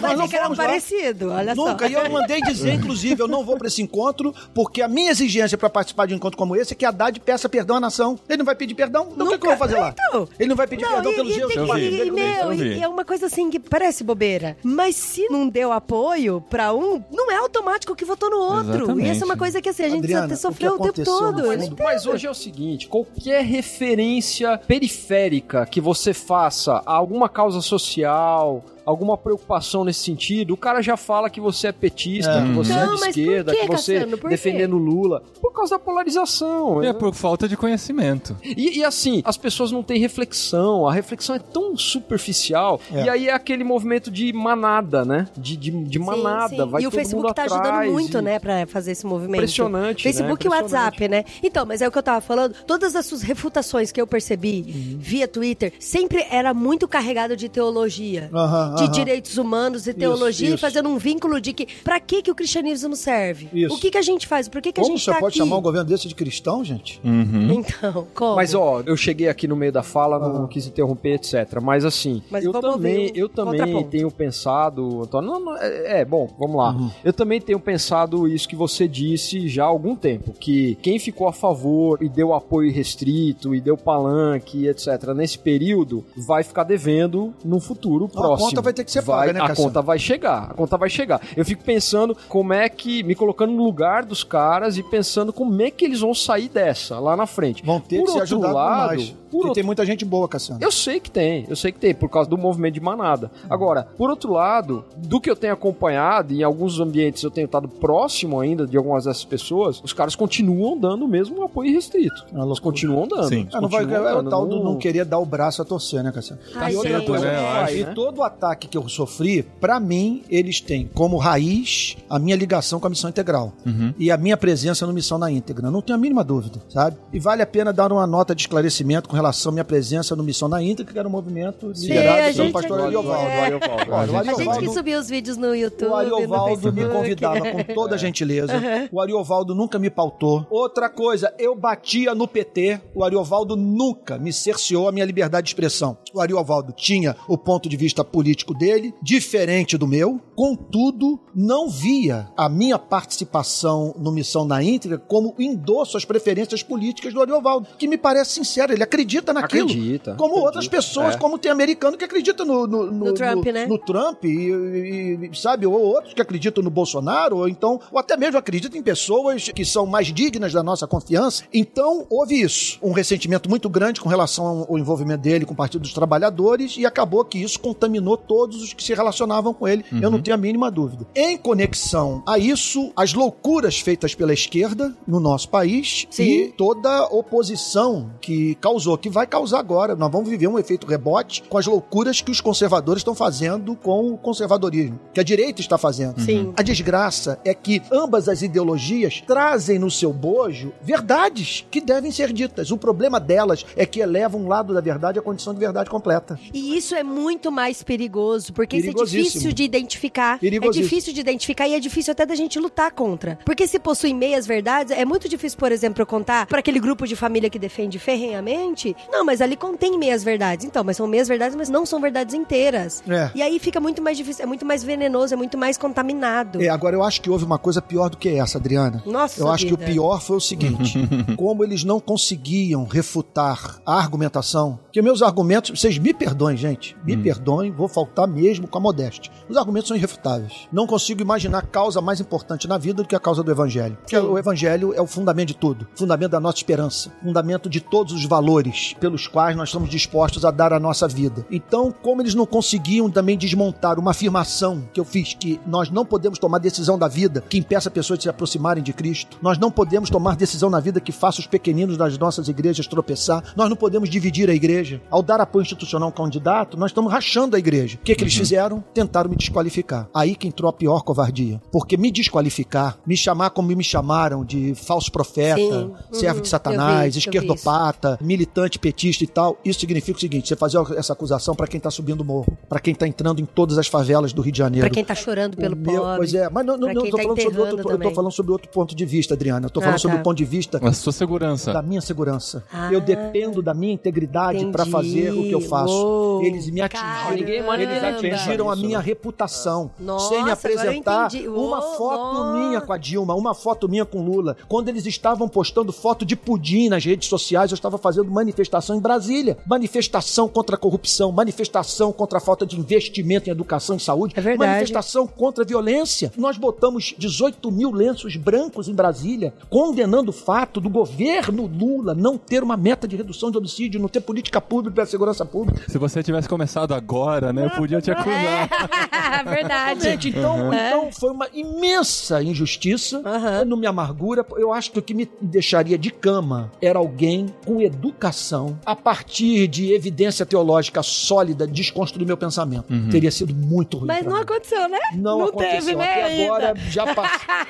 Nós 0.00 0.18
não 0.18 0.24
é 0.24 0.42
fomos 0.42 0.58
lá. 0.58 0.64
parecido, 0.64 1.30
olha 1.30 1.54
Nunca. 1.54 1.84
só. 1.86 1.90
E 1.90 1.92
eu 1.92 2.10
mandei 2.10 2.40
dizer, 2.40 2.72
inclusive, 2.72 3.22
eu 3.22 3.28
não 3.28 3.44
vou 3.44 3.58
pra 3.58 3.68
esse 3.68 3.82
encontro, 3.82 4.34
porque 4.54 4.80
a 4.80 4.88
minha 4.88 5.10
exigência 5.10 5.58
pra 5.58 5.68
participar 5.68 6.06
de 6.06 6.14
um 6.14 6.16
encontro 6.16 6.38
como 6.38 6.56
esse 6.56 6.72
é 6.72 6.76
que 6.76 6.86
a 6.86 6.88
Haddad 6.88 7.20
peça 7.20 7.48
perdão 7.50 7.76
à 7.76 7.80
nação. 7.80 8.18
Ele 8.26 8.38
não 8.38 8.46
vai 8.46 8.54
pedir 8.54 8.74
perdão? 8.74 9.10
Então 9.12 9.26
o 9.26 9.30
que, 9.30 9.38
que 9.38 9.46
eu 9.46 9.50
vou 9.50 9.58
fazer 9.58 9.78
lá? 9.78 9.94
Então. 10.08 10.26
Ele 10.38 10.48
não 10.48 10.56
vai 10.56 10.66
pedir 10.66 10.86
perdão 10.86 11.12
pelos 11.14 11.36
erros 11.36 11.54
e, 11.54 12.10
meu, 12.10 12.52
e 12.54 12.80
é 12.82 12.88
uma 12.88 13.04
coisa 13.04 13.26
assim 13.26 13.50
que 13.50 13.60
parece 13.60 14.02
bobeira. 14.02 14.33
Mas 14.62 14.96
se 14.96 15.28
não 15.28 15.48
deu 15.48 15.72
apoio 15.72 16.40
pra 16.48 16.72
um, 16.74 17.02
não 17.10 17.30
é 17.30 17.36
automático 17.36 17.94
que 17.94 18.04
votou 18.04 18.30
no 18.30 18.38
outro. 18.38 18.72
E 18.72 18.76
Exatamente. 18.76 19.10
essa 19.10 19.24
é 19.24 19.26
uma 19.26 19.36
coisa 19.36 19.60
que 19.60 19.68
assim, 19.68 19.82
a 19.84 19.88
gente 19.88 20.04
Adriana, 20.04 20.36
sofreu 20.36 20.72
o 20.72 20.74
o, 20.76 20.92
tempo 20.92 21.04
todo. 21.04 21.42
Mas 21.78 22.06
hoje 22.06 22.26
é 22.26 22.30
o 22.30 22.34
seguinte: 22.34 22.88
qualquer 22.88 23.44
referência 23.44 24.58
periférica 24.58 25.66
que 25.66 25.80
você 25.80 26.12
faça 26.12 26.82
a 26.84 26.94
alguma 26.94 27.28
causa 27.28 27.60
social, 27.60 28.64
alguma 28.84 29.16
discussão 29.16 29.84
nesse 29.84 30.00
sentido, 30.00 30.52
o 30.54 30.56
cara 30.56 30.82
já 30.82 30.96
fala 30.96 31.28
que 31.30 31.40
você 31.40 31.68
é 31.68 31.72
petista, 31.72 32.30
É. 32.30 32.42
que 32.42 32.52
você 32.52 32.72
é 32.72 32.76
Não, 32.76 32.94
de 32.94 33.00
mas 33.00 33.14
por 33.14 33.20
esquerda, 33.20 33.52
quê, 33.52 33.58
que 33.60 33.66
você 33.66 33.94
Cassiano? 34.00 34.16
Defendendo 34.28 34.76
Lula. 34.78 35.22
Por 35.40 35.52
causa 35.52 35.76
da 35.76 35.78
polarização. 35.78 36.82
É 36.82 36.92
por 36.92 37.14
falta 37.14 37.48
de 37.48 37.56
conhecimento. 37.56 38.36
E, 38.42 38.78
e 38.78 38.84
assim, 38.84 39.22
as 39.24 39.36
pessoas 39.36 39.70
não 39.72 39.82
têm 39.82 39.98
reflexão, 39.98 40.86
a 40.88 40.92
reflexão 40.92 41.34
é 41.36 41.38
tão 41.38 41.76
superficial. 41.76 42.80
É. 42.92 43.04
E 43.04 43.08
aí 43.10 43.28
é 43.28 43.32
aquele 43.32 43.64
movimento 43.64 44.10
de 44.10 44.32
manada, 44.32 45.04
né? 45.04 45.28
De, 45.36 45.56
de, 45.56 45.70
de 45.70 45.98
Sim, 45.98 46.04
manada. 46.04 46.48
sim. 46.48 46.66
Vai 46.70 46.82
e 46.82 46.86
o 46.86 46.90
Facebook 46.90 47.22
mundo 47.26 47.34
tá 47.34 47.44
atrás 47.44 47.60
ajudando 47.62 47.92
muito, 47.92 48.18
e- 48.18 48.22
né, 48.22 48.38
pra 48.38 48.66
fazer 48.66 48.92
esse 48.92 49.06
movimento. 49.06 49.36
Impressionante, 49.36 49.98
né? 50.06 50.12
Facebook 50.12 50.44
e 50.44 50.46
Impressionante. 50.48 50.74
WhatsApp, 50.84 51.08
né? 51.08 51.24
Então, 51.42 51.64
mas 51.66 51.80
é 51.82 51.88
o 51.88 51.92
que 51.92 51.98
eu 51.98 52.02
tava 52.02 52.20
falando. 52.20 52.54
Todas 52.66 52.94
as 52.96 53.06
suas 53.06 53.22
refutações 53.22 53.90
que 53.92 54.00
eu 54.00 54.06
percebi 54.06 54.64
Uhum. 54.66 54.96
via 54.98 55.26
Twitter 55.28 55.72
sempre 55.78 56.24
era 56.30 56.52
muito 56.54 56.86
carregado 56.88 57.36
de 57.36 57.48
teologia. 57.48 58.30
Aham, 58.32 58.73
de 58.76 58.88
direitos 58.88 59.38
humanos 59.38 59.86
e 59.86 59.94
teologia 59.94 60.48
isso. 60.48 60.56
e 60.56 60.58
fazendo 60.58 60.88
um 60.88 60.98
vínculo 60.98 61.40
de 61.40 61.52
que 61.52 61.66
pra 61.82 62.00
que 62.00 62.22
que 62.22 62.30
o 62.30 62.34
cristianismo 62.34 62.96
serve? 62.96 63.48
Isso. 63.52 63.74
O 63.74 63.78
que 63.78 63.90
que 63.90 63.98
a 63.98 64.02
gente 64.02 64.26
faz? 64.26 64.48
Por 64.48 64.60
que 64.60 64.72
que 64.72 64.80
a 64.80 64.82
Como 64.82 64.96
gente 64.96 65.04
você 65.04 65.12
tá 65.12 65.18
pode 65.20 65.32
aqui? 65.32 65.38
chamar 65.38 65.58
um 65.58 65.62
governo 65.62 65.88
desse 65.88 66.08
de 66.08 66.14
cristão, 66.14 66.64
gente? 66.64 67.00
Então, 67.04 68.06
como? 68.14 68.36
Mas 68.36 68.54
ó, 68.54 68.82
eu 68.84 68.96
cheguei 68.96 69.28
aqui 69.28 69.46
no 69.46 69.56
meio 69.56 69.72
da 69.72 69.82
fala, 69.82 70.18
não 70.18 70.46
quis 70.46 70.66
interromper, 70.66 71.14
etc. 71.14 71.60
Mas 71.62 71.84
assim, 71.84 72.22
Mas 72.30 72.44
eu 72.44 72.52
também, 72.52 73.06
ouvir 73.06 73.12
o 73.12 73.18
eu 73.18 73.28
também 73.28 73.84
tenho 73.84 74.10
pensado, 74.10 75.02
Antônio, 75.02 75.30
não, 75.30 75.40
não, 75.40 75.56
é, 75.56 76.00
é, 76.00 76.04
bom, 76.04 76.28
vamos 76.38 76.56
lá. 76.56 76.92
Eu 77.04 77.12
também 77.12 77.40
tenho 77.40 77.58
pensado 77.60 78.26
isso 78.28 78.48
que 78.48 78.56
você 78.56 78.86
disse 78.88 79.48
já 79.48 79.64
há 79.64 79.66
algum 79.66 79.94
tempo, 79.96 80.32
que 80.32 80.76
quem 80.82 80.98
ficou 80.98 81.28
a 81.28 81.32
favor 81.32 82.02
e 82.02 82.08
deu 82.08 82.32
apoio 82.34 82.72
restrito 82.72 83.54
e 83.54 83.60
deu 83.60 83.76
palanque, 83.76 84.66
etc. 84.66 84.88
Nesse 85.14 85.38
período 85.38 86.04
vai 86.16 86.42
ficar 86.42 86.64
devendo 86.64 87.34
no 87.44 87.60
futuro 87.60 88.08
próximo. 88.08 88.48
Vai 88.64 88.72
ter 88.72 88.84
que 88.84 88.90
ser 88.90 89.02
Vai- 89.02 89.28
paga, 89.28 89.32
né, 89.34 89.40
A 89.44 89.48
Cassiano? 89.48 89.68
conta 89.70 89.82
vai 89.82 89.98
chegar, 89.98 90.50
a 90.50 90.54
conta 90.54 90.76
vai 90.76 90.90
chegar. 90.90 91.20
Eu 91.36 91.44
fico 91.44 91.62
pensando 91.62 92.16
como 92.28 92.52
é 92.52 92.68
que, 92.68 93.02
me 93.02 93.14
colocando 93.14 93.52
no 93.52 93.62
lugar 93.64 94.04
dos 94.04 94.24
caras 94.24 94.76
e 94.78 94.82
pensando 94.82 95.32
como 95.32 95.60
é 95.62 95.70
que 95.70 95.84
eles 95.84 96.00
vão 96.00 96.14
sair 96.14 96.48
dessa 96.48 96.98
lá 96.98 97.16
na 97.16 97.26
frente. 97.26 97.62
Vão 97.64 97.78
ter 97.80 97.98
Por 97.98 98.06
que 98.06 98.10
se 98.12 98.18
outro 98.18 98.36
ajudar 98.36 98.52
lado, 98.52 98.86
mais. 98.88 99.08
por 99.10 99.16
Porque 99.30 99.36
outro 99.36 99.52
tem 99.54 99.62
muita 99.64 99.84
gente 99.86 100.04
boa, 100.04 100.28
Cassiano. 100.28 100.60
eu 100.62 100.70
sei 100.72 100.98
que 101.00 101.10
tem, 101.10 101.44
eu 101.48 101.56
sei 101.56 101.70
que 101.72 101.78
tem, 101.78 101.94
por 101.94 102.08
causa 102.08 102.28
do 102.30 102.38
movimento 102.38 102.74
de 102.74 102.80
manada. 102.80 103.30
Agora, 103.50 103.86
por 103.96 104.08
outro 104.10 104.32
lado, 104.32 104.84
do 104.96 105.20
que 105.20 105.28
eu 105.30 105.36
tenho 105.36 105.52
acompanhado, 105.52 106.32
em 106.32 106.42
alguns 106.42 106.80
ambientes 106.80 107.22
eu 107.22 107.30
tenho 107.30 107.44
estado 107.46 107.68
próximo 107.68 108.40
ainda 108.40 108.66
de 108.66 108.76
algumas 108.76 109.04
dessas 109.04 109.24
pessoas, 109.24 109.80
os 109.84 109.92
caras 109.92 110.14
continuam 110.16 110.78
dando 110.78 111.06
mesmo 111.06 111.42
apoio 111.42 111.72
restrito. 111.72 112.24
É 112.34 112.40
Eles 112.40 112.58
continuam 112.60 113.06
dando. 113.08 113.28
Sim. 113.28 113.40
eles 113.40 113.54
Ah, 113.54 113.60
não 113.60 113.68
vai, 113.68 113.80
continuam 113.84 114.08
é 114.08 114.12
o 114.12 114.16
dando, 114.16 114.30
tal 114.30 114.46
do 114.46 114.62
não 114.62 114.76
querer 114.76 115.04
dar 115.04 115.18
o 115.18 115.26
braço 115.26 115.60
a 115.60 115.64
torcer, 115.64 116.02
né, 116.02 116.12
Cassiano? 116.12 116.40
Ai, 116.54 116.72
e 116.72 116.76
outra 116.76 117.00
coisa, 117.02 117.26
né, 117.26 117.38
eu 117.38 117.48
acho. 117.62 117.74
e 117.76 117.84
todo 117.94 118.18
o 118.18 118.22
ataque 118.54 118.68
que 118.68 118.78
eu 118.78 118.88
sofri, 118.88 119.42
pra 119.60 119.80
mim, 119.80 120.22
eles 120.30 120.60
têm 120.60 120.88
como 120.94 121.16
raiz 121.16 121.96
a 122.08 122.18
minha 122.18 122.36
ligação 122.36 122.78
com 122.78 122.86
a 122.86 122.90
missão 122.90 123.10
integral 123.10 123.52
e 123.98 124.10
a 124.10 124.16
minha 124.16 124.36
presença 124.36 124.86
no 124.86 124.92
Missão 124.92 125.18
na 125.18 125.30
íntegra. 125.30 125.70
Não 125.70 125.82
tenho 125.82 125.98
a 125.98 126.00
mínima 126.00 126.22
dúvida, 126.22 126.60
sabe? 126.68 126.96
E 127.12 127.18
vale 127.18 127.42
a 127.42 127.46
pena 127.46 127.72
dar 127.72 127.90
uma 127.92 128.06
nota 128.06 128.34
de 128.34 128.42
esclarecimento 128.42 129.08
com 129.08 129.16
relação 129.16 129.50
à 129.50 129.52
minha 129.52 129.64
presença 129.64 130.14
no 130.14 130.22
Missão 130.22 130.48
na 130.48 130.62
íntegra, 130.62 130.92
que 130.92 130.98
era 130.98 131.08
um 131.08 131.10
movimento 131.10 131.72
liderado 131.74 132.30
a 132.30 132.32
pelo 132.32 132.52
pastor 132.52 132.80
Ariovaldo. 132.80 133.26
é. 133.28 133.50
Olha, 133.90 134.12
o 134.12 134.16
A 134.18 134.22
gente 134.22 134.34
que 134.36 134.40
Ariovaldo- 134.42 134.72
subiu 134.72 135.00
os 135.00 135.08
vídeos 135.08 135.36
no 135.36 135.54
YouTube, 135.54 135.88
o 135.90 135.94
Ariovaldo 135.96 136.72
me 136.72 136.86
convidava 136.86 137.40
com 137.40 137.64
toda 137.74 137.94
a 137.96 137.98
gentileza. 137.98 138.52
O 138.92 139.00
Ariovaldo 139.00 139.54
nunca 139.54 139.78
me 139.78 139.90
pautou. 139.90 140.46
Outra 140.50 140.88
coisa, 140.88 141.32
eu 141.38 141.54
batia 141.56 142.14
no 142.14 142.28
PT. 142.28 142.80
O 142.94 143.02
Ariovaldo 143.02 143.56
nunca 143.56 144.16
me 144.18 144.32
cerceou 144.32 144.88
a 144.88 144.92
minha 144.92 145.04
liberdade 145.04 145.44
de 145.46 145.50
expressão. 145.50 145.96
O 146.12 146.20
Ariovaldo 146.20 146.72
tinha 146.72 147.16
o 147.26 147.36
ponto 147.36 147.68
de 147.68 147.76
vista 147.76 148.04
político 148.04 148.43
dele, 148.52 148.92
diferente 149.00 149.78
do 149.78 149.86
meu. 149.86 150.20
Contudo, 150.34 151.20
não 151.34 151.70
via 151.70 152.28
a 152.36 152.48
minha 152.48 152.78
participação 152.78 153.94
no 153.98 154.10
Missão 154.12 154.44
na 154.44 154.62
íntegra 154.62 154.98
como 154.98 155.34
endosso 155.38 155.96
às 155.96 156.04
preferências 156.04 156.62
políticas 156.62 157.14
do 157.14 157.20
Ariovaldo, 157.22 157.68
que 157.78 157.86
me 157.88 157.96
parece 157.96 158.32
sincero. 158.32 158.72
Ele 158.72 158.82
acredita 158.82 159.32
naquilo. 159.32 159.64
Acredita, 159.70 160.14
Como 160.16 160.24
acredita, 160.34 160.46
outras 160.46 160.68
pessoas, 160.68 161.14
é. 161.14 161.18
como 161.18 161.38
tem 161.38 161.50
americano 161.50 161.96
que 161.96 162.04
acredita 162.04 162.44
no, 162.44 162.66
no, 162.66 162.90
No 162.90 163.14
Trump, 163.14 163.44
né? 163.46 163.66
no 163.66 163.78
Trump 163.78 164.24
e, 164.24 165.28
e- 165.30 165.30
sabe, 165.34 165.66
ou 165.66 165.80
outros 165.80 166.12
que 166.14 166.20
acreditam 166.20 166.62
no 166.62 166.70
Bolsonaro, 166.70 167.38
ou 167.38 167.48
então, 167.48 167.80
ou 167.92 167.98
até 167.98 168.16
mesmo 168.16 168.36
acreditam 168.38 168.78
em 168.78 168.82
pessoas 168.82 169.48
que 169.50 169.64
são 169.64 169.86
mais 169.86 170.12
dignas 170.12 170.52
da 170.52 170.62
nossa 170.62 170.86
confiança. 170.86 171.44
Então, 171.52 172.06
houve 172.10 172.40
isso. 172.40 172.78
Um 172.82 172.92
ressentimento 172.92 173.48
muito 173.48 173.68
grande 173.68 174.00
com 174.00 174.08
relação 174.08 174.44
ao- 174.46 174.70
ao 174.70 174.78
envolvimento 174.78 175.22
dele 175.22 175.44
com 175.44 175.52
o 175.52 175.56
Partido 175.56 175.82
dos 175.82 175.92
Trabalhadores 175.92 176.76
e 176.76 176.84
acabou 176.84 177.24
que 177.24 177.38
isso 177.38 177.60
contaminou 177.60 178.16
todos 178.34 178.60
os 178.60 178.72
que 178.72 178.82
se 178.82 178.92
relacionavam 178.92 179.54
com 179.54 179.68
ele. 179.68 179.84
Eu 180.02 180.10
não 180.10 180.20
tenho 180.20 180.34
a 180.34 180.38
mínima 180.38 180.68
dúvida. 180.68 181.06
Em 181.14 181.38
conexão 181.38 182.20
a 182.26 182.36
isso, 182.36 182.90
as 182.96 183.14
loucuras 183.14 183.78
feitas 183.78 184.12
pela 184.12 184.32
esquerda 184.32 184.92
no 185.06 185.20
nosso 185.20 185.48
país 185.48 186.04
Sim. 186.10 186.24
e 186.24 186.48
toda 186.48 186.90
a 186.90 187.04
oposição 187.06 188.10
que 188.20 188.56
causou, 188.56 188.98
que 188.98 189.08
vai 189.08 189.24
causar 189.24 189.60
agora. 189.60 189.94
Nós 189.94 190.10
vamos 190.10 190.28
viver 190.28 190.48
um 190.48 190.58
efeito 190.58 190.84
rebote 190.84 191.44
com 191.48 191.56
as 191.56 191.64
loucuras 191.64 192.20
que 192.20 192.32
os 192.32 192.40
conservadores 192.40 193.02
estão 193.02 193.14
fazendo 193.14 193.76
com 193.76 194.12
o 194.12 194.18
conservadorismo, 194.18 194.98
que 195.12 195.20
a 195.20 195.24
direita 195.24 195.60
está 195.60 195.78
fazendo. 195.78 196.20
Sim. 196.20 196.52
A 196.56 196.62
desgraça 196.62 197.38
é 197.44 197.54
que 197.54 197.80
ambas 197.92 198.28
as 198.28 198.42
ideologias 198.42 199.22
trazem 199.24 199.78
no 199.78 199.92
seu 199.92 200.12
bojo 200.12 200.72
verdades 200.82 201.64
que 201.70 201.80
devem 201.80 202.10
ser 202.10 202.32
ditas. 202.32 202.72
O 202.72 202.76
problema 202.76 203.20
delas 203.20 203.64
é 203.76 203.86
que 203.86 204.00
elevam 204.00 204.40
um 204.40 204.48
lado 204.48 204.74
da 204.74 204.80
verdade 204.80 205.20
à 205.20 205.22
condição 205.22 205.54
de 205.54 205.60
verdade 205.60 205.88
completa. 205.88 206.36
E 206.52 206.76
isso 206.76 206.96
é 206.96 207.04
muito 207.04 207.52
mais 207.52 207.80
perigoso, 207.84 208.23
porque 208.54 208.76
isso 208.76 208.90
é 208.90 208.92
difícil 208.92 209.52
de 209.52 209.62
identificar. 209.62 210.38
É 210.42 210.70
difícil 210.70 211.12
de 211.12 211.20
identificar 211.20 211.68
e 211.68 211.74
é 211.74 211.80
difícil 211.80 212.12
até 212.12 212.24
da 212.26 212.34
gente 212.34 212.58
lutar 212.58 212.92
contra. 212.92 213.38
Porque 213.44 213.66
se 213.66 213.78
possui 213.78 214.14
meias 214.14 214.46
verdades, 214.46 214.96
é 214.96 215.04
muito 215.04 215.28
difícil, 215.28 215.58
por 215.58 215.72
exemplo, 215.72 216.02
eu 216.02 216.06
contar 216.06 216.46
para 216.46 216.58
aquele 216.58 216.80
grupo 216.80 217.06
de 217.06 217.16
família 217.16 217.50
que 217.50 217.58
defende 217.58 217.98
ferrenhamente. 217.98 218.96
Não, 219.10 219.24
mas 219.24 219.40
ali 219.40 219.56
contém 219.56 219.98
meias 219.98 220.22
verdades. 220.24 220.64
Então, 220.64 220.82
mas 220.84 220.96
são 220.96 221.06
meias 221.06 221.28
verdades, 221.28 221.56
mas 221.56 221.68
não 221.68 221.84
são 221.84 222.00
verdades 222.00 222.34
inteiras. 222.34 223.02
É. 223.08 223.30
E 223.34 223.42
aí 223.42 223.58
fica 223.58 223.80
muito 223.80 224.02
mais 224.02 224.16
difícil, 224.16 224.42
é 224.42 224.46
muito 224.46 224.64
mais 224.64 224.82
venenoso, 224.82 225.34
é 225.34 225.36
muito 225.36 225.56
mais 225.56 225.76
contaminado. 225.76 226.62
É, 226.62 226.68
agora 226.68 226.96
eu 226.96 227.02
acho 227.02 227.20
que 227.20 227.30
houve 227.30 227.44
uma 227.44 227.58
coisa 227.58 227.80
pior 227.80 228.08
do 228.08 228.16
que 228.16 228.28
essa, 228.28 228.58
Adriana. 228.58 229.02
Nossa 229.06 229.40
Eu 229.40 229.50
acho 229.50 229.66
que 229.66 229.74
o 229.74 229.76
vida. 229.76 229.90
pior 229.90 230.20
foi 230.20 230.36
o 230.36 230.40
seguinte: 230.40 230.98
como 231.36 231.64
eles 231.64 231.84
não 231.84 232.00
conseguiam 232.00 232.84
refutar 232.84 233.80
a 233.84 233.98
argumentação, 233.98 234.78
que 234.94 235.02
meus 235.02 235.22
argumentos, 235.22 235.80
vocês 235.80 235.98
me 235.98 236.14
perdoem, 236.14 236.56
gente, 236.56 236.96
me 237.04 237.16
perdoem, 237.16 237.72
vou 237.72 237.88
faltar 237.88 238.28
mesmo 238.28 238.68
com 238.68 238.78
a 238.78 238.80
modéstia. 238.80 239.32
Os 239.48 239.56
argumentos 239.56 239.88
são 239.88 239.96
irrefutáveis. 239.96 240.68
Não 240.72 240.86
consigo 240.86 241.20
imaginar 241.20 241.66
causa 241.66 242.00
mais 242.00 242.20
importante 242.20 242.68
na 242.68 242.78
vida 242.78 243.02
do 243.02 243.08
que 243.08 243.16
a 243.16 243.18
causa 243.18 243.42
do 243.42 243.50
evangelho. 243.50 243.98
Porque 244.00 244.16
Sim. 244.16 244.24
o 244.24 244.38
evangelho 244.38 244.94
é 244.94 245.02
o 245.02 245.06
fundamento 245.08 245.48
de 245.48 245.56
tudo, 245.56 245.88
fundamento 245.96 246.30
da 246.30 246.38
nossa 246.38 246.58
esperança, 246.58 247.12
fundamento 247.20 247.68
de 247.68 247.80
todos 247.80 248.12
os 248.12 248.24
valores 248.24 248.94
pelos 249.00 249.26
quais 249.26 249.56
nós 249.56 249.70
estamos 249.70 249.90
dispostos 249.90 250.44
a 250.44 250.52
dar 250.52 250.72
a 250.72 250.78
nossa 250.78 251.08
vida. 251.08 251.44
Então, 251.50 251.90
como 251.90 252.22
eles 252.22 252.36
não 252.36 252.46
conseguiam 252.46 253.10
também 253.10 253.36
desmontar 253.36 253.98
uma 253.98 254.12
afirmação 254.12 254.88
que 254.92 255.00
eu 255.00 255.04
fiz 255.04 255.34
que 255.34 255.60
nós 255.66 255.90
não 255.90 256.06
podemos 256.06 256.38
tomar 256.38 256.60
decisão 256.60 256.96
da 256.96 257.08
vida 257.08 257.42
que 257.48 257.58
impeça 257.58 257.90
pessoas 257.90 258.20
de 258.20 258.22
se 258.22 258.28
aproximarem 258.28 258.80
de 258.80 258.92
Cristo. 258.92 259.38
Nós 259.42 259.58
não 259.58 259.72
podemos 259.72 260.08
tomar 260.08 260.36
decisão 260.36 260.70
na 260.70 260.78
vida 260.78 261.00
que 261.00 261.10
faça 261.10 261.40
os 261.40 261.48
pequeninos 261.48 261.96
das 261.96 262.16
nossas 262.16 262.46
igrejas 262.46 262.86
tropeçar. 262.86 263.42
Nós 263.56 263.68
não 263.68 263.76
podemos 263.76 264.08
dividir 264.08 264.48
a 264.48 264.54
igreja. 264.54 264.83
Ao 265.10 265.22
dar 265.22 265.40
apoio 265.40 265.62
institucional 265.62 266.08
a 266.08 266.10
um 266.10 266.14
candidato, 266.14 266.76
nós 266.76 266.90
estamos 266.90 267.12
rachando 267.12 267.56
a 267.56 267.58
igreja. 267.58 267.96
O 268.00 268.04
que, 268.04 268.14
que 268.14 268.24
eles 268.24 268.34
fizeram? 268.34 268.82
Tentaram 268.92 269.30
me 269.30 269.36
desqualificar. 269.36 270.08
Aí 270.14 270.34
que 270.34 270.46
entrou 270.48 270.68
a 270.68 270.72
pior 270.72 271.02
covardia. 271.02 271.60
Porque 271.72 271.96
me 271.96 272.10
desqualificar, 272.10 272.98
me 273.06 273.16
chamar 273.16 273.50
como 273.50 273.68
me 273.74 273.84
chamaram 273.84 274.44
de 274.44 274.74
falso 274.74 275.10
profeta, 275.10 275.56
Sim. 275.60 275.92
servo 276.12 276.36
Uhum. 276.36 276.42
de 276.42 276.48
Satanás, 276.48 277.14
vi, 277.14 277.20
esquerdopata, 277.20 278.18
militante 278.20 278.78
petista 278.78 279.24
e 279.24 279.26
tal, 279.26 279.58
isso 279.64 279.80
significa 279.80 280.16
o 280.16 280.20
seguinte: 280.20 280.48
você 280.48 280.56
fazer 280.56 280.78
essa 280.96 281.12
acusação 281.12 281.54
para 281.54 281.66
quem 281.66 281.80
tá 281.80 281.90
subindo 281.90 282.20
o 282.20 282.24
morro, 282.24 282.56
para 282.68 282.80
quem 282.80 282.94
tá 282.94 283.06
entrando 283.06 283.40
em 283.40 283.44
todas 283.46 283.78
as 283.78 283.86
favelas 283.86 284.32
do 284.32 284.42
Rio 284.42 284.52
de 284.52 284.58
Janeiro. 284.58 284.86
Pra 284.86 284.94
quem 284.94 285.04
tá 285.04 285.14
chorando 285.14 285.56
pelo 285.56 285.76
meu- 285.76 286.00
pobre. 286.02 286.16
Pois 286.18 286.34
é, 286.34 286.48
mas 286.50 286.66
não, 286.66 286.76
não, 286.76 286.88
não 286.92 287.04
tô 287.04 287.16
tá 287.16 287.22
falando 287.22 287.40
sobre 287.42 287.60
outro, 287.60 287.90
eu 287.90 287.98
tô 287.98 288.10
falando 288.10 288.32
sobre 288.32 288.52
outro 288.52 288.68
ponto 288.70 288.94
de 288.94 289.04
vista, 289.04 289.34
Adriana. 289.34 289.66
Eu 289.66 289.70
tô 289.70 289.80
falando 289.80 289.94
Ah, 289.96 289.98
sobre 289.98 290.16
tá. 290.16 290.20
o 290.20 290.24
ponto 290.24 290.36
de 290.36 290.44
vista 290.44 290.78
A 290.82 290.92
sua 290.92 291.12
segurança. 291.12 291.72
da 291.72 291.82
minha 291.82 292.00
segurança. 292.00 292.64
Ah, 292.72 292.92
eu 292.92 293.00
dependo 293.00 293.62
da 293.62 293.72
minha 293.74 293.92
integridade 293.92 294.58
para 294.74 294.86
fazer 294.86 295.30
o 295.32 295.44
que 295.44 295.52
eu 295.52 295.60
faço. 295.60 295.94
Uou. 295.94 296.42
Eles 296.42 296.68
me 296.68 296.80
atingiram, 296.80 297.64
Caramba. 297.66 297.82
Eles 297.82 298.02
atingiram 298.02 298.68
a 298.70 298.74
minha 298.74 298.98
reputação 298.98 299.92
Nossa, 300.00 300.30
sem 300.30 300.42
me 300.42 300.50
apresentar 300.50 301.30
uma 301.46 301.80
foto 301.80 302.34
nossa. 302.34 302.58
minha 302.58 302.80
com 302.80 302.92
a 302.92 302.98
Dilma, 302.98 303.34
uma 303.34 303.54
foto 303.54 303.88
minha 303.88 304.04
com 304.04 304.24
Lula. 304.24 304.56
Quando 304.68 304.88
eles 304.88 305.06
estavam 305.06 305.48
postando 305.48 305.92
foto 305.92 306.24
de 306.24 306.34
pudim 306.34 306.88
nas 306.88 307.04
redes 307.04 307.28
sociais, 307.28 307.70
eu 307.70 307.76
estava 307.76 307.96
fazendo 307.98 308.30
manifestação 308.30 308.96
em 308.96 309.00
Brasília. 309.00 309.56
Manifestação 309.64 310.48
contra 310.48 310.74
a 310.74 310.78
corrupção, 310.78 311.30
manifestação 311.30 312.12
contra 312.12 312.38
a 312.38 312.40
falta 312.40 312.66
de 312.66 312.78
investimento 312.78 313.48
em 313.48 313.52
educação 313.52 313.96
e 313.96 314.00
saúde, 314.00 314.34
É 314.36 314.40
verdade. 314.40 314.70
manifestação 314.72 315.26
contra 315.26 315.62
a 315.62 315.66
violência. 315.66 316.32
Nós 316.36 316.56
botamos 316.56 317.14
18 317.16 317.70
mil 317.70 317.92
lenços 317.92 318.36
brancos 318.36 318.88
em 318.88 318.94
Brasília, 318.94 319.54
condenando 319.70 320.30
o 320.30 320.32
fato 320.32 320.80
do 320.80 320.90
governo 320.90 321.66
Lula 321.72 322.14
não 322.14 322.36
ter 322.36 322.62
uma 322.62 322.76
meta 322.76 323.06
de 323.06 323.14
redução 323.16 323.50
de 323.50 323.58
homicídio, 323.58 324.00
não 324.00 324.08
ter 324.08 324.20
política 324.20 324.60
pública 324.64 324.94
para 324.94 325.04
a 325.04 325.06
segurança 325.06 325.44
pública. 325.44 325.82
Se 325.88 325.98
você 325.98 326.22
tivesse 326.22 326.48
começado 326.48 326.92
agora, 326.94 327.52
né? 327.52 327.66
Eu 327.66 327.70
podia 327.70 328.00
te 328.00 328.10
acusar. 328.10 328.68
É, 328.70 329.44
verdade. 329.48 330.00
Gente, 330.02 330.28
então, 330.30 330.72
É. 330.72 330.88
então 330.88 331.12
foi 331.12 331.30
uma 331.30 331.46
imensa 331.52 332.42
injustiça. 332.42 333.22
Eu 333.60 333.64
não 333.66 333.76
me 333.76 333.86
amargura. 333.86 334.44
Eu 334.56 334.72
acho 334.72 334.90
que 334.92 334.98
o 334.98 335.02
que 335.02 335.14
me 335.14 335.28
deixaria 335.40 335.96
de 335.98 336.10
cama 336.10 336.70
era 336.80 336.98
alguém 336.98 337.46
com 337.64 337.80
educação, 337.80 338.78
a 338.86 338.96
partir 338.96 339.66
de 339.68 339.92
evidência 339.92 340.44
teológica 340.46 341.02
sólida, 341.02 341.66
desconstruir 341.66 342.26
meu 342.26 342.36
pensamento. 342.36 342.86
Teria 343.10 343.30
sido 343.30 343.54
muito 343.54 343.98
ruim. 343.98 344.08
Mas 344.08 344.24
não 344.24 344.34
mim. 344.36 344.40
aconteceu, 344.42 344.88
né? 344.88 344.98
Não, 345.14 345.44
aconteceu. 345.44 345.80
teve, 345.80 345.94
né? 345.96 346.04
Até 346.10 346.22
ainda. 346.24 346.44
agora 346.44 346.74
já 346.90 347.14
passou. 347.14 347.24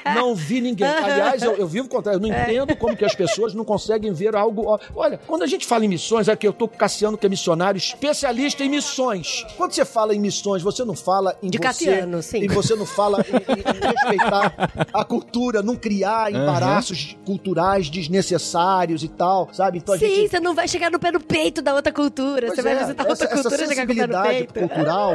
Não 0.15 0.35
vi 0.35 0.61
ninguém. 0.61 0.87
Aliás, 0.87 1.43
eu, 1.43 1.53
eu 1.57 1.67
vivo 1.67 1.87
o 1.87 1.89
contrário. 1.91 2.19
Eu 2.19 2.29
não 2.29 2.33
É. 2.35 2.43
entendo 2.43 2.77
como 2.77 2.97
que 2.97 3.05
as 3.05 3.15
pessoas 3.15 3.55
não 3.55 3.65
conseguem 3.65 4.13
ver 4.13 4.37
algo. 4.37 4.79
Olha, 4.95 5.19
quando 5.27 5.43
a 5.43 5.47
gente 5.47 5.67
fala 5.67 5.85
em 5.85 5.89
missões, 5.89 6.29
aqui 6.29 6.47
eu 6.47 6.53
tô 6.53 6.69
Cassiano, 6.85 7.17
que 7.17 7.25
é 7.27 7.29
missionário, 7.31 7.79
especialista 7.79 8.63
em 8.63 8.69
missões. 8.69 9.45
Quando 9.57 9.73
você 9.73 9.85
fala 9.87 10.15
em 10.15 10.19
missões, 10.19 10.63
você 10.63 10.85
não 10.85 10.95
fala 10.95 11.35
em 11.43 11.49
De 11.49 11.57
você. 11.59 11.63
Cassiano, 11.65 12.23
sim. 12.23 12.43
E 12.43 12.49
você 12.49 12.75
não 12.75 12.85
fala 12.85 13.21
em, 13.21 13.33
em- 13.53 13.77
em 13.77 13.91
respeitar 13.91 14.89
a 14.93 15.05
cultura, 15.05 15.63
não 15.63 15.77
criar 15.77 16.31
embaraços 16.31 17.17
culturais 17.25 17.89
desnecessários 17.89 19.03
e 19.03 19.09
tal, 19.09 19.49
sabe? 19.53 19.79
Então 19.79 19.95
a 19.95 19.99
Sim, 19.99 20.07
gente. 20.07 20.31
você 20.31 20.41
não 20.41 20.55
vai 20.55 20.69
chegar 20.69 20.91
no 20.91 20.99
pé 20.99 21.11
do 21.13 21.21
peito 21.21 21.63
da 21.63 21.75
outra 21.75 21.93
cultura. 21.93 22.47
Pois 22.47 22.57
você 22.57 22.63
vai 22.63 22.73
é, 22.73 22.79
visitar 22.81 23.03
essa, 23.03 23.11
outra 23.11 23.25
essa 23.27 23.35
cultura 23.35 23.55
e 23.63 23.67
no 23.67 23.75
sensibilidade 23.75 24.29
peito. 24.29 24.53
cultural, 24.61 25.13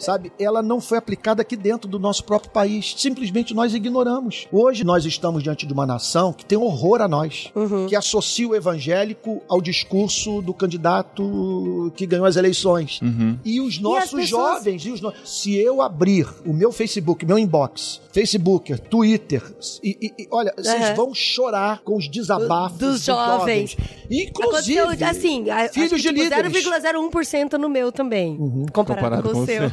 sabe, 0.00 0.32
ela 0.38 0.62
não 0.62 0.80
foi 0.80 0.98
aplicada 0.98 1.42
aqui 1.42 1.56
dentro 1.56 1.88
do 1.88 1.98
nosso 1.98 2.24
próprio 2.24 2.50
país. 2.50 2.94
Simplesmente 2.96 3.54
nós 3.54 3.74
ignoramos. 3.74 4.46
Hoje 4.52 4.84
nós 4.84 5.04
estamos 5.04 5.42
diante 5.42 5.66
de 5.66 5.72
uma 5.72 5.86
nação 5.86 6.32
que 6.32 6.44
tem 6.44 6.58
horror 6.58 7.00
a 7.00 7.08
nós, 7.08 7.50
Uhum. 7.54 7.86
que 7.86 7.96
associa 7.96 8.48
o 8.48 8.54
evangélico 8.54 9.42
ao 9.48 9.60
discurso 9.60 10.42
do 10.42 10.52
candidato 10.52 11.05
que 11.96 12.06
ganhou 12.06 12.26
as 12.26 12.36
eleições. 12.36 13.00
Uhum. 13.02 13.38
E 13.44 13.60
os 13.60 13.78
nossos 13.78 14.10
pessoas- 14.12 14.56
jovens, 14.58 14.84
e 14.84 14.90
os 14.90 15.00
no- 15.00 15.12
se 15.24 15.54
eu 15.56 15.80
abrir 15.82 16.26
o 16.44 16.52
meu 16.52 16.72
Facebook, 16.72 17.24
meu 17.24 17.38
inbox, 17.38 18.00
Facebook, 18.16 18.74
Twitter, 18.88 19.42
e, 19.84 19.90
e- 20.00 20.22
e, 20.22 20.28
olha, 20.30 20.50
vocês 20.56 20.82
Aham. 20.82 20.94
vão 20.94 21.12
chorar 21.14 21.82
com 21.82 21.98
os 21.98 22.08
desabafos 22.08 22.78
Dos 22.78 23.04
jovens. 23.04 23.76
Inclusive, 24.10 24.78
Aconteceu, 24.78 25.06
assim, 25.06 25.44
filhos 25.70 25.90
que, 25.90 25.96
de 25.96 26.02
tipo, 26.08 26.14
líderes. 26.22 26.64
0,01% 26.64 27.58
no 27.58 27.68
meu 27.68 27.92
também, 27.92 28.38
comparado, 28.72 28.72
Comparado 28.72 29.22
com, 29.28 29.34
com 29.34 29.40
o 29.42 29.46
seu. 29.46 29.68
seu. 29.68 29.70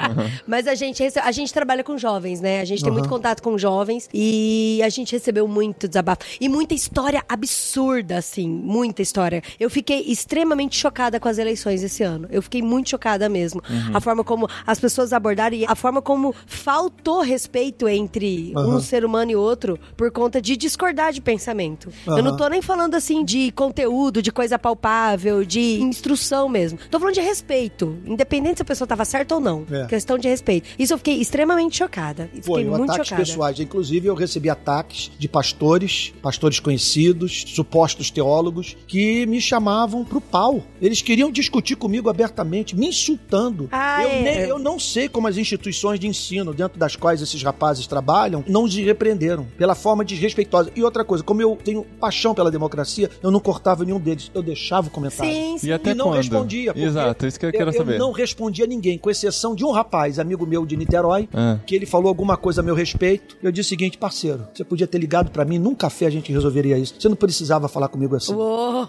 Mas 0.48 0.66
a 0.66 0.74
gente, 0.74 1.02
a 1.22 1.32
gente 1.32 1.52
trabalha 1.52 1.84
com 1.84 1.98
jovens, 1.98 2.40
né? 2.40 2.60
A 2.62 2.64
gente 2.64 2.82
tem 2.82 2.90
muito 2.90 3.10
contato 3.10 3.42
com 3.42 3.58
jovens 3.58 4.08
e 4.14 4.80
a 4.82 4.88
gente 4.88 5.12
recebeu 5.12 5.46
muito 5.46 5.86
desabafo. 5.86 6.22
E 6.40 6.48
muita 6.48 6.72
história 6.72 7.22
absurda, 7.28 8.16
assim, 8.16 8.48
muita 8.48 9.02
história. 9.02 9.42
Eu 9.60 9.68
fiquei 9.68 10.00
extremamente 10.06 10.78
chocada 10.78 11.20
com 11.20 11.28
as 11.28 11.36
eleições 11.36 11.82
esse 11.82 12.02
ano. 12.02 12.26
Eu 12.30 12.40
fiquei 12.40 12.62
muito 12.62 12.88
chocada 12.88 13.28
mesmo. 13.28 13.62
A 13.92 14.00
forma 14.00 14.24
como 14.24 14.48
as 14.66 14.80
pessoas 14.80 15.12
abordaram 15.12 15.54
e 15.54 15.66
a 15.66 15.74
forma 15.74 16.00
como 16.00 16.34
faltou 16.46 17.20
respeito 17.20 17.81
entre 17.88 18.52
um 18.56 18.58
Aham. 18.60 18.80
ser 18.80 19.04
humano 19.04 19.30
e 19.30 19.36
outro 19.36 19.78
por 19.96 20.10
conta 20.10 20.40
de 20.40 20.56
discordar 20.56 21.12
de 21.12 21.20
pensamento. 21.20 21.88
Eu 22.06 22.12
Aham. 22.14 22.22
não 22.22 22.36
tô 22.36 22.48
nem 22.48 22.62
falando 22.62 22.94
assim 22.94 23.24
de 23.24 23.50
conteúdo, 23.52 24.20
de 24.22 24.30
coisa 24.32 24.58
palpável, 24.58 25.44
de 25.44 25.80
instrução 25.80 26.48
mesmo. 26.48 26.78
Tô 26.90 26.98
falando 26.98 27.14
de 27.14 27.20
respeito. 27.20 27.96
Independente 28.04 28.56
se 28.58 28.62
a 28.62 28.64
pessoa 28.64 28.86
tava 28.86 29.04
certa 29.04 29.34
ou 29.34 29.40
não. 29.40 29.64
É. 29.70 29.86
Questão 29.86 30.18
de 30.18 30.28
respeito. 30.28 30.68
Isso 30.78 30.92
eu 30.92 30.98
fiquei 30.98 31.16
extremamente 31.20 31.76
chocada. 31.76 32.24
Fiquei 32.26 32.42
Foi, 32.42 32.64
muito 32.64 32.84
ataques 32.84 33.08
chocada. 33.08 33.22
pessoais. 33.26 33.60
Inclusive, 33.60 34.06
eu 34.06 34.14
recebi 34.14 34.50
ataques 34.50 35.10
de 35.18 35.28
pastores, 35.28 36.12
pastores 36.22 36.60
conhecidos, 36.60 37.44
supostos 37.48 38.10
teólogos, 38.10 38.76
que 38.86 39.24
me 39.26 39.40
chamavam 39.40 40.04
pro 40.04 40.20
pau. 40.20 40.62
Eles 40.80 41.00
queriam 41.00 41.30
discutir 41.30 41.76
comigo 41.76 42.10
abertamente, 42.10 42.76
me 42.76 42.88
insultando. 42.88 43.68
Ah, 43.72 44.02
eu, 44.02 44.08
é. 44.10 44.22
nem- 44.22 44.38
eu 44.48 44.58
não 44.58 44.78
sei 44.78 45.08
como 45.08 45.26
as 45.28 45.36
instituições 45.36 45.98
de 45.98 46.06
ensino 46.06 46.52
dentro 46.52 46.78
das 46.78 46.96
quais 46.96 47.22
esses 47.22 47.42
rapazes 47.42 47.71
trabalham 47.86 48.44
não 48.48 48.64
os 48.64 48.74
repreenderam 48.74 49.46
pela 49.56 49.74
forma 49.74 50.04
desrespeitosa. 50.04 50.70
E 50.74 50.82
outra 50.82 51.04
coisa, 51.04 51.22
como 51.24 51.40
eu 51.42 51.56
tenho 51.62 51.84
paixão 52.00 52.34
pela 52.34 52.50
democracia, 52.50 53.10
eu 53.22 53.30
não 53.30 53.40
cortava 53.40 53.84
nenhum 53.84 53.98
deles. 54.00 54.30
Eu 54.34 54.42
deixava 54.42 54.88
o 54.88 54.90
comentário. 54.90 55.32
Sim, 55.32 55.58
sim. 55.58 55.68
E 55.68 55.72
até 55.72 55.90
E 55.90 55.94
não 55.94 56.06
quando? 56.06 56.16
respondia. 56.16 56.72
Exato, 56.76 57.26
isso 57.26 57.38
que 57.38 57.46
eu 57.46 57.52
quero 57.52 57.70
eu, 57.70 57.74
saber. 57.74 57.94
Eu 57.94 57.98
não 57.98 58.12
respondia 58.12 58.64
a 58.64 58.68
ninguém, 58.68 58.98
com 58.98 59.10
exceção 59.10 59.54
de 59.54 59.64
um 59.64 59.70
rapaz, 59.70 60.18
amigo 60.18 60.46
meu 60.46 60.64
de 60.66 60.76
Niterói, 60.76 61.28
Ah. 61.32 61.58
que 61.66 61.74
ele 61.74 61.86
falou 61.86 62.08
alguma 62.08 62.36
coisa 62.36 62.60
a 62.60 62.64
meu 62.64 62.74
respeito. 62.74 63.36
Eu 63.42 63.50
disse 63.52 63.68
o 63.68 63.70
seguinte, 63.70 63.98
parceiro, 63.98 64.46
você 64.52 64.64
podia 64.64 64.86
ter 64.86 64.98
ligado 64.98 65.30
pra 65.30 65.44
mim, 65.44 65.58
num 65.58 65.74
café 65.74 66.06
a 66.06 66.10
gente 66.10 66.32
resolveria 66.32 66.78
isso. 66.78 66.94
Você 66.98 67.08
não 67.08 67.16
precisava 67.16 67.68
falar 67.68 67.88
comigo 67.88 68.14
assim. 68.16 68.34
Uou, 68.34 68.86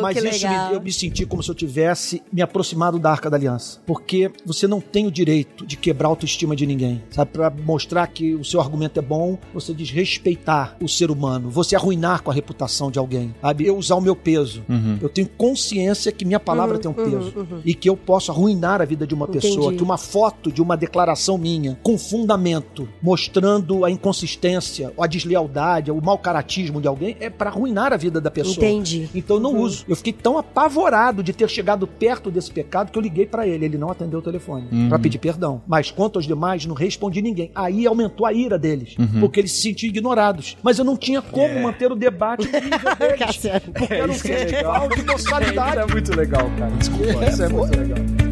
Mas 0.00 0.18
que 0.20 0.28
isso 0.28 0.46
legal. 0.46 0.68
me, 0.70 0.74
eu 0.76 0.80
me 0.80 0.92
senti 0.92 1.26
como 1.26 1.42
se 1.42 1.50
eu 1.50 1.54
tivesse 1.54 2.22
me 2.32 2.42
aproximado 2.42 2.98
da 2.98 3.10
Arca 3.10 3.28
da 3.30 3.36
Aliança. 3.36 3.80
Porque 3.86 4.30
você 4.44 4.66
não 4.66 4.80
tem 4.80 5.06
o 5.06 5.10
direito 5.10 5.66
de 5.66 5.76
quebrar 5.76 6.08
a 6.08 6.10
autoestima 6.10 6.54
de 6.56 6.66
ninguém. 6.66 7.02
Sabe? 7.10 7.30
Pra 7.32 7.50
mostrar 7.50 8.02
que 8.18 8.34
o 8.34 8.44
seu 8.44 8.60
argumento 8.60 8.98
é 8.98 9.02
bom, 9.02 9.38
você 9.54 9.72
desrespeitar 9.72 10.76
o 10.82 10.88
ser 10.88 11.08
humano. 11.08 11.48
Você 11.50 11.76
arruinar 11.76 12.20
com 12.22 12.32
a 12.32 12.34
reputação 12.34 12.90
de 12.90 12.98
alguém. 12.98 13.32
Sabe? 13.40 13.64
Eu 13.64 13.76
usar 13.76 13.94
o 13.94 14.00
meu 14.00 14.16
peso. 14.16 14.64
Uhum. 14.68 14.98
Eu 15.00 15.08
tenho 15.08 15.28
consciência 15.28 16.10
que 16.10 16.24
minha 16.24 16.40
palavra 16.40 16.74
Uhum, 16.74 16.80
tem 16.82 16.90
um 16.90 16.94
uhum, 16.98 17.10
peso. 17.10 17.32
uhum. 17.38 17.60
E 17.64 17.74
que 17.74 17.88
eu 17.88 17.96
posso 17.96 18.32
arruinar 18.32 18.82
a 18.82 18.84
vida 18.84 19.06
de 19.06 19.14
uma 19.14 19.28
pessoa. 19.28 19.54
Entendi. 19.54 19.76
Que 19.76 19.82
uma 19.84 19.96
foto 19.96 20.50
de 20.50 20.60
uma 20.60 20.76
declaração 20.76 21.38
minha, 21.38 21.78
com 21.80 21.96
fundamento, 21.96 22.88
mostrando 23.00 23.84
a 23.84 23.90
inconsistência, 23.90 24.92
a 24.98 25.06
deslealdade, 25.06 25.90
o 25.92 26.00
mau 26.02 26.18
caratismo 26.18 26.80
de 26.80 26.88
alguém, 26.88 27.16
é 27.20 27.30
pra 27.30 27.50
arruinar 27.50 27.92
a 27.92 27.96
vida 27.96 28.20
da 28.20 28.30
pessoa. 28.32 28.56
Entendi. 28.56 29.08
Então 29.14 29.36
eu 29.36 29.40
não 29.42 29.52
Uhum. 29.52 29.60
uso. 29.62 29.84
Eu 29.88 29.94
fiquei 29.94 30.12
tão 30.12 30.36
apavorado 30.38 31.22
de 31.22 31.32
ter 31.32 31.48
chegado 31.48 31.86
perto 31.86 32.30
desse 32.30 32.50
pecado 32.50 32.90
que 32.90 32.98
eu 32.98 33.02
liguei 33.02 33.26
pra 33.26 33.46
ele. 33.46 33.64
Ele 33.64 33.78
não 33.78 33.90
atendeu 33.90 34.18
o 34.18 34.22
telefone 34.22 34.66
Uhum. 34.72 34.88
pra 34.88 34.98
pedir 34.98 35.18
perdão. 35.18 35.62
Mas 35.68 35.90
quanto 35.92 36.16
aos 36.18 36.26
demais, 36.26 36.66
não 36.66 36.74
respondi 36.74 37.22
ninguém. 37.22 37.50
Aí 37.54 37.84
aumentou 38.02 38.26
a 38.26 38.32
ira 38.32 38.58
deles, 38.58 38.94
Uhum. 38.98 39.20
porque 39.20 39.40
eles 39.40 39.52
se 39.52 39.62
sentiam 39.62 39.88
ignorados. 39.90 40.56
Mas 40.62 40.78
eu 40.78 40.84
não 40.84 40.96
tinha 40.96 41.20
como 41.20 41.60
manter 41.60 41.90
o 41.90 41.96
debate 41.96 42.46
no 42.46 42.52
nível 42.60 42.96
deles. 42.96 43.62
Porque 43.74 43.94
era 43.94 44.06
um 44.06 44.14
é 44.14 44.18
festival 44.18 44.88
de 44.88 45.02
boçalidade. 45.02 45.70
Isso 45.70 45.80
é 45.80 45.92
muito 45.92 46.16
legal, 46.16 46.50
cara. 46.58 46.70
Desculpa, 46.76 47.24
isso 47.26 47.42
é 47.42 47.48
muito 47.48 47.78
legal. 47.78 48.27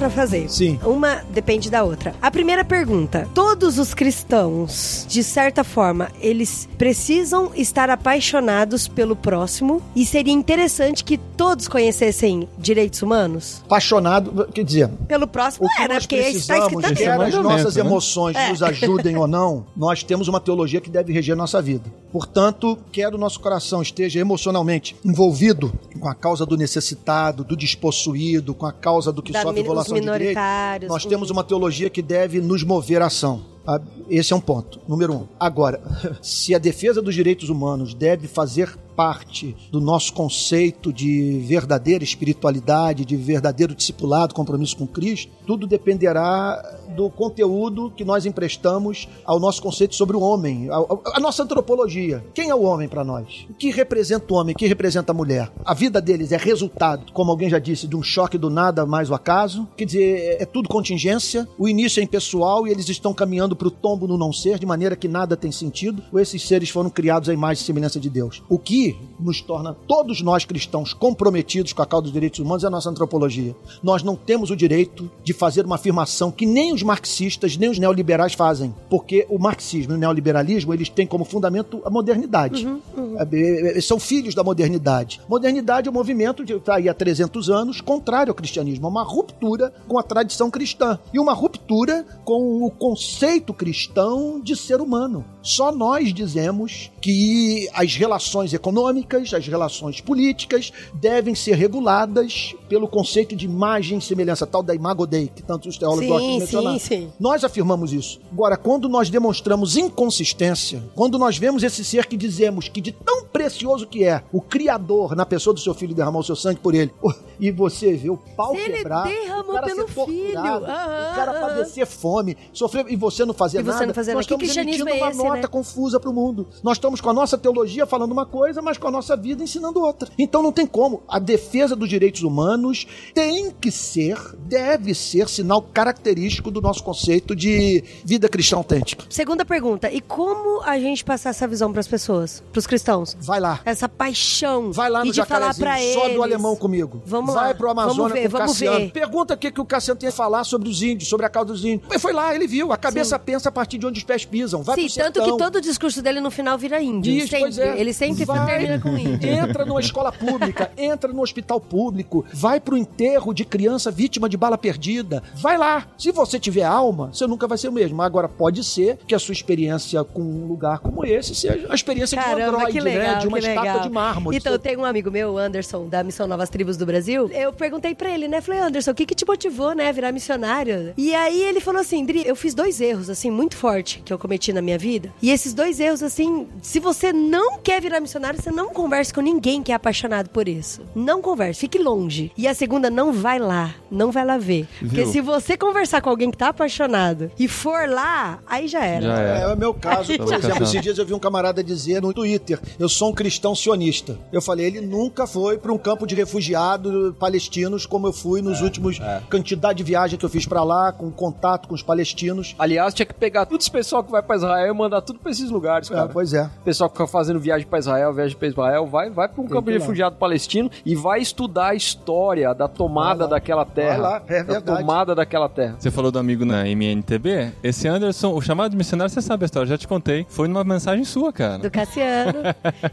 Pra 0.00 0.08
fazer. 0.08 0.48
Sim. 0.48 0.80
Uma 0.82 1.16
depende 1.28 1.70
da 1.70 1.84
outra. 1.84 2.14
A 2.22 2.30
primeira 2.30 2.64
pergunta: 2.64 3.28
todos 3.60 3.78
os 3.78 3.92
cristãos, 3.92 5.04
de 5.06 5.22
certa 5.22 5.62
forma, 5.62 6.08
eles 6.18 6.66
precisam 6.78 7.50
estar 7.54 7.90
apaixonados 7.90 8.88
pelo 8.88 9.14
próximo 9.14 9.82
e 9.94 10.06
seria 10.06 10.32
interessante 10.32 11.04
que 11.04 11.18
todos 11.18 11.68
conhecessem 11.68 12.48
direitos 12.56 13.02
humanos? 13.02 13.60
Apaixonado, 13.66 14.48
quer 14.54 14.64
dizer, 14.64 14.88
Pelo 15.06 15.26
próximo, 15.28 15.66
O 15.66 15.68
que 15.76 15.82
é, 15.82 15.88
né? 15.88 15.94
nós 15.94 16.06
Porque 16.06 16.16
isso 16.16 16.46
tá 16.46 16.54
precisamos, 16.54 16.84
escrito 16.84 16.92
Esse 16.92 17.02
é 17.02 17.06
quer 17.06 17.12
ali. 17.12 17.22
as 17.24 17.34
mandamento, 17.34 17.58
nossas 17.58 17.76
né? 17.76 17.80
emoções 17.82 18.36
nos 18.48 18.62
ajudem 18.62 19.16
ou 19.18 19.26
não, 19.28 19.66
nós 19.76 20.02
temos 20.02 20.26
uma 20.26 20.40
teologia 20.40 20.80
que 20.80 20.88
deve 20.88 21.12
reger 21.12 21.36
nossa 21.36 21.60
vida. 21.60 21.92
Portanto, 22.10 22.78
quer 22.90 23.14
o 23.14 23.18
nosso 23.18 23.38
coração 23.40 23.82
esteja 23.82 24.18
emocionalmente 24.18 24.96
envolvido 25.04 25.70
com 26.00 26.08
a 26.08 26.14
causa 26.14 26.46
do 26.46 26.56
necessitado, 26.56 27.44
do 27.44 27.54
despossuído, 27.54 28.54
com 28.54 28.64
a 28.64 28.72
causa 28.72 29.12
do 29.12 29.22
que 29.22 29.32
Da 29.32 29.42
sofre 29.42 29.62
violação 29.62 29.94
de 29.94 30.00
direito, 30.00 30.18
minoritários. 30.18 30.90
nós 30.90 31.04
temos 31.04 31.28
uma 31.30 31.44
teologia 31.44 31.90
que 31.90 32.00
deve 32.00 32.40
nos 32.40 32.64
mover 32.64 33.02
à 33.02 33.06
ação. 33.06 33.49
Ah, 33.66 33.80
Esse 34.08 34.32
é 34.32 34.36
um 34.36 34.40
ponto, 34.40 34.80
número 34.88 35.12
um. 35.14 35.26
Agora, 35.38 35.80
se 36.22 36.54
a 36.54 36.58
defesa 36.58 37.00
dos 37.02 37.14
direitos 37.14 37.48
humanos 37.50 37.94
deve 37.94 38.26
fazer 38.26 38.74
parte 38.96 39.56
do 39.70 39.80
nosso 39.80 40.12
conceito 40.12 40.92
de 40.92 41.40
verdadeira 41.46 42.04
espiritualidade, 42.04 43.04
de 43.04 43.16
verdadeiro 43.16 43.74
discipulado, 43.74 44.34
compromisso 44.34 44.76
com 44.76 44.86
Cristo, 44.86 45.32
tudo 45.46 45.66
dependerá 45.66 46.62
do 46.94 47.08
conteúdo 47.08 47.90
que 47.96 48.04
nós 48.04 48.26
emprestamos 48.26 49.08
ao 49.24 49.38
nosso 49.38 49.62
conceito 49.62 49.94
sobre 49.94 50.16
o 50.16 50.20
homem, 50.20 50.68
a, 51.14 51.20
nossa 51.20 51.42
antropologia. 51.42 52.24
Quem 52.34 52.50
é 52.50 52.54
o 52.54 52.62
homem 52.62 52.88
para 52.88 53.04
nós? 53.04 53.46
O 53.48 53.54
que 53.54 53.70
representa 53.70 54.32
o 54.32 54.36
homem? 54.36 54.54
O 54.54 54.58
que 54.58 54.66
representa 54.66 55.12
a 55.12 55.14
mulher? 55.14 55.50
A 55.64 55.74
vida 55.74 56.00
deles 56.00 56.32
é 56.32 56.36
resultado, 56.36 57.12
como 57.12 57.30
alguém 57.30 57.48
já 57.48 57.58
disse, 57.58 57.86
de 57.86 57.96
um 57.96 58.02
choque 58.02 58.36
do 58.36 58.50
nada 58.50 58.84
mais 58.84 59.10
o 59.10 59.14
acaso. 59.14 59.68
Quer 59.76 59.84
dizer, 59.84 60.18
é, 60.18 60.42
é 60.42 60.46
tudo 60.46 60.68
contingência. 60.68 61.48
O 61.58 61.68
início 61.68 62.00
é 62.00 62.04
impessoal 62.04 62.66
e 62.66 62.70
eles 62.70 62.88
estão 62.88 63.14
caminhando 63.14 63.54
para 63.54 63.68
o 63.68 63.70
tombo 63.70 64.06
no 64.06 64.18
não 64.18 64.32
ser, 64.32 64.58
de 64.58 64.66
maneira 64.66 64.96
que 64.96 65.08
nada 65.08 65.36
tem 65.36 65.52
sentido, 65.52 66.02
ou 66.12 66.18
esses 66.18 66.46
seres 66.46 66.70
foram 66.70 66.90
criados 66.90 67.28
à 67.28 67.34
imagem 67.34 67.62
e 67.62 67.66
semelhança 67.66 68.00
de 68.00 68.10
Deus? 68.10 68.42
O 68.48 68.58
que 68.58 68.79
aí 68.86 69.09
nos 69.22 69.40
torna 69.40 69.76
todos 69.86 70.22
nós 70.22 70.44
cristãos 70.44 70.92
comprometidos 70.92 71.72
com 71.72 71.82
a 71.82 71.86
causa 71.86 72.04
dos 72.04 72.12
direitos 72.12 72.40
humanos 72.40 72.64
é 72.64 72.66
a 72.66 72.70
nossa 72.70 72.90
antropologia. 72.90 73.54
Nós 73.82 74.02
não 74.02 74.16
temos 74.16 74.50
o 74.50 74.56
direito 74.56 75.10
de 75.22 75.32
fazer 75.32 75.64
uma 75.64 75.74
afirmação 75.74 76.30
que 76.30 76.46
nem 76.46 76.72
os 76.72 76.82
marxistas, 76.82 77.56
nem 77.56 77.70
os 77.70 77.78
neoliberais 77.78 78.34
fazem, 78.34 78.74
porque 78.88 79.26
o 79.28 79.38
marxismo 79.38 79.92
e 79.92 79.96
o 79.96 79.98
neoliberalismo, 79.98 80.72
eles 80.72 80.88
têm 80.88 81.06
como 81.06 81.24
fundamento 81.24 81.80
a 81.84 81.90
modernidade. 81.90 82.66
Uhum, 82.66 82.80
uhum. 82.96 83.80
São 83.82 83.98
filhos 83.98 84.34
da 84.34 84.42
modernidade. 84.42 85.20
Modernidade 85.28 85.88
é 85.88 85.90
um 85.90 85.94
movimento 85.94 86.44
de 86.44 86.60
está 86.60 86.76
aí 86.76 86.88
há 86.88 86.94
300 86.94 87.50
anos 87.50 87.80
contrário 87.80 88.30
ao 88.30 88.34
cristianismo, 88.34 88.86
é 88.86 88.90
uma 88.90 89.02
ruptura 89.02 89.72
com 89.88 89.98
a 89.98 90.02
tradição 90.02 90.50
cristã 90.50 90.98
e 91.12 91.18
uma 91.18 91.32
ruptura 91.32 92.04
com 92.24 92.64
o 92.64 92.70
conceito 92.70 93.52
cristão 93.52 94.40
de 94.40 94.54
ser 94.54 94.80
humano. 94.80 95.24
Só 95.42 95.72
nós 95.72 96.12
dizemos 96.12 96.90
que 97.00 97.68
as 97.72 97.94
relações 97.94 98.52
econômicas, 98.52 99.09
as 99.16 99.46
relações 99.46 100.00
políticas 100.00 100.72
devem 100.94 101.34
ser 101.34 101.54
reguladas 101.54 102.54
pelo 102.68 102.88
conceito 102.88 103.34
de 103.34 103.44
imagem 103.44 103.98
e 103.98 104.02
semelhança, 104.02 104.46
tal 104.46 104.62
da 104.62 104.74
imago 104.74 105.06
Dei, 105.06 105.30
que 105.34 105.42
tantos 105.42 105.76
teólogos 105.76 106.06
gostam 106.06 106.32
de 106.32 106.38
mencionar. 106.38 106.78
Sim, 106.78 106.86
sim. 106.86 107.12
Nós 107.18 107.44
afirmamos 107.44 107.92
isso. 107.92 108.20
Agora, 108.32 108.56
quando 108.56 108.88
nós 108.88 109.10
demonstramos 109.10 109.76
inconsistência, 109.76 110.82
quando 110.94 111.18
nós 111.18 111.38
vemos 111.38 111.62
esse 111.62 111.84
ser 111.84 112.06
que 112.06 112.16
dizemos 112.16 112.68
que 112.68 112.80
de 112.80 112.92
tão 112.92 113.24
precioso 113.24 113.86
que 113.86 114.04
é, 114.04 114.22
o 114.32 114.40
Criador, 114.40 115.14
na 115.14 115.24
pessoa 115.24 115.54
do 115.54 115.60
seu 115.60 115.74
filho, 115.74 115.94
derramou 115.94 116.20
o 116.20 116.24
seu 116.24 116.36
sangue 116.36 116.60
por 116.60 116.74
ele, 116.74 116.92
e 117.40 117.50
você 117.50 117.94
vê 117.94 118.10
o 118.10 118.16
pau 118.16 118.54
ele 118.54 118.78
quebrar, 118.78 119.04
derramou 119.04 119.50
o 119.50 119.54
cara 119.54 119.66
pelo 119.66 119.88
ser 119.88 119.94
torturado, 119.94 120.66
filho. 120.66 120.76
Uhum, 120.76 121.10
o 121.10 121.14
cara 121.14 121.40
padecer 121.40 121.86
fome, 121.86 122.36
sofrer, 122.52 122.86
e 122.88 122.96
você 122.96 123.24
não 123.24 123.34
fazer 123.34 123.60
e 123.60 123.62
nada, 123.62 123.86
não 123.86 123.94
fazer 123.94 124.14
nós 124.14 124.26
nada. 124.26 124.44
Estamos 124.44 124.56
emitindo 124.56 124.88
é 124.88 124.94
uma 124.94 125.10
esse, 125.10 125.18
nota 125.18 125.36
né? 125.36 125.46
confusa 125.46 125.98
pro 125.98 126.12
mundo. 126.12 126.46
Nós 126.62 126.76
estamos 126.76 127.00
com 127.00 127.10
a 127.10 127.12
nossa 127.12 127.38
teologia 127.38 127.86
falando 127.86 128.12
uma 128.12 128.26
coisa, 128.26 128.60
mas 128.60 128.78
com 128.78 128.88
a 128.88 128.90
nossa 128.90 128.99
vida 129.16 129.42
ensinando 129.42 129.80
outra. 129.80 130.08
Então 130.18 130.42
não 130.42 130.52
tem 130.52 130.66
como. 130.66 131.02
A 131.08 131.18
defesa 131.18 131.74
dos 131.76 131.88
direitos 131.88 132.22
humanos 132.22 132.86
tem 133.14 133.50
que 133.50 133.70
ser, 133.70 134.16
deve 134.40 134.94
ser 134.94 135.28
sinal 135.28 135.62
característico 135.62 136.50
do 136.50 136.60
nosso 136.60 136.82
conceito 136.82 137.34
de 137.34 137.82
vida 138.04 138.28
cristã 138.28 138.56
autêntica. 138.56 139.04
Segunda 139.08 139.44
pergunta, 139.44 139.90
e 139.90 140.00
como 140.00 140.62
a 140.62 140.78
gente 140.78 141.04
passar 141.04 141.30
essa 141.30 141.46
visão 141.46 141.72
pras 141.72 141.86
pessoas, 141.88 142.42
pros 142.52 142.66
cristãos? 142.66 143.16
Vai 143.20 143.40
lá. 143.40 143.60
Essa 143.64 143.88
paixão 143.88 144.72
Vai 144.72 144.90
lá 144.90 145.04
no 145.04 145.12
falar 145.14 145.52
Jacarezinho, 145.54 145.94
só 145.94 146.04
eles. 146.04 146.16
do 146.16 146.22
alemão 146.22 146.56
comigo. 146.56 147.02
Vamos 147.06 147.34
Vai 147.34 147.48
lá. 147.48 147.54
pro 147.54 147.70
Amazonas 147.70 147.96
Vamos 147.96 148.12
ver, 148.12 148.20
com 148.22 148.26
o 148.28 148.30
vamos 148.30 148.52
Cassiano. 148.52 148.78
ver. 148.78 148.92
Pergunta 148.92 149.34
o 149.34 149.36
que, 149.36 149.50
que 149.50 149.60
o 149.60 149.64
Cassiano 149.64 149.98
tem 150.00 150.08
a 150.08 150.12
falar 150.12 150.44
sobre 150.44 150.68
os 150.68 150.82
índios, 150.82 151.08
sobre 151.08 151.26
a 151.26 151.28
causa 151.28 151.52
dos 151.52 151.64
índios. 151.64 151.88
Mas 151.88 152.00
foi 152.02 152.12
lá, 152.12 152.34
ele 152.34 152.46
viu. 152.46 152.72
A 152.72 152.76
cabeça 152.76 153.18
pensa 153.18 153.48
a 153.48 153.52
partir 153.52 153.78
de 153.78 153.86
onde 153.86 153.98
os 153.98 154.04
pés 154.04 154.24
pisam. 154.24 154.62
Vai 154.62 154.76
Sim, 154.76 154.82
tanto 154.82 154.92
sertão. 155.18 155.24
que 155.24 155.38
todo 155.44 155.56
o 155.56 155.60
discurso 155.60 156.02
dele 156.02 156.20
no 156.20 156.30
final 156.30 156.56
vira 156.58 156.80
índio. 156.82 157.12
Isso, 157.12 157.28
sempre. 157.28 157.60
é. 157.60 157.80
Ele 157.80 157.92
sempre 157.92 158.24
Vai, 158.24 158.46
termina 158.46 158.80
com 158.80 158.89
Entra 158.98 159.64
numa 159.64 159.80
escola 159.80 160.12
pública, 160.12 160.70
entra 160.76 161.12
no 161.12 161.22
hospital 161.22 161.60
público, 161.60 162.24
vai 162.32 162.60
pro 162.60 162.76
enterro 162.76 163.32
de 163.32 163.44
criança 163.44 163.90
vítima 163.90 164.28
de 164.28 164.36
bala 164.36 164.58
perdida. 164.58 165.22
Vai 165.34 165.56
lá. 165.56 165.86
Se 165.98 166.12
você 166.12 166.38
tiver 166.38 166.64
alma, 166.64 167.10
você 167.12 167.26
nunca 167.26 167.46
vai 167.46 167.58
ser 167.58 167.68
o 167.68 167.72
mesmo. 167.72 168.00
Agora, 168.02 168.28
pode 168.28 168.64
ser 168.64 168.98
que 169.06 169.14
a 169.14 169.18
sua 169.18 169.32
experiência 169.32 170.02
com 170.04 170.22
um 170.22 170.46
lugar 170.46 170.78
como 170.78 171.04
esse 171.04 171.34
seja 171.34 171.66
a 171.68 171.74
experiência 171.74 172.16
de 172.16 172.24
um 172.24 172.26
Caramba, 172.26 172.56
androide, 172.58 172.72
que 172.72 172.80
legal, 172.80 173.14
né? 173.14 173.18
De 173.20 173.28
uma 173.28 173.38
estátua 173.38 173.62
legal. 173.62 173.80
de 173.80 173.90
mármore. 173.90 174.36
Então, 174.36 174.58
tem 174.58 174.76
um 174.76 174.84
amigo 174.84 175.10
meu, 175.10 175.36
Anderson, 175.36 175.88
da 175.88 176.02
Missão 176.02 176.26
Novas 176.26 176.48
Tribos 176.48 176.76
do 176.76 176.86
Brasil. 176.86 177.28
Eu 177.32 177.52
perguntei 177.52 177.94
pra 177.94 178.10
ele, 178.10 178.28
né? 178.28 178.40
Falei, 178.40 178.60
Anderson, 178.60 178.90
o 178.90 178.94
que 178.94 179.06
que 179.06 179.14
te 179.14 179.26
motivou, 179.26 179.74
né, 179.74 179.88
a 179.88 179.92
virar 179.92 180.12
missionário? 180.12 180.92
E 180.96 181.14
aí 181.14 181.42
ele 181.42 181.60
falou 181.60 181.80
assim, 181.80 182.04
Dri, 182.04 182.22
eu 182.26 182.36
fiz 182.36 182.54
dois 182.54 182.80
erros, 182.80 183.10
assim, 183.10 183.30
muito 183.30 183.56
fortes 183.56 184.02
que 184.04 184.12
eu 184.12 184.18
cometi 184.18 184.52
na 184.52 184.62
minha 184.62 184.78
vida. 184.78 185.12
E 185.20 185.30
esses 185.30 185.52
dois 185.54 185.80
erros, 185.80 186.02
assim, 186.02 186.48
se 186.62 186.80
você 186.80 187.12
não 187.12 187.58
quer 187.58 187.80
virar 187.80 188.00
missionário, 188.00 188.40
você 188.40 188.50
não 188.50 188.69
converse 188.70 189.12
com 189.12 189.20
ninguém 189.20 189.62
que 189.62 189.72
é 189.72 189.74
apaixonado 189.74 190.28
por 190.30 190.48
isso. 190.48 190.82
Não 190.94 191.20
converse, 191.20 191.60
fique 191.60 191.78
longe. 191.78 192.32
E 192.36 192.46
a 192.48 192.54
segunda, 192.54 192.88
não 192.90 193.12
vai 193.12 193.38
lá. 193.38 193.74
Não 193.90 194.10
vai 194.12 194.24
lá 194.24 194.38
ver. 194.38 194.66
Porque 194.78 195.02
Viu? 195.04 195.12
se 195.12 195.20
você 195.20 195.56
conversar 195.56 196.00
com 196.00 196.10
alguém 196.10 196.30
que 196.30 196.36
tá 196.36 196.48
apaixonado 196.48 197.30
e 197.38 197.48
for 197.48 197.88
lá, 197.88 198.38
aí 198.46 198.68
já 198.68 198.84
era. 198.84 199.02
Já 199.02 199.20
É, 199.22 199.38
é. 199.38 199.42
é 199.42 199.46
o 199.52 199.56
meu 199.56 199.74
caso, 199.74 200.16
por 200.16 200.32
exemplo, 200.34 200.62
esses 200.64 200.80
dias 200.80 200.98
eu 200.98 201.04
vi 201.06 201.12
um 201.14 201.18
camarada 201.18 201.62
dizer 201.62 202.00
no 202.02 202.12
Twitter, 202.12 202.58
eu 202.78 202.88
sou 202.88 203.10
um 203.10 203.14
cristão 203.14 203.54
sionista. 203.54 204.18
Eu 204.32 204.40
falei, 204.40 204.66
ele 204.66 204.80
nunca 204.80 205.26
foi 205.26 205.58
para 205.58 205.72
um 205.72 205.78
campo 205.78 206.06
de 206.06 206.14
refugiados 206.14 207.14
palestinos 207.18 207.86
como 207.86 208.06
eu 208.06 208.12
fui 208.12 208.42
nos 208.42 208.60
últimos 208.60 208.98
quantidade 209.30 209.78
de 209.78 209.84
viagem 209.84 210.18
que 210.18 210.24
eu 210.24 210.28
fiz 210.28 210.46
para 210.46 210.62
lá, 210.62 210.92
com 210.92 211.10
contato 211.10 211.68
com 211.68 211.74
os 211.74 211.82
palestinos. 211.82 212.54
Aliás, 212.58 212.94
tinha 212.94 213.06
que 213.06 213.14
pegar 213.14 213.46
todo 213.46 213.60
esse 213.60 213.70
pessoal 213.70 214.02
que 214.04 214.10
vai 214.10 214.22
pra 214.22 214.36
Israel 214.36 214.74
e 214.74 214.76
mandar 214.76 215.00
tudo 215.02 215.18
pra 215.18 215.30
esses 215.30 215.50
lugares, 215.50 215.90
É, 215.90 215.94
cara. 215.94 216.08
pois 216.08 216.32
é. 216.32 216.44
O 216.60 216.64
pessoal 216.64 216.88
que 216.90 216.96
fica 216.96 217.06
fazendo 217.06 217.38
viagem 217.40 217.66
pra 217.66 217.78
Israel, 217.78 218.12
viagem 218.12 218.36
pra 218.36 218.48
Israel, 218.60 218.86
vai, 218.86 219.10
vai 219.10 219.28
pra 219.28 219.42
um 219.42 219.46
campo 219.46 219.62
que 219.66 219.72
de 219.72 219.78
refugiado 219.78 220.16
palestino 220.16 220.70
e 220.84 220.94
vai 220.94 221.20
estudar 221.20 221.68
a 221.68 221.74
história 221.74 222.54
da 222.54 222.68
tomada 222.68 223.26
daquela 223.26 223.64
terra. 223.64 223.90
Vai 223.90 224.00
lá, 224.00 224.22
é 224.28 224.42
da 224.44 224.52
verdade. 224.54 224.78
tomada 224.80 225.14
daquela 225.14 225.48
terra. 225.48 225.76
Você 225.78 225.90
falou 225.90 226.10
do 226.10 226.18
amigo 226.18 226.44
na 226.44 226.68
MNTB? 226.68 227.52
Esse 227.62 227.88
Anderson, 227.88 228.32
o 228.34 228.40
chamado 228.40 228.70
de 228.70 228.76
missionário, 228.76 229.12
você 229.12 229.22
sabe 229.22 229.44
a 229.44 229.46
história, 229.46 229.68
já 229.68 229.78
te 229.78 229.88
contei. 229.88 230.26
Foi 230.28 230.46
numa 230.48 230.64
mensagem 230.64 231.04
sua, 231.04 231.32
cara. 231.32 231.58
Do 231.58 231.70
Cassiano. 231.70 232.40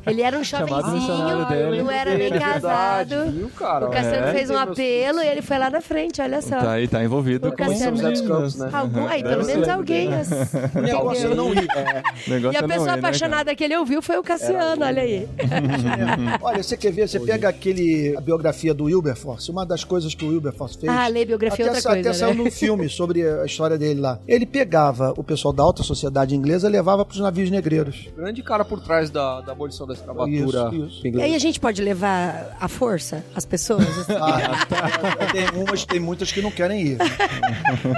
Ele 0.05 0.22
era 0.22 0.38
um 0.38 0.43
jovenzinho, 0.45 1.45
dele. 1.47 1.84
não 1.84 1.91
era 1.91 2.15
nem 2.15 2.28
É 2.28 2.30
verdade, 2.30 2.53
casado. 2.61 3.32
viu, 3.32 3.49
cara? 3.57 3.88
O 3.88 3.91
Cassiano 3.91 4.28
É. 4.28 4.32
fez 4.34 4.49
um 4.49 4.57
apelo 4.57 5.20
e 5.22 5.28
ele 5.28 5.41
foi 5.41 5.57
lá 5.57 5.70
na 5.70 5.82
frente, 5.82 6.22
olha 6.22 6.41
só. 6.41 6.57
Tá 6.59 6.72
aí, 6.72 6.88
tá 6.88 7.03
envolvido 7.03 7.47
O 7.47 7.51
com 7.51 7.57
Cassiano. 7.57 7.97
os. 7.97 8.22
Campos, 8.22 8.55
né? 8.55 8.70
Algum, 8.74 9.07
aí, 9.07 9.22
Deve 9.24 9.36
pelo 9.36 9.45
menos 9.47 9.68
alguém. 9.70 10.13
as- 10.13 10.32
O 10.76 10.82
negócio 10.82 11.32
é 11.32 11.36
não. 11.36 11.47
O 11.49 11.53
negócio 11.55 12.51
E 12.53 12.55
a 12.55 12.59
é 12.59 12.61
não 12.61 12.68
pessoa 12.68 12.88
ir, 12.89 12.91
né, 12.93 12.99
apaixonada 12.99 13.55
que 13.55 13.63
ele 13.63 13.76
ouviu 13.78 14.01
foi 14.01 14.18
o 14.18 14.24
Cassiano, 14.24 14.84
olha 14.86 15.01
aí. 15.01 15.28
Olha, 16.41 16.64
você 16.64 16.78
quer 16.78 16.91
ver, 16.91 17.08
você 17.08 17.20
pega 17.20 17.49
aquele, 17.49 18.16
a 18.18 18.22
biografia 18.22 18.74
do 18.74 18.86
Wilberforce, 18.86 19.49
uma 19.51 19.66
das 19.66 19.84
coisas 19.84 20.14
que 20.14 20.24
o 20.26 20.30
Wilberforce 20.30 20.78
fez. 20.78 20.91
Ah, 20.91 21.08
ler 21.08 21.26
biografia 21.26 21.66
é 21.66 21.70
até, 21.70 21.78
outra 21.78 21.82
sa- 21.82 21.89
coisa, 21.93 22.10
Até 22.10 22.18
saiu 22.20 22.34
né? 22.36 22.43
num 22.43 22.51
filme 22.51 22.89
sobre 22.89 23.28
a 23.28 23.45
história 23.45 23.78
dele 23.78 23.99
lá. 23.99 24.20
Ele 24.28 24.45
pegava 24.45 25.14
o 25.18 25.24
pessoal 25.24 25.53
da 25.53 25.64
alta 25.64 25.84
sociedade 25.84 26.36
inglesa 26.36 26.68
e 26.68 26.72
levava 26.72 27.03
pros 27.05 27.20
navios 27.20 27.49
negreiros. 27.49 28.08
Grande 28.16 28.41
cara 28.43 28.64
por 28.66 28.80
trás 28.82 29.10
da, 29.10 29.41
da 29.41 29.51
abolição 29.51 29.86
da 29.88 29.93
escravatura 29.93 30.70
Isso, 30.74 30.76
isso. 30.76 31.08
E 31.08 31.22
aí 31.22 31.36
a 31.36 31.39
gente 31.39 31.60
pode 31.60 31.82
levar 31.82 32.55
à 32.60 32.68
força 32.68 33.24
as 33.36 33.45
pessoas? 33.45 33.86
Ah, 34.20 35.28
tem 35.32 35.62
umas, 35.62 35.86
tem 35.86 35.99
muitas 35.99 36.32
que 36.32 36.41
não 36.41 36.49
querem 36.51 36.82
ir. 36.82 36.97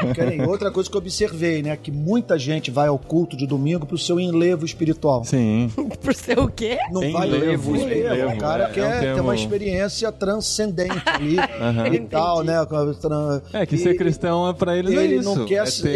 Não 0.03 0.13
querem 0.13 0.39
ir. 0.41 0.47
Outra 0.47 0.69
coisa 0.71 0.89
que 0.89 0.95
eu 0.95 0.99
observei, 0.99 1.61
né? 1.63 1.75
Que 1.77 1.91
muita 1.91 2.37
gente 2.37 2.69
vai 2.71 2.87
ao 2.87 2.97
culto 2.99 3.37
de 3.37 3.47
domingo 3.47 3.85
pro 3.85 3.97
seu 3.97 4.19
enlevo 4.19 4.65
espiritual. 4.65 5.23
Sim. 5.23 5.71
Ser 6.13 6.39
o 6.39 6.47
quê? 6.49 6.77
Não 6.91 7.01
Enlevo, 7.03 7.17
vai 7.17 7.29
O 7.57 8.37
cara 8.37 8.63
é, 8.63 8.67
é 8.67 8.69
um 8.69 8.73
quer 8.73 9.13
ter 9.15 9.21
uma 9.21 9.35
experiência 9.35 10.11
transcendente 10.11 11.01
ali 11.05 11.37
Aham. 11.61 11.87
e 11.93 11.99
tal, 12.01 12.43
né? 12.43 12.55
É 13.53 13.65
que 13.65 13.75
e- 13.75 13.79
ser 13.79 13.95
cristão 13.95 14.47
é 14.49 14.53
pra 14.53 14.77
eles 14.77 14.93
é 14.97 15.03
ele 15.03 15.15
isso. 15.17 15.35
não 15.35 15.45
quer 15.45 15.63
é, 15.63 15.65
se- 15.65 15.83
ter, 15.83 15.89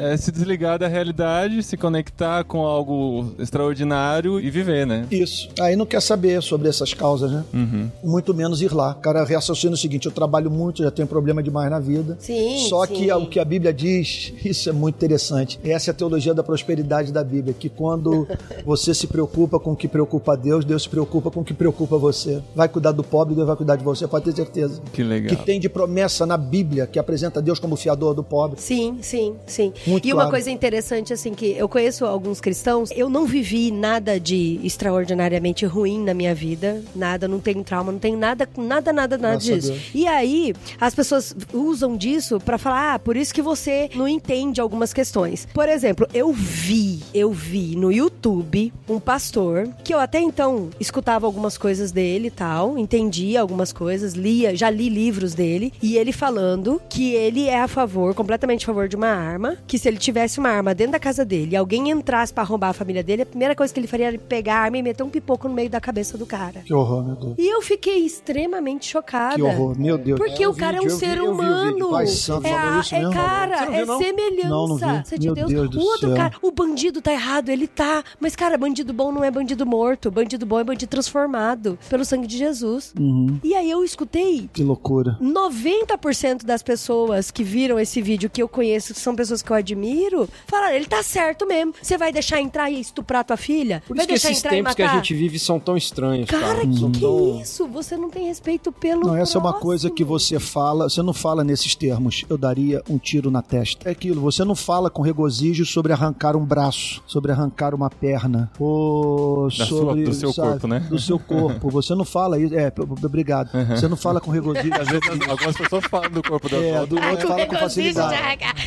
é- 0.00 0.12
é 0.12 0.16
se 0.16 0.30
desligar 0.32 0.78
da 0.78 0.88
realidade, 0.88 1.62
se 1.62 1.76
conectar 1.76 2.44
com 2.44 2.60
algo 2.66 3.32
extraordinário 3.38 4.40
e 4.40 4.50
viver, 4.50 4.86
né? 4.86 5.06
Isso. 5.10 5.48
Aí 5.60 5.76
não 5.76 5.86
quer 5.86 6.00
saber 6.02 6.42
sobre 6.42 6.68
essas 6.68 6.92
causas, 6.94 7.30
né? 7.30 7.44
Uhum. 7.52 7.88
Muito 8.02 8.34
menos 8.34 8.60
ir 8.62 8.72
lá. 8.72 8.90
O 8.92 8.94
cara 9.00 9.24
raciocina 9.24 9.74
o 9.74 9.76
seguinte: 9.76 10.06
eu 10.06 10.12
trabalho 10.12 10.50
muito, 10.50 10.82
já 10.82 10.90
tenho 10.90 11.08
problema 11.08 11.42
demais 11.42 11.70
na 11.70 11.78
vida. 11.78 12.16
Sim, 12.20 12.66
Só 12.68 12.86
sim. 12.86 12.94
que 12.94 13.12
o 13.12 13.26
que 13.26 13.38
a 13.38 13.44
Bíblia 13.44 13.72
diz, 13.72 14.32
isso 14.44 14.68
é 14.68 14.72
muito 14.72 14.96
interessante. 14.96 15.58
Essa 15.64 15.90
é 15.90 15.92
a 15.92 15.94
teologia 15.94 16.34
da 16.34 16.42
prosperidade 16.42 17.12
da 17.12 17.22
Bíblia, 17.22 17.54
que 17.58 17.68
quando 17.68 18.26
você 18.64 18.94
se 18.94 19.06
preocupa 19.06 19.58
com 19.58 19.72
o 19.72 19.76
que 19.76 19.88
preocupa 19.88 20.32
a 20.32 20.36
Deus, 20.36 20.64
Deus 20.64 20.82
se 20.82 20.88
preocupa 20.92 21.30
com 21.30 21.40
o 21.40 21.44
que 21.44 21.54
preocupa 21.54 21.96
você. 21.96 22.42
Vai 22.54 22.68
cuidar 22.68 22.92
do 22.92 23.02
pobre, 23.02 23.34
Deus 23.34 23.46
vai 23.46 23.56
cuidar 23.56 23.76
de 23.76 23.82
você, 23.82 24.06
pode 24.06 24.26
ter 24.26 24.36
certeza. 24.36 24.82
Que 24.92 25.02
legal. 25.02 25.34
Que 25.34 25.42
tem 25.42 25.58
de 25.58 25.66
promessa 25.66 26.26
na 26.26 26.36
Bíblia 26.36 26.86
que 26.86 26.98
apresenta 26.98 27.40
Deus 27.40 27.58
como 27.58 27.76
fiador 27.76 28.12
do 28.12 28.22
pobre. 28.22 28.60
Sim, 28.60 28.98
sim, 29.00 29.34
sim. 29.46 29.72
Muito 29.86 30.06
e 30.06 30.12
uma 30.12 30.24
claro. 30.24 30.30
coisa 30.32 30.50
interessante, 30.50 31.10
assim, 31.10 31.32
que 31.32 31.52
eu 31.56 31.66
conheço 31.66 32.04
alguns 32.04 32.42
cristãos, 32.42 32.90
eu 32.94 33.08
não 33.08 33.24
vivi 33.24 33.70
nada 33.70 34.20
de 34.20 34.60
extraordinariamente 34.62 35.64
ruim 35.64 36.04
na 36.04 36.12
minha 36.12 36.34
vida, 36.34 36.82
nada, 36.94 37.26
não 37.26 37.40
tenho 37.40 37.64
trauma, 37.64 37.90
não 37.90 37.98
tenho 37.98 38.18
nada, 38.18 38.46
nada, 38.58 38.92
nada, 38.92 39.16
nada 39.16 39.38
disso. 39.38 39.68
Deus. 39.68 39.82
E 39.94 40.06
aí, 40.06 40.54
as 40.78 40.94
pessoas 40.94 41.34
usam 41.54 41.96
disso 41.96 42.38
pra 42.38 42.58
falar, 42.58 42.94
ah, 42.94 42.98
por 42.98 43.16
isso 43.16 43.32
que 43.32 43.40
você 43.40 43.88
não 43.94 44.06
entende 44.06 44.60
algumas 44.60 44.92
questões. 44.92 45.48
Por 45.54 45.70
exemplo, 45.70 46.06
eu 46.12 46.30
vi, 46.34 47.00
eu 47.14 47.32
vi 47.32 47.76
no 47.76 47.90
YouTube 47.90 48.70
um 48.86 49.00
pastor, 49.00 49.68
que 49.82 49.94
eu 49.94 49.98
até 49.98 50.20
então 50.20 50.68
escutava 50.82 51.26
algumas 51.26 51.56
coisas 51.56 51.90
dele 51.92 52.28
e 52.28 52.30
tal, 52.30 52.76
entendia 52.76 53.40
algumas 53.40 53.72
coisas, 53.72 54.12
lia, 54.14 54.54
já 54.54 54.68
li 54.68 54.88
livros 54.88 55.32
dele, 55.34 55.72
e 55.82 55.96
ele 55.96 56.12
falando 56.12 56.80
que 56.88 57.14
ele 57.14 57.48
é 57.48 57.60
a 57.60 57.68
favor, 57.68 58.14
completamente 58.14 58.64
a 58.64 58.66
favor 58.66 58.88
de 58.88 58.96
uma 58.96 59.08
arma, 59.08 59.56
que 59.66 59.78
se 59.78 59.88
ele 59.88 59.96
tivesse 59.96 60.38
uma 60.38 60.50
arma 60.50 60.74
dentro 60.74 60.92
da 60.92 60.98
casa 60.98 61.24
dele 61.24 61.52
e 61.52 61.56
alguém 61.56 61.90
entrasse 61.90 62.32
pra 62.32 62.42
roubar 62.42 62.68
a 62.70 62.72
família 62.72 63.02
dele, 63.02 63.22
a 63.22 63.26
primeira 63.26 63.54
coisa 63.54 63.72
que 63.72 63.80
ele 63.80 63.86
faria 63.86 64.08
era 64.08 64.18
pegar 64.18 64.56
a 64.56 64.60
arma 64.64 64.78
e 64.78 64.82
meter 64.82 65.02
um 65.02 65.08
pipoco 65.08 65.48
no 65.48 65.54
meio 65.54 65.70
da 65.70 65.80
cabeça 65.80 66.18
do 66.18 66.26
cara. 66.26 66.60
Que 66.64 66.74
horror, 66.74 67.04
meu 67.04 67.16
Deus. 67.16 67.34
E 67.38 67.46
eu 67.46 67.62
fiquei 67.62 68.04
extremamente 68.04 68.86
chocada. 68.86 69.36
Que 69.36 69.42
horror, 69.42 69.78
meu 69.78 69.96
Deus. 69.98 70.18
Porque 70.18 70.42
É, 70.44 70.48
o 70.48 70.54
cara 70.54 70.78
vi, 70.80 70.84
é 70.84 70.86
um 70.86 70.98
ser 70.98 71.14
vi 71.14 71.20
humano. 71.20 71.90
Pai 71.90 72.06
santo, 72.06 72.46
é, 72.46 72.52
a- 72.52 72.78
isso 72.80 72.94
é 72.94 72.98
mesmo? 72.98 73.12
cara, 73.14 73.58
Você 73.58 73.66
viu, 73.66 73.74
é 73.74 73.84
não? 73.86 73.98
semelhança. 73.98 74.48
Não, 74.48 74.68
não 74.68 74.76
vi. 74.76 75.18
de 75.18 75.26
Meu 75.26 75.34
Deus. 75.34 75.50
Deus 75.50 75.74
o 75.76 75.80
outro 75.80 76.08
céu. 76.08 76.16
cara, 76.16 76.32
o 76.42 76.50
bandido 76.50 77.00
tá 77.00 77.12
errado, 77.12 77.48
ele 77.48 77.66
tá. 77.66 78.02
Mas, 78.18 78.34
cara, 78.34 78.56
bandido 78.58 78.92
bom 78.92 79.12
não 79.12 79.22
é 79.22 79.30
bandido 79.30 79.64
morto. 79.66 80.10
Bandido 80.10 80.44
bom 80.46 80.58
é 80.58 80.64
bandido 80.64 80.71
transformado 80.86 81.78
pelo 81.88 82.04
sangue 82.04 82.26
de 82.26 82.36
Jesus. 82.38 82.92
Uhum. 82.98 83.38
E 83.42 83.54
aí 83.54 83.70
eu 83.70 83.84
escutei 83.84 84.48
Que 84.52 84.62
loucura. 84.62 85.16
90% 85.20 86.44
das 86.44 86.62
pessoas 86.62 87.30
que 87.30 87.42
viram 87.42 87.78
esse 87.78 88.00
vídeo 88.02 88.30
que 88.30 88.42
eu 88.42 88.48
conheço, 88.48 88.94
que 88.94 89.00
são 89.00 89.14
pessoas 89.14 89.42
que 89.42 89.50
eu 89.50 89.56
admiro, 89.56 90.28
falaram, 90.46 90.74
ele 90.74 90.86
tá 90.86 91.02
certo 91.02 91.46
mesmo. 91.46 91.74
Você 91.82 91.96
vai 91.98 92.12
deixar 92.12 92.40
entrar 92.40 92.70
e 92.70 92.80
estuprar 92.80 93.24
tua 93.24 93.36
filha? 93.36 93.82
Por 93.86 93.96
vai 93.96 94.04
isso 94.04 94.08
que 94.08 94.12
deixar 94.14 94.30
esses 94.30 94.44
entrar 94.44 94.52
e 94.54 94.56
tempos 94.58 94.74
que 94.74 94.82
a 94.82 94.94
gente 94.94 95.14
vive 95.14 95.38
são 95.38 95.58
tão 95.60 95.76
estranhos, 95.76 96.28
cara. 96.28 96.42
Cara, 96.42 96.66
que 96.66 96.78
São 96.78 96.90
que 96.90 97.04
é 97.04 97.42
isso? 97.42 97.66
Você 97.68 97.96
não 97.96 98.10
tem 98.10 98.26
respeito 98.26 98.70
pelo 98.72 99.02
Não, 99.02 99.16
essa 99.16 99.38
é 99.38 99.40
uma 99.40 99.50
próximo. 99.50 99.62
coisa 99.62 99.90
que 99.90 100.04
você 100.04 100.38
fala, 100.38 100.88
você 100.88 101.02
não 101.02 101.12
fala 101.12 101.44
nesses 101.44 101.74
termos, 101.74 102.24
eu 102.28 102.36
daria 102.38 102.82
um 102.88 102.98
tiro 102.98 103.30
na 103.30 103.42
testa. 103.42 103.88
É 103.88 103.92
aquilo, 103.92 104.20
você 104.20 104.44
não 104.44 104.54
fala 104.54 104.90
com 104.90 105.02
regozijo 105.02 105.64
sobre 105.64 105.92
arrancar 105.92 106.36
um 106.36 106.44
braço, 106.44 107.02
sobre 107.06 107.32
arrancar 107.32 107.74
uma 107.74 107.88
perna, 107.90 108.50
ou 108.58 109.48
Da 109.48 109.66
sua- 109.66 109.66
sobre... 109.66 110.04
do 110.04 110.12
seu 110.14 110.32
corpo, 110.34 110.61
né? 110.66 110.80
Do 110.80 110.98
seu 110.98 111.18
corpo. 111.18 111.70
Você 111.70 111.94
não 111.94 112.04
fala 112.04 112.38
isso, 112.38 112.54
é, 112.54 112.72
obrigado. 113.04 113.50
Você 113.68 113.88
não 113.88 113.96
fala 113.96 114.20
com 114.20 114.30
regozijo. 114.30 114.74
Às 114.74 114.88
vezes 114.88 115.28
algumas 115.28 115.56
pessoas 115.56 115.84
falam 115.86 116.10
do 116.10 116.22
corpo 116.22 116.48
da 116.48 116.56
É, 116.56 116.86
do 116.86 116.96
outro 116.96 117.28
fala 117.28 117.46
com 117.46 117.56
facilidade. 117.56 118.14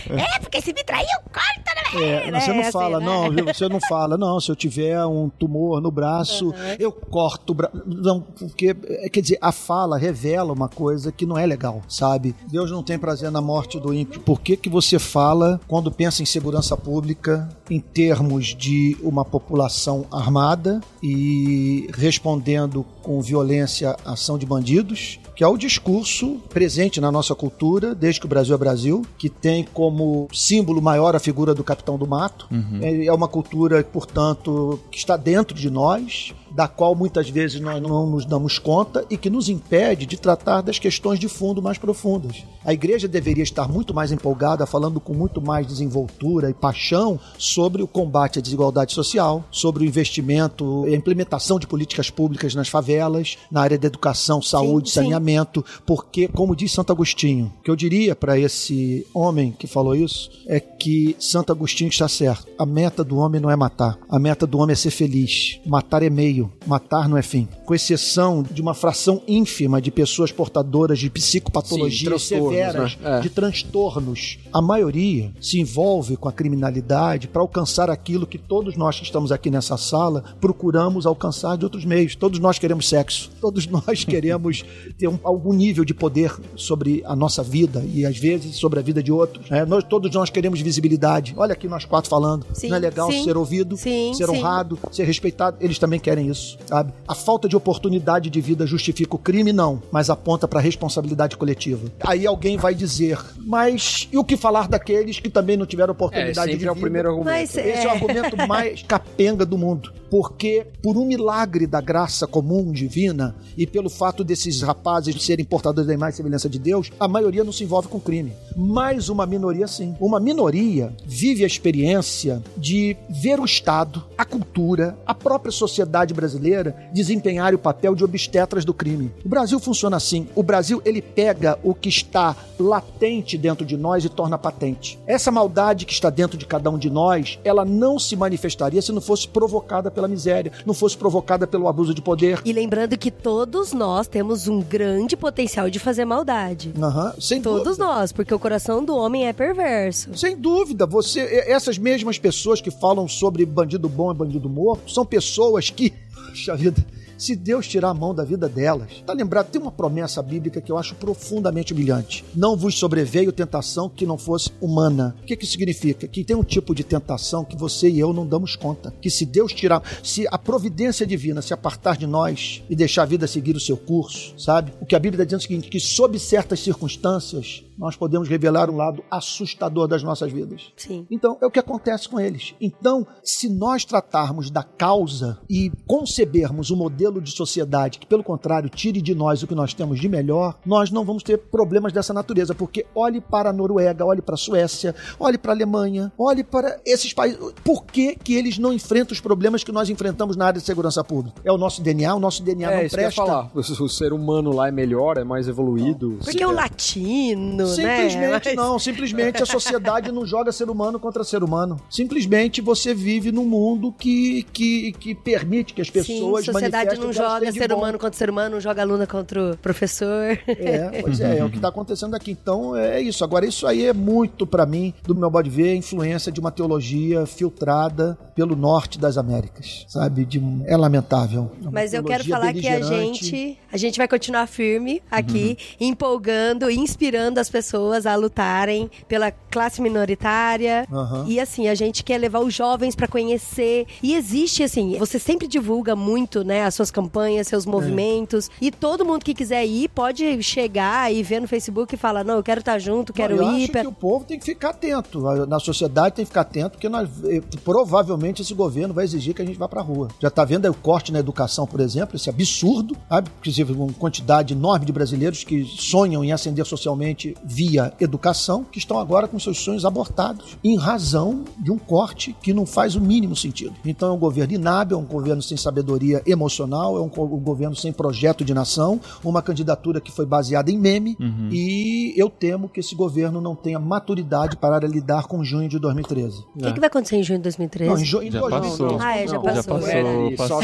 É, 0.10 0.40
porque 0.40 0.62
se 0.62 0.74
me 0.74 0.84
traiu, 0.84 1.08
corta, 1.26 1.76
né? 1.76 1.86
É, 2.04 2.40
você 2.40 2.52
não 2.52 2.62
assim, 2.62 2.72
fala, 2.72 3.00
né? 3.00 3.06
não, 3.06 3.32
viu? 3.32 3.46
você 3.46 3.70
não 3.70 3.80
fala, 3.88 4.18
não, 4.18 4.40
se 4.40 4.52
eu 4.52 4.56
tiver 4.56 5.06
um 5.06 5.30
tumor 5.30 5.82
no 5.82 5.92
braço, 5.92 6.54
eu 6.80 6.92
corto 6.92 7.52
o 7.52 7.56
braço. 7.56 7.82
Não, 7.86 8.22
porque, 8.22 8.76
é, 8.86 9.10
quer 9.10 9.22
dizer, 9.22 9.38
a 9.42 9.52
fala 9.52 9.98
revela 9.98 10.52
uma 10.52 10.68
coisa 10.68 11.12
que 11.12 11.26
não 11.26 11.38
é 11.38 11.46
legal, 11.46 11.82
sabe? 11.88 12.36
Deus 12.48 12.72
não 12.72 12.84
tem 12.84 12.98
prazer 12.98 13.32
na 13.32 13.42
morte 13.42 13.80
do 13.80 13.94
ímpio. 13.94 14.20
Por 14.22 14.42
que, 14.42 14.58
que 14.58 14.70
você 14.70 15.00
fala, 15.00 15.60
quando 15.68 15.92
pensa 15.92 16.22
em 16.22 16.26
segurança 16.26 16.76
pública, 16.76 17.48
em 17.70 17.80
termos 17.80 18.48
de 18.48 18.98
uma 19.02 19.24
população 19.24 20.06
armada 20.12 20.82
e 21.02 21.85
respondendo 21.94 22.86
com 23.02 23.22
violência 23.22 23.96
à 24.06 24.14
ação 24.14 24.38
de 24.38 24.46
bandidos? 24.46 25.20
que 25.36 25.44
é 25.44 25.48
o 25.48 25.58
discurso 25.58 26.38
presente 26.50 27.02
na 27.02 27.12
nossa 27.12 27.36
cultura, 27.36 27.94
desde 27.94 28.22
que 28.22 28.26
o 28.26 28.30
Brasil 28.30 28.56
é 28.56 28.58
Brasil, 28.58 29.06
que 29.18 29.30
tem 29.30 29.66
como 29.66 30.30
símbolo 30.32 30.82
maior 30.82 31.14
a 31.14 31.20
figura 31.20 31.54
do 31.54 31.62
capitão 31.62 31.98
do 31.98 32.08
mato. 32.08 32.48
É 32.82 33.06
é 33.06 33.14
uma 33.14 33.28
cultura, 33.28 33.84
portanto, 33.84 34.80
que 34.90 34.98
está 34.98 35.18
dentro 35.18 35.56
de 35.56 35.70
nós, 35.70 36.34
da 36.56 36.70
qual 36.70 36.96
muitas 36.96 37.30
vezes 37.30 37.60
nós 37.60 37.82
não 37.82 38.08
nos 38.08 38.26
damos 38.26 38.58
conta 38.58 39.06
e 39.10 39.18
que 39.18 39.30
nos 39.30 39.50
impede 39.50 40.06
de 40.06 40.16
tratar 40.16 40.62
das 40.62 40.80
questões 40.80 41.20
de 41.20 41.28
fundo 41.28 41.62
mais 41.62 41.78
profundas. 41.78 42.46
A 42.64 42.72
igreja 42.72 43.10
deveria 43.10 43.44
estar 43.44 43.68
muito 43.68 43.94
mais 43.94 44.10
empolgada, 44.10 44.66
falando 44.66 45.02
com 45.02 45.14
muito 45.14 45.42
mais 45.42 45.68
desenvoltura 45.68 46.50
e 46.50 46.54
paixão 46.54 47.20
sobre 47.38 47.84
o 47.84 47.88
combate 47.88 48.40
à 48.40 48.42
desigualdade 48.42 48.94
social, 48.94 49.44
sobre 49.52 49.84
o 49.84 49.86
investimento 49.86 50.86
e 50.88 50.94
a 50.94 50.98
implementação 50.98 51.60
de 51.60 51.65
políticas 51.66 52.10
públicas 52.10 52.56
nas 52.56 52.68
favelas, 52.68 53.38
na 53.52 53.62
área 53.62 53.78
da 53.78 53.88
educação, 53.88 54.42
saúde, 54.42 54.90
sim. 54.90 54.96
saneamento, 54.96 55.64
porque, 55.86 56.28
como 56.28 56.56
diz 56.56 56.72
Santo 56.72 56.92
Agostinho, 56.92 57.52
o 57.60 57.64
que 57.64 57.72
eu 57.72 57.76
diria 57.76 58.16
para 58.16 58.38
esse 58.38 59.06
homem 59.14 59.52
que 59.52 59.68
falou 59.68 59.96
isso 59.96 60.30
é 60.48 60.60
que 60.60 61.16
Santo 61.20 61.52
Agostinho 61.52 61.90
está 61.90 62.08
certo. 62.08 62.48
A 62.58 62.66
meta 62.66 63.04
do 63.04 63.18
homem 63.18 63.42
não 63.42 63.50
é 63.50 63.56
matar, 63.56 63.98
a 64.10 64.20
meta 64.20 64.46
do 64.46 64.58
homem 64.60 64.74
é 64.74 64.76
ser 64.76 64.92
feliz. 64.92 65.60
Matar 65.66 66.04
é 66.04 66.10
meio, 66.10 66.52
matar 66.66 67.10
não 67.10 67.18
é 67.18 67.22
fim. 67.22 67.48
Com 67.66 67.74
exceção 67.74 68.44
de 68.44 68.62
uma 68.62 68.74
fração 68.74 69.22
ínfima 69.28 69.82
de 69.82 69.92
pessoas 69.92 70.32
portadoras 70.32 71.00
de 71.00 71.10
psicopatologias 71.10 72.22
Sim, 72.22 72.36
transtornos, 72.36 72.54
severas, 72.54 72.98
né? 72.98 73.18
É. 73.18 73.22
de 73.22 73.30
transtornos. 73.30 74.38
A 74.54 74.62
maioria 74.62 75.34
se 75.42 75.60
envolve 75.60 76.18
com 76.18 76.30
a 76.30 76.34
criminalidade 76.34 77.28
para 77.28 77.42
alcançar 77.42 77.90
aquilo 77.90 78.28
que 78.28 78.38
todos 78.38 78.76
nós 78.76 78.98
que 78.98 79.06
estamos 79.06 79.32
aqui 79.32 79.50
nessa 79.50 79.78
sala 79.78 80.24
procuramos 80.40 81.06
alcançar 81.06 81.55
de 81.58 81.64
outros 81.66 81.86
meios. 81.86 82.16
Todos 82.16 82.40
nós 82.40 82.58
queremos 82.60 82.88
sexo, 82.90 83.30
todos 83.42 83.68
nós 83.68 84.04
queremos 84.06 84.64
ter 84.98 85.08
um- 85.08 85.20
algum 85.24 85.54
nível 85.54 85.84
de 85.86 85.94
poder 85.94 86.32
sobre 86.56 87.02
a 87.06 87.16
nossa 87.16 87.44
vida 87.44 87.84
e 87.94 88.06
às 88.06 88.18
vezes 88.18 88.56
sobre 88.56 88.80
a 88.80 88.82
vida 88.82 89.02
de 89.02 89.12
outros. 89.12 89.50
né? 89.50 89.66
Nós, 89.66 89.84
todos 89.84 90.12
nós 90.14 90.30
queremos 90.30 90.62
visibilidade. 90.62 91.34
Olha 91.38 91.54
aqui 91.54 91.68
nós 91.68 91.86
quatro 91.86 92.10
falando. 92.10 92.46
Sim, 92.54 92.70
Não 92.70 92.78
é 92.78 92.80
legal 92.80 93.12
sim. 93.12 93.24
ser 93.24 93.38
ouvido, 93.38 93.78
Sim, 93.78 94.14
ser 94.14 94.28
sim. 94.28 94.38
honrado, 94.38 94.78
ser 94.92 95.04
respeitado. 95.06 95.58
Eles 95.60 95.80
também 95.80 96.00
querem 96.00 96.30
isso, 96.30 96.58
sabe? 96.66 96.94
A 97.08 97.16
falta 97.16 97.48
de 97.48 97.56
oportunidade 97.56 98.30
de 98.30 98.42
vida 98.42 98.66
justifica 98.66 99.16
o 99.16 99.20
crime, 99.20 99.52
não, 99.54 99.82
mas 99.92 100.10
aponta 100.10 100.48
para 100.48 100.60
a 100.60 100.62
responsabilidade 100.62 101.38
coletiva. 101.38 101.88
Aí 102.02 102.26
alguém 102.28 102.58
vai 102.58 102.74
dizer, 102.76 103.20
mas 103.46 104.08
e 104.12 104.18
o 104.18 104.24
que 104.24 104.36
falar 104.38 104.68
daqueles 104.68 105.20
que 105.20 105.30
também 105.30 105.58
não 105.58 105.66
tiveram 105.66 105.92
É, 105.92 105.96
oportunidade 105.96 106.36
sempre 106.52 106.58
de 106.58 106.68
é 106.68 106.72
o 106.72 106.74
vida? 106.76 106.84
primeiro 106.86 107.10
argumento. 107.10 107.26
Mas, 107.34 107.56
Esse 107.56 107.86
é 107.86 107.88
o 107.88 107.92
argumento 107.92 108.36
mais 108.48 108.82
capenga 108.84 109.46
do 109.46 109.58
mundo. 109.58 109.92
Porque, 110.10 110.68
por 110.82 110.98
um 110.98 111.06
milagre 111.06 111.36
da 111.46 111.82
graça 111.82 112.28
comum 112.28 112.72
divina 112.72 113.36
e 113.58 113.66
pelo 113.66 113.90
fato 113.90 114.24
desses 114.24 114.62
rapazes 114.62 115.24
serem 115.24 115.46
portadores 115.46 115.88
da 115.88 115.94
imagem 115.94 116.14
e 116.14 116.18
semelhança 116.18 116.50
de 116.50 116.60
Deus, 116.60 116.92
a 117.00 117.08
maioria 117.08 117.44
não 117.44 117.52
se 117.52 117.64
envolve 117.64 117.88
com 117.88 118.00
crime. 118.00 118.34
Mas 118.56 119.10
uma 119.10 119.26
minoria 119.26 119.68
sim. 119.68 119.96
Uma 120.00 120.20
minoria 120.20 120.94
vive 121.06 121.44
a 121.44 121.48
experiência 121.48 122.42
de 122.58 122.96
ver 123.10 123.40
o 123.40 123.46
Estado, 123.46 124.04
a 124.18 124.24
cultura, 124.24 124.98
a 125.06 125.14
própria 125.14 125.52
sociedade 125.52 126.14
brasileira 126.14 126.76
desempenhar 126.94 127.54
o 127.54 127.60
papel 127.60 127.96
de 127.96 128.04
obstetras 128.04 128.64
do 128.64 128.74
crime. 128.74 129.12
O 129.24 129.30
Brasil 129.30 129.60
funciona 129.60 129.98
assim. 129.98 130.28
O 130.36 130.44
Brasil, 130.44 130.82
ele 130.86 131.02
pega 131.02 131.60
o 131.64 131.74
que 131.74 131.90
está 131.90 132.36
latente 132.60 133.38
dentro 133.38 133.66
de 133.66 133.76
nós 133.76 134.06
e 134.06 134.10
torna 134.10 134.38
patente. 134.38 134.98
Essa 135.06 135.32
maldade 135.32 135.86
que 135.86 135.94
está 135.94 136.10
dentro 136.10 136.38
de 136.38 136.46
cada 136.46 136.70
um 136.70 136.78
de 136.78 136.90
nós, 136.90 137.40
ela 137.44 137.66
não 137.66 138.00
se 138.00 138.16
manifestaria 138.16 138.82
se 138.82 138.92
não 138.92 139.02
fosse 139.02 139.28
provocada 139.28 139.92
pela 139.92 140.08
miséria, 140.08 140.52
não 140.66 140.74
fosse 140.74 140.98
provocada 140.98 141.35
pelo 141.46 141.68
abuso 141.68 141.94
de 141.94 142.02
poder. 142.02 142.42
E 142.46 142.54
lembrando 142.54 142.98
que 142.98 143.12
todos 143.12 143.74
nós 143.74 144.08
temos 144.08 144.48
um 144.48 144.62
grande 144.62 145.18
potencial 145.18 145.70
de 145.70 145.80
fazer 145.80 146.06
maldade. 146.06 146.72
Aham, 146.82 147.14
sem 147.20 147.42
Todos 147.42 147.78
dúvida. 147.78 147.86
nós, 147.86 148.12
porque 148.12 148.34
o 148.34 148.40
coração 148.40 148.84
do 148.84 148.96
homem 148.96 149.28
é 149.28 149.34
perverso. 149.34 150.16
Sem 150.18 150.38
dúvida, 150.38 150.86
você, 150.86 151.20
essas 151.48 151.78
mesmas 151.78 152.18
pessoas 152.18 152.62
que 152.62 152.72
falam 152.72 153.08
sobre 153.08 153.46
bandido 153.46 153.90
bom 153.90 154.12
e 154.12 154.16
bandido 154.16 154.50
morto, 154.50 154.92
são 154.92 155.06
pessoas 155.06 155.70
que, 155.70 155.92
puxa 156.30 156.56
vida, 156.56 156.86
se 157.18 157.36
Deus 157.36 157.68
tirar 157.68 157.90
a 157.90 157.94
mão 157.94 158.14
da 158.14 158.24
vida 158.24 158.48
delas, 158.48 159.04
tá 159.06 159.14
lembrado? 159.14 159.50
Tem 159.50 159.62
uma 159.62 159.72
promessa 159.72 160.22
bíblica 160.22 160.62
que 160.62 160.72
eu 160.72 160.78
acho 160.78 160.96
profundamente 160.96 161.74
humilhante. 161.74 162.24
Não 162.36 162.56
vos 162.56 162.78
sobreveio 162.78 163.32
tentação 163.32 163.90
que 163.90 164.06
não 164.06 164.18
fosse 164.18 164.52
humana. 164.62 165.16
O 165.22 165.26
que 165.26 165.36
que 165.36 165.46
significa? 165.46 166.08
Que 166.08 166.24
tem 166.24 166.36
um 166.36 166.44
tipo 166.44 166.74
de 166.74 166.84
tentação 166.84 167.44
que 167.44 167.58
você 167.58 167.90
e 167.90 168.00
eu 168.00 168.14
não 168.14 168.26
damos 168.26 168.56
conta. 168.56 168.94
Que 169.02 169.10
se 169.10 169.26
Deus 169.26 169.54
tirar, 169.54 169.82
se 170.04 170.28
a 170.30 170.38
providência 170.38 171.06
divina 171.06 171.42
se 171.42 171.54
apartar 171.54 171.98
de 171.98 172.08
nós 172.08 172.64
e 172.70 172.76
deixar 172.76 173.04
a 173.04 173.08
vida 173.08 173.28
seguir 173.28 173.56
o 173.56 173.60
seu 173.60 173.78
curso, 173.78 174.34
sabe? 174.38 174.74
O 174.80 174.86
que 174.86 174.96
a 174.96 175.00
Bíblia 175.00 175.24
está 175.24 175.26
dizendo 175.26 175.42
é 175.42 175.44
o 175.44 175.48
seguinte, 175.48 175.70
que 175.70 175.80
sob 175.80 176.18
certas 176.20 176.60
circunstâncias, 176.60 177.64
nós 177.78 177.96
podemos 177.96 178.28
revelar 178.28 178.70
um 178.70 178.76
lado 178.76 179.04
assustador 179.10 179.88
das 179.88 180.04
nossas 180.04 180.32
vidas. 180.32 180.72
Sim. 180.78 181.06
Então, 181.10 181.38
é 181.42 181.46
o 181.46 181.52
que 181.52 181.60
acontece 181.60 182.08
com 182.08 182.20
eles. 182.20 182.54
Então, 182.60 183.06
se 183.24 183.50
nós 183.50 183.84
tratarmos 183.86 184.50
da 184.50 184.64
causa 184.64 185.40
e 185.50 185.72
concebermos 185.86 186.72
um 186.72 186.76
modelo 186.76 187.22
de 187.22 187.32
sociedade 187.32 188.00
que, 188.00 188.06
pelo 188.06 188.24
contrário, 188.24 188.70
tire 188.70 189.02
de 189.02 189.14
nós 189.16 189.44
o 189.44 189.48
que 189.48 189.56
nós 189.56 189.74
temos 189.74 190.00
de 190.00 190.08
melhor, 190.08 190.58
nós 190.66 190.92
não 190.92 191.04
vamos 191.04 191.24
ter 191.24 191.38
problemas 191.38 191.92
dessa 191.92 192.14
natureza. 192.14 192.54
Porque 192.56 192.86
olhe 192.96 193.20
para 193.20 193.50
a 193.50 193.54
Noruega, 193.54 194.06
olhe 194.06 194.22
para 194.22 194.36
a 194.36 194.38
Suécia, 194.38 194.96
olhe 195.20 195.38
para 195.38 195.52
a 195.52 195.56
Alemanha, 195.56 196.12
olhe 196.18 196.44
para 196.44 196.80
esses 196.86 197.14
países. 197.14 197.40
Por 197.64 197.86
que, 197.86 198.16
que 198.16 198.36
eles 198.36 198.58
não 198.58 198.72
enfrentam 198.74 199.14
os 199.14 199.20
problemas 199.20 199.64
que 199.64 199.72
nós 199.72 199.90
enfrentamos 199.90 200.36
na 200.36 200.46
área 200.46 200.60
de 200.60 200.66
segurança 200.66 201.04
pública? 201.04 201.42
É 201.44 201.52
o 201.52 201.58
nosso 201.58 201.82
DNA, 201.82 202.16
o 202.16 202.20
nosso 202.20 202.44
DNA 202.44 202.72
É, 202.72 202.76
não 202.78 202.86
isso 202.86 202.96
que 202.96 203.02
eu 203.02 203.04
ia 203.04 203.08
presta. 203.08 203.26
falar. 203.26 203.52
O, 203.54 203.60
o 203.60 203.90
ser 203.90 204.14
humano 204.14 204.54
lá 204.54 204.68
é 204.68 204.72
melhor, 204.72 205.18
é 205.18 205.24
mais 205.24 205.48
evoluído. 205.48 206.20
Porque 206.24 206.44
é 206.44 206.48
o 206.48 206.52
latino, 206.52 207.65
Simplesmente 207.68 208.18
né? 208.18 208.42
Mas- 208.46 208.56
não, 208.56 208.80
simplesmente 208.80 209.42
a 209.42 209.46
sociedade 209.46 210.12
não 210.12 210.26
joga 210.26 210.52
ser 210.52 210.70
humano 210.70 211.00
contra 211.00 211.24
ser 211.24 211.44
humano. 211.44 211.80
Simplesmente 211.90 212.62
você 212.62 212.94
vive 212.94 213.32
num 213.32 213.46
mundo 213.46 213.92
que, 213.92 214.44
que, 214.54 214.92
que 214.94 215.16
permite 215.16 215.74
que 215.74 215.82
as 215.82 215.88
Sim, 215.88 215.94
pessoas 215.94 216.46
sociedade 216.46 217.00
não 217.00 217.12
joga 217.12 217.52
ser 217.52 217.70
bom. 217.70 217.78
humano 217.78 218.00
contra 218.00 218.18
ser 218.18 218.30
humano, 218.30 218.56
não 218.56 218.62
joga 218.62 218.82
aluna 218.82 219.08
contra 219.08 219.52
o 219.52 219.58
professor. 219.58 220.38
É, 220.48 221.02
pois 221.02 221.20
é, 221.20 221.40
é 221.40 221.44
o 221.44 221.50
que 221.50 221.58
está 221.58 221.70
acontecendo 221.70 222.16
aqui. 222.16 222.32
Então 222.32 222.76
é 222.76 223.02
isso. 223.02 223.24
Agora, 223.24 223.46
isso 223.46 223.68
aí 223.68 223.86
é 223.86 223.94
muito, 223.94 224.46
para 224.46 224.66
mim, 224.66 224.94
do 225.04 225.16
meu 225.16 225.30
modo 225.30 225.44
de 225.44 225.50
ver, 225.50 225.70
a 225.72 225.76
influência 225.76 226.32
de 226.32 226.40
uma 226.40 226.52
teologia 226.52 227.26
filtrada 227.26 228.18
pelo 228.36 228.56
norte 228.56 229.00
das 229.00 229.18
Américas, 229.18 229.86
sabe? 229.88 230.26
De, 230.26 230.42
é 230.66 230.76
lamentável. 230.76 231.52
É 231.64 231.70
Mas 231.72 231.94
eu 231.94 232.04
quero 232.04 232.24
falar 232.26 232.54
que 232.54 232.68
a 232.68 232.82
gente, 232.82 233.58
a 233.72 233.78
gente 233.78 233.98
vai 233.98 234.08
continuar 234.08 234.48
firme 234.48 235.02
aqui, 235.10 235.58
empolgando, 235.80 236.70
inspirando 236.70 237.40
as 237.40 237.50
pessoas 237.60 238.06
a 238.06 238.16
lutarem 238.16 238.90
pela 239.08 239.32
classe 239.32 239.82
minoritária. 239.82 240.86
Aham. 240.92 241.24
E 241.28 241.40
assim, 241.40 241.70
a 241.70 241.76
gente 241.76 242.04
quer 242.04 242.18
levar 242.18 242.40
os 242.40 242.54
jovens 242.54 242.96
pra 242.96 243.08
conhecer. 243.08 243.86
E 244.04 244.14
existe, 244.14 244.62
assim, 244.64 244.98
você 245.00 245.18
sempre 245.18 245.48
divulga 245.48 245.96
muito, 245.96 246.44
né, 246.44 246.64
as 246.66 246.76
suas 246.76 246.92
campanhas, 246.92 247.48
É. 247.48 247.50
seus 247.52 247.66
movimentos. 247.66 248.50
E 248.60 248.70
todo 248.72 249.06
mundo 249.06 249.24
que 249.24 249.34
quiser 249.34 249.66
ir 249.66 249.88
pode 249.90 250.44
chegar 250.44 251.14
e 251.14 251.24
ver 251.24 251.40
no 251.40 251.48
Facebook 251.48 251.96
e 251.96 251.98
falar: 251.98 252.26
não, 252.26 252.36
eu 252.36 252.44
quero 252.44 252.60
estar 252.60 252.78
junto, 252.80 253.14
quero 253.14 253.36
eu 253.38 253.44
ir. 253.54 253.64
acho 253.64 253.72
pra- 253.72 253.82
que 253.82 253.88
o 253.88 253.92
povo 253.94 254.26
tem 254.26 254.38
que 254.38 254.44
ficar 254.46 254.72
atento. 254.72 255.22
Na 255.48 255.60
sociedade 255.60 256.16
tem 256.16 256.26
que 256.26 256.30
ficar 256.30 256.42
atento, 256.42 256.72
porque 256.72 256.90
nós, 256.90 257.08
eh, 257.26 257.42
provavelmente 257.64 258.42
esse 258.42 258.54
governo 258.54 258.94
vai 258.94 259.06
exigir 259.06 259.34
que 259.34 259.42
a 259.42 259.46
gente 259.46 259.58
vá 259.58 259.68
pra 259.70 259.82
rua. 259.82 260.10
Já 260.20 260.30
tá 260.30 260.44
vendo 260.44 260.66
aí 260.66 260.72
o 260.72 260.74
corte 260.74 261.12
na 261.12 261.20
educação, 261.20 261.66
por 261.66 261.80
exemplo, 261.80 262.16
esse 262.16 262.30
absurdo, 262.30 262.98
sabe? 263.08 263.30
Inclusive, 263.40 263.72
uma 263.74 263.94
quantidade 263.94 264.54
enorme 264.54 264.86
de 264.86 264.92
brasileiros 264.92 265.44
que 265.44 265.64
sonham 265.66 266.24
em 266.24 266.32
ascender 266.32 266.66
socialmente 266.66 267.36
via 267.46 267.94
educação, 268.00 268.64
que 268.64 268.80
estão 268.80 269.00
agora 269.00 269.28
com 269.28 269.40
seus 269.40 269.60
sonhos 269.60 269.86
abortados, 269.86 270.58
em 270.64 270.78
razão 270.78 271.44
de 271.58 271.72
um 271.72 271.78
corte 271.78 272.36
que 272.42 272.54
não 272.54 272.66
faz 272.66 272.96
o 272.96 273.02
mínimo 273.02 273.36
sentido. 273.36 273.74
Então 273.86 274.10
é 274.10 274.12
um 274.12 274.18
governo 274.18 274.54
inábil, 274.54 274.98
é 274.98 275.00
um 275.00 275.06
governo 275.06 275.42
sem 275.42 275.56
sabedoria 275.56 276.22
emocional, 276.26 276.98
é 276.98 277.02
um, 277.02 277.06
um 277.06 277.40
governo 277.40 277.76
sem 277.76 277.94
projeto 277.94 278.44
de 278.44 278.54
nação, 278.54 279.00
uma 279.24 279.42
candidatura 279.42 280.02
que 280.02 280.12
foi 280.12 280.26
baseada 280.26 280.72
em 280.72 280.78
meme, 280.78 281.16
e 281.52 282.14
eu 282.18 282.30
temo 282.30 282.68
que 282.68 282.80
esse 282.80 282.96
governo 282.96 283.40
não 283.40 283.56
tenha 283.56 283.80
maturidade 283.80 284.58
para 284.58 284.80
lidar 284.88 285.28
com 285.28 285.44
junho 285.44 285.70
de 285.70 285.78
2013. 285.80 286.40
O 286.56 286.60
que, 286.64 286.74
que 286.74 286.80
vai 286.80 286.88
acontecer 286.88 287.18
em 287.18 287.24
junho 287.24 287.40
de 287.40 287.44
2013? 287.44 287.92
Não, 287.92 288.02
em 288.02 288.06
junho 288.06 288.32
Já 288.32 288.42
passou. 288.42 288.98
Ah, 289.00 289.18
é, 289.18 289.28
já 289.28 289.34
Não, 289.36 289.42
passou. 289.44 289.56
Já 289.56 289.64
passou, 289.64 289.90
É, 289.90 290.36
passou, 290.36 290.62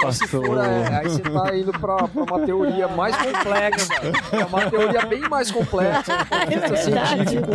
passou. 0.00 0.62
é, 0.62 0.96
aí 0.98 1.08
você 1.08 1.20
tá 1.22 1.56
indo 1.56 1.72
pra 1.72 1.96
uma 2.14 2.40
teoria 2.46 2.88
mais 2.88 3.14
complexa. 3.16 3.92
É 4.32 4.44
uma 4.44 4.70
teoria 4.70 5.06
bem 5.06 5.20
mais 5.28 5.50
complexa. 5.50 5.81
De 5.82 6.62
É 6.72 6.76
científico. 6.76 7.50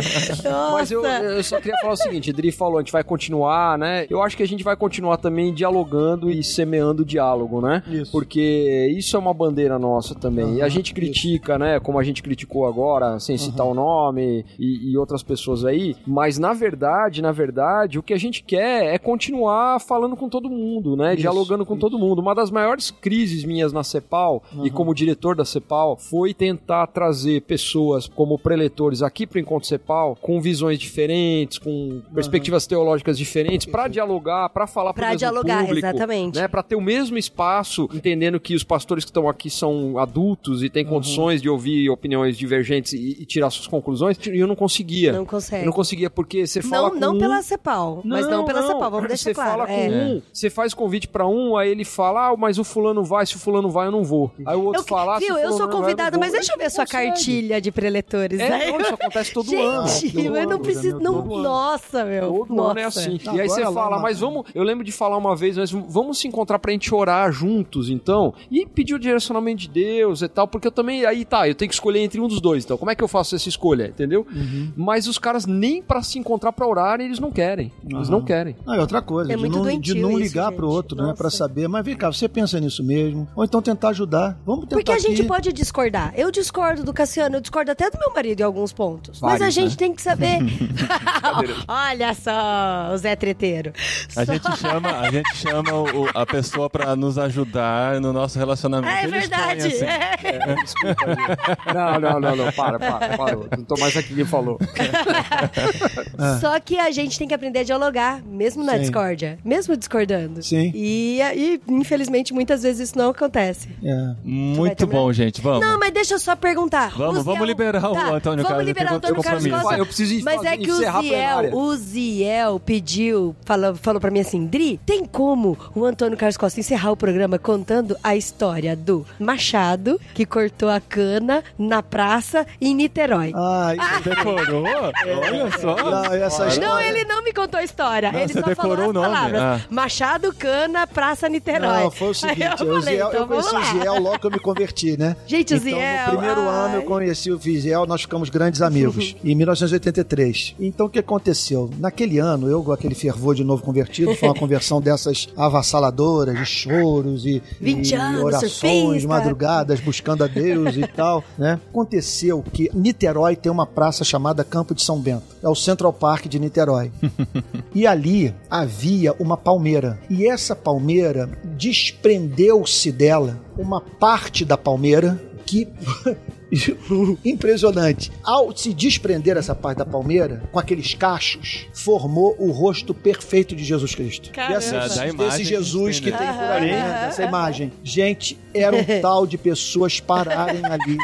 Mas 0.72 0.90
eu, 0.90 1.04
eu 1.04 1.42
só 1.42 1.60
queria 1.60 1.76
falar 1.80 1.94
o 1.94 1.96
seguinte, 1.96 2.32
Dri 2.32 2.52
falou, 2.52 2.78
a 2.78 2.80
gente 2.80 2.92
vai 2.92 3.02
continuar, 3.04 3.78
né? 3.78 4.06
Eu 4.08 4.22
acho 4.22 4.36
que 4.36 4.42
a 4.42 4.46
gente 4.46 4.62
vai 4.64 4.76
continuar 4.76 5.16
também 5.16 5.52
dialogando 5.52 6.30
e 6.30 6.42
semeando 6.42 7.04
diálogo, 7.04 7.60
né? 7.60 7.82
Isso. 7.86 8.12
Porque 8.12 8.94
isso 8.96 9.16
é 9.16 9.18
uma 9.18 9.34
bandeira 9.34 9.78
nossa 9.78 10.14
também. 10.14 10.56
e 10.56 10.62
a 10.62 10.68
gente 10.68 10.92
critica, 10.94 11.58
né? 11.58 11.80
Como 11.80 11.98
a 11.98 12.02
gente 12.04 12.22
criticou 12.22 12.66
agora, 12.66 13.18
sem 13.20 13.36
citar 13.36 13.66
o 13.66 13.74
nome 13.74 14.44
e, 14.58 14.90
e 14.92 14.96
outras 14.96 15.22
pessoas 15.22 15.64
aí. 15.64 15.96
Mas 16.06 16.38
na 16.38 16.52
verdade, 16.52 17.22
na 17.22 17.32
verdade, 17.32 17.98
o 17.98 18.02
que 18.02 18.14
a 18.14 18.18
gente 18.18 18.42
quer 18.42 18.94
é 18.94 18.98
continuar 18.98 19.80
falando 19.80 20.16
com 20.16 20.28
todo 20.28 20.48
mundo, 20.48 20.96
né? 20.96 21.12
Isso, 21.12 21.22
Dialogando 21.22 21.64
com 21.64 21.74
isso. 21.74 21.80
todo 21.80 21.98
mundo. 21.98 22.20
Uma 22.20 22.34
das 22.34 22.50
maiores 22.50 22.90
crises 22.90 23.44
minhas 23.44 23.72
na 23.72 23.82
CEPAL 23.82 24.42
e 24.62 24.70
como 24.70 24.94
diretor 24.94 25.34
da 25.36 25.44
CEPAL 25.44 25.96
foi 25.96 26.32
tentar 26.34 26.86
trazer 26.88 27.42
pessoas 27.42 28.06
como 28.18 28.36
preletores 28.36 29.00
aqui 29.00 29.24
para 29.28 29.36
o 29.36 29.40
Encontro 29.40 29.68
CEPAL 29.68 30.16
com 30.20 30.40
visões 30.40 30.76
diferentes, 30.76 31.56
com 31.56 32.02
perspectivas 32.12 32.66
teológicas 32.66 33.16
diferentes, 33.16 33.64
para 33.64 33.86
dialogar, 33.86 34.48
para 34.48 34.66
falar 34.66 34.92
pro 34.92 34.98
Pra 35.02 35.10
mesmo 35.10 35.18
dialogar, 35.20 35.64
público, 35.64 35.86
exatamente. 35.86 36.36
né? 36.36 36.48
Para 36.48 36.64
ter 36.64 36.74
o 36.74 36.80
mesmo 36.80 37.16
espaço, 37.16 37.88
entendendo 37.94 38.40
que 38.40 38.56
os 38.56 38.64
pastores 38.64 39.04
que 39.04 39.10
estão 39.10 39.28
aqui 39.28 39.48
são 39.48 39.98
adultos 40.00 40.64
e 40.64 40.68
têm 40.68 40.82
Uhum. 40.84 40.94
condições 40.94 41.40
de 41.40 41.48
ouvir 41.48 41.88
opiniões 41.90 42.36
divergentes 42.36 42.92
e, 42.92 43.18
e 43.20 43.24
tirar 43.24 43.50
suas 43.50 43.68
conclusões. 43.68 44.16
E 44.26 44.36
eu 44.36 44.48
não 44.48 44.56
conseguia. 44.56 45.12
Não 45.12 45.24
consegue. 45.24 45.62
Eu 45.62 45.66
não 45.66 45.72
conseguia 45.72 46.10
porque 46.10 46.44
você 46.44 46.60
fala 46.60 46.88
Não, 46.88 46.94
com 46.94 46.98
não 46.98 47.14
um, 47.14 47.18
pela 47.20 47.40
CEPAL, 47.40 48.02
mas 48.04 48.26
não 48.26 48.44
pela 48.44 48.62
CEPAL, 48.66 48.90
vamos 48.90 49.06
deixar 49.14 49.22
você 49.30 49.34
claro. 49.34 49.50
fala 49.50 49.66
com 49.68 49.72
É. 49.72 49.88
um, 49.88 50.22
você 50.32 50.50
faz 50.50 50.74
convite 50.74 51.06
pra 51.06 51.24
um, 51.24 51.56
aí 51.56 51.70
ele 51.70 51.84
fala, 51.84 52.30
ah, 52.30 52.36
mas 52.36 52.58
o 52.58 52.64
fulano 52.64 53.04
vai, 53.04 53.24
se 53.26 53.36
o 53.36 53.38
fulano 53.38 53.70
vai, 53.70 53.86
eu 53.86 53.92
não 53.92 54.02
vou. 54.02 54.32
Aí 54.44 54.56
o 54.56 54.64
outro 54.64 54.82
Eu, 54.82 54.86
fala, 54.86 55.18
ah, 55.18 55.20
se 55.20 55.26
viu, 55.26 55.36
o 55.36 55.38
eu 55.38 55.52
sou 55.52 55.68
não 55.68 55.80
não 55.82 56.18
mas 56.18 56.32
deixa 56.32 56.52
eu 56.52 56.58
ver 56.58 56.64
a 56.64 56.70
sua 56.70 56.84
cartilha 56.84 57.60
de 57.60 57.70
preletores. 58.02 58.40
É, 58.40 58.48
né? 58.48 58.66
não, 58.70 58.80
isso 58.80 58.94
acontece 58.94 59.32
todo 59.32 59.56
ano. 59.56 59.88
Gente, 59.88 60.16
eu 60.16 60.32
não 60.32 60.58
né? 60.58 60.98
Não, 61.00 61.14
Todo 61.22 61.34
ano. 61.34 61.42
nossa, 61.42 62.04
meu. 62.04 62.28
Todo 62.32 62.54
nossa. 62.54 62.70
ano 62.70 62.80
é 62.80 62.84
assim. 62.84 63.20
Não, 63.24 63.36
e 63.36 63.40
aí 63.40 63.48
você 63.48 63.64
lá 63.64 63.72
fala, 63.72 63.98
mas 63.98 64.20
vamos. 64.20 64.44
Eu 64.54 64.62
lembro 64.62 64.84
de 64.84 64.92
falar 64.92 65.16
uma 65.16 65.34
vez, 65.36 65.56
mas 65.56 65.70
vamos 65.70 66.18
se 66.18 66.28
encontrar 66.28 66.58
pra 66.58 66.72
gente 66.72 66.94
orar 66.94 67.30
juntos, 67.32 67.90
então. 67.90 68.34
E 68.50 68.66
pedir 68.66 68.94
o 68.94 68.98
direcionamento 68.98 69.62
de 69.62 69.68
Deus 69.68 70.22
e 70.22 70.28
tal, 70.28 70.46
porque 70.46 70.66
eu 70.68 70.72
também. 70.72 71.04
Aí 71.04 71.24
tá, 71.24 71.48
eu 71.48 71.54
tenho 71.54 71.68
que 71.68 71.74
escolher 71.74 72.00
entre 72.00 72.20
um 72.20 72.28
dos 72.28 72.40
dois. 72.40 72.64
Então, 72.64 72.76
como 72.76 72.90
é 72.90 72.94
que 72.94 73.02
eu 73.02 73.08
faço 73.08 73.34
essa 73.34 73.48
escolha? 73.48 73.86
Entendeu? 73.86 74.26
Uhum. 74.30 74.72
Mas 74.76 75.06
os 75.06 75.18
caras 75.18 75.46
nem 75.46 75.82
pra 75.82 76.02
se 76.02 76.18
encontrar 76.18 76.52
pra 76.52 76.66
orar, 76.66 77.00
eles 77.00 77.18
não 77.18 77.30
querem. 77.30 77.72
Eles 77.88 78.08
não 78.08 78.22
querem. 78.22 78.56
Não, 78.64 78.74
é 78.74 78.80
outra 78.80 79.00
coisa, 79.02 79.32
É 79.32 79.36
de, 79.36 79.40
muito 79.40 79.58
não, 79.58 79.78
de 79.80 79.94
não 79.94 80.10
isso, 80.12 80.18
ligar 80.20 80.48
gente. 80.48 80.56
pro 80.56 80.68
outro, 80.68 80.96
né, 80.96 81.04
Nossa. 81.04 81.16
pra 81.16 81.30
saber, 81.30 81.68
mas 81.68 81.84
vem 81.84 81.96
cá, 81.96 82.10
você 82.12 82.28
pensa 82.28 82.58
nisso 82.60 82.82
mesmo? 82.84 83.28
Ou 83.34 83.44
então 83.44 83.60
tentar 83.62 83.88
ajudar. 83.90 84.38
Vamos 84.44 84.64
tentar 84.66 84.76
Porque 84.76 84.92
a 84.92 84.98
gente 84.98 85.20
aqui. 85.20 85.28
pode 85.28 85.52
discordar. 85.52 86.12
Eu 86.16 86.30
discordo 86.30 86.84
do 86.84 86.92
Cassiano, 86.92 87.36
eu 87.36 87.40
discordo 87.40 87.70
até 87.70 87.87
do 87.90 87.98
meu 87.98 88.12
marido 88.14 88.40
em 88.40 88.42
alguns 88.44 88.72
pontos. 88.72 89.20
Mas 89.20 89.34
a 89.34 89.38
Vários, 89.38 89.54
gente 89.54 89.70
né? 89.72 89.76
tem 89.76 89.94
que 89.94 90.02
saber. 90.02 90.38
Olha 91.68 92.14
só, 92.14 92.92
o 92.92 92.96
Zé 92.98 93.14
Treteiro. 93.16 93.72
A 94.16 94.24
Só- 94.24 94.32
gente 94.32 94.56
chama, 94.58 94.90
a, 95.00 95.10
gente 95.10 95.36
chama 95.36 95.72
o- 95.74 96.08
a 96.14 96.24
pessoa 96.26 96.68
pra 96.70 96.94
nos 96.96 97.18
ajudar 97.18 98.00
no 98.00 98.12
nosso 98.12 98.38
relacionamento. 98.38 98.92
É 98.92 99.04
Eles 99.04 99.10
verdade. 99.28 99.66
assim. 99.66 99.84
é. 99.84 100.54
Desculpa 100.62 101.04
aí. 101.06 101.74
Não, 101.74 102.00
não, 102.00 102.20
não, 102.20 102.36
não. 102.36 102.52
Para, 102.52 102.78
para, 102.78 103.16
para. 103.16 103.36
Não 103.56 103.64
tô 103.64 103.76
mais 103.78 103.96
aqui 103.96 104.14
quem 104.14 104.24
falou. 104.24 104.58
Só 106.40 106.58
que 106.60 106.78
a 106.78 106.90
gente 106.90 107.18
tem 107.18 107.28
que 107.28 107.34
aprender 107.34 107.60
a 107.60 107.64
dialogar, 107.64 108.22
mesmo 108.24 108.62
na 108.64 108.74
Sim. 108.74 108.80
discórdia, 108.80 109.38
mesmo 109.44 109.76
discordando. 109.76 110.42
Sim. 110.42 110.72
E, 110.74 111.20
e, 111.34 111.60
infelizmente, 111.68 112.32
muitas 112.32 112.62
vezes 112.62 112.88
isso 112.90 112.98
não 112.98 113.10
acontece. 113.10 113.68
É. 113.82 114.14
Muito 114.24 114.86
bom, 114.86 115.12
gente. 115.12 115.40
Vamos. 115.40 115.60
Não, 115.60 115.78
mas 115.78 115.92
deixa 115.92 116.14
eu 116.14 116.18
só 116.18 116.34
perguntar. 116.36 116.90
Vamos, 116.90 117.24
vamos 117.24 117.38
Ziel- 117.46 117.46
liberar 117.80 117.90
o 117.90 117.94
Tá, 117.94 118.16
Antônio 118.16 118.42
Vamos 118.44 118.48
Carlos, 118.48 118.66
liberar 118.66 118.92
o 118.92 118.96
Antônio 118.96 119.22
Carlos. 119.22 119.48
Costa. 119.62 119.76
Eu 119.78 119.86
preciso 119.86 120.14
ir 120.14 120.22
Mas 120.22 120.44
é 120.44 120.56
que 120.56 120.70
o 120.70 120.74
Ziel, 120.76 121.54
o 121.56 121.76
Ziel 121.76 122.60
pediu, 122.60 123.36
falou, 123.44 123.74
falou 123.76 124.00
pra 124.00 124.10
mim 124.10 124.20
assim, 124.20 124.46
Dri, 124.46 124.80
tem 124.84 125.04
como 125.04 125.56
o 125.74 125.84
Antônio 125.84 126.16
Carlos 126.16 126.36
Costa 126.36 126.60
encerrar 126.60 126.90
o 126.90 126.96
programa 126.96 127.38
contando 127.38 127.96
a 128.02 128.16
história 128.16 128.74
do 128.76 129.06
Machado, 129.18 130.00
que 130.14 130.24
cortou 130.26 130.68
a 130.68 130.80
cana 130.80 131.42
na 131.58 131.82
praça 131.82 132.46
em 132.60 132.74
Niterói. 132.74 133.32
Ah, 133.34 133.72
isso 133.74 134.02
Decorou? 134.08 134.64
Olha 135.22 135.58
só. 135.58 135.76
Não, 135.76 136.04
essa 136.14 136.46
história- 136.48 136.68
Não, 136.68 136.80
ele 136.80 137.04
não 137.04 137.22
me 137.22 137.32
contou 137.32 137.60
a 137.60 137.64
história. 137.64 138.10
Não, 138.12 138.20
ele 138.20 138.32
você 138.32 138.40
só 138.40 138.54
falou 138.54 138.76
as 138.80 138.88
o 138.88 138.92
nome. 138.92 139.06
palavras. 139.06 139.40
Ah. 139.42 139.60
Machado, 139.70 140.32
Cana, 140.34 140.86
Praça 140.86 141.28
Niterói. 141.28 141.84
Não, 141.84 141.90
foi 141.90 142.08
o 142.08 142.10
Aí 142.10 142.14
seguinte, 142.14 142.40
eu 142.60 142.66
o 142.66 142.80
falei, 142.80 142.94
Ziel, 142.96 143.08
então 143.08 143.20
eu 143.20 143.26
conheci 143.26 143.50
vamos 143.52 143.68
o. 143.68 143.72
Ziel 143.78 144.00
logo 144.00 144.18
que 144.18 144.26
eu 144.26 144.30
me 144.30 144.38
converti, 144.38 144.96
né? 144.98 145.16
Gente, 145.26 145.54
o 145.54 145.56
então, 145.56 145.68
Ziel, 145.68 146.04
no 146.06 146.10
primeiro 146.18 146.40
ai. 146.42 146.46
ano 146.66 146.74
eu 146.76 146.82
conheci 146.82 147.30
o 147.30 147.36
Ziel, 147.38 147.60
nós 147.86 148.02
ficamos 148.02 148.28
grandes 148.28 148.62
amigos, 148.62 149.16
em 149.24 149.34
1983. 149.34 150.54
Então 150.60 150.86
o 150.86 150.88
que 150.88 150.98
aconteceu? 150.98 151.70
Naquele 151.78 152.18
ano, 152.18 152.48
eu 152.48 152.62
com 152.62 152.72
aquele 152.72 152.94
fervor 152.94 153.34
de 153.34 153.44
novo 153.44 153.62
convertido, 153.62 154.14
foi 154.14 154.28
uma 154.28 154.34
conversão 154.38 154.80
dessas 154.80 155.28
avassaladoras, 155.36 156.38
de 156.38 156.46
choros 156.46 157.24
e, 157.24 157.42
20 157.60 157.90
e 157.90 157.94
anos, 157.94 158.22
orações, 158.22 158.52
surfista. 158.52 159.08
madrugadas, 159.08 159.80
buscando 159.80 160.24
a 160.24 160.26
Deus 160.26 160.76
e 160.76 160.86
tal, 160.86 161.24
né? 161.36 161.60
Aconteceu 161.70 162.44
que 162.52 162.70
Niterói 162.74 163.36
tem 163.36 163.50
uma 163.50 163.66
praça 163.66 164.04
chamada 164.04 164.44
Campo 164.44 164.74
de 164.74 164.82
São 164.82 165.00
Bento. 165.00 165.24
É 165.42 165.48
o 165.48 165.54
Central 165.54 165.92
Park 165.92 166.26
de 166.26 166.38
Niterói. 166.38 166.90
E 167.74 167.86
ali 167.86 168.34
havia 168.50 169.14
uma 169.20 169.36
palmeira. 169.36 170.00
E 170.10 170.26
essa 170.26 170.56
palmeira 170.56 171.30
desprendeu-se 171.44 172.90
dela 172.90 173.38
uma 173.56 173.80
parte 173.80 174.44
da 174.44 174.56
palmeira 174.56 175.20
que. 175.44 175.68
Impressionante. 177.24 178.10
Ao 178.22 178.56
se 178.56 178.72
desprender 178.72 179.36
essa 179.36 179.54
parte 179.54 179.78
da 179.78 179.84
palmeira, 179.86 180.42
com 180.50 180.58
aqueles 180.58 180.94
cachos, 180.94 181.66
formou 181.74 182.34
o 182.38 182.50
rosto 182.50 182.94
perfeito 182.94 183.54
de 183.54 183.64
Jesus 183.64 183.94
Cristo. 183.94 184.30
Caramba. 184.30 184.54
Desse, 184.58 184.72
Da- 184.72 184.86
da 184.88 185.12
desse 185.28 185.44
Jesus 185.44 186.00
que 186.00 186.10
que 186.10 186.16
tem 186.16 186.26
tem, 186.26 186.34
por 186.34 186.42
né? 186.42 186.52
ali, 186.56 186.70
né? 186.70 187.06
Essa 187.08 187.24
imagem. 187.24 187.72
Gente, 187.84 188.38
era 188.54 188.74
um 188.76 188.84
tal 189.00 189.26
de 189.26 189.36
pessoas 189.36 190.00
pararem 190.00 190.62
ali 190.64 190.96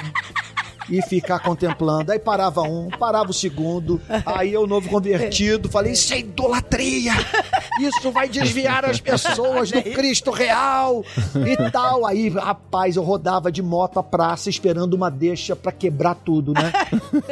e 0.88 1.02
ficar 1.02 1.40
contemplando. 1.40 2.12
Aí 2.12 2.18
parava 2.18 2.62
um, 2.62 2.88
parava 2.88 3.30
o 3.30 3.34
segundo. 3.34 4.00
Aí 4.24 4.52
eu, 4.52 4.66
novo 4.66 4.88
convertido, 4.88 5.68
falei: 5.68 5.92
Isso 5.92 6.12
é 6.12 6.20
idolatria! 6.20 7.12
Isso 7.80 8.10
vai 8.12 8.28
desviar 8.28 8.84
as 8.84 9.00
pessoas 9.00 9.70
do 9.70 9.82
Cristo 9.82 10.30
real 10.30 11.04
e 11.44 11.70
tal. 11.70 12.06
Aí, 12.06 12.28
rapaz, 12.28 12.96
eu 12.96 13.02
rodava 13.02 13.50
de 13.50 13.62
moto 13.62 13.98
à 13.98 14.02
praça 14.02 14.48
esperando 14.48 14.94
uma 14.94 15.10
deixa 15.10 15.56
pra 15.56 15.72
quebrar 15.72 16.14
tudo, 16.14 16.52
né? 16.52 16.72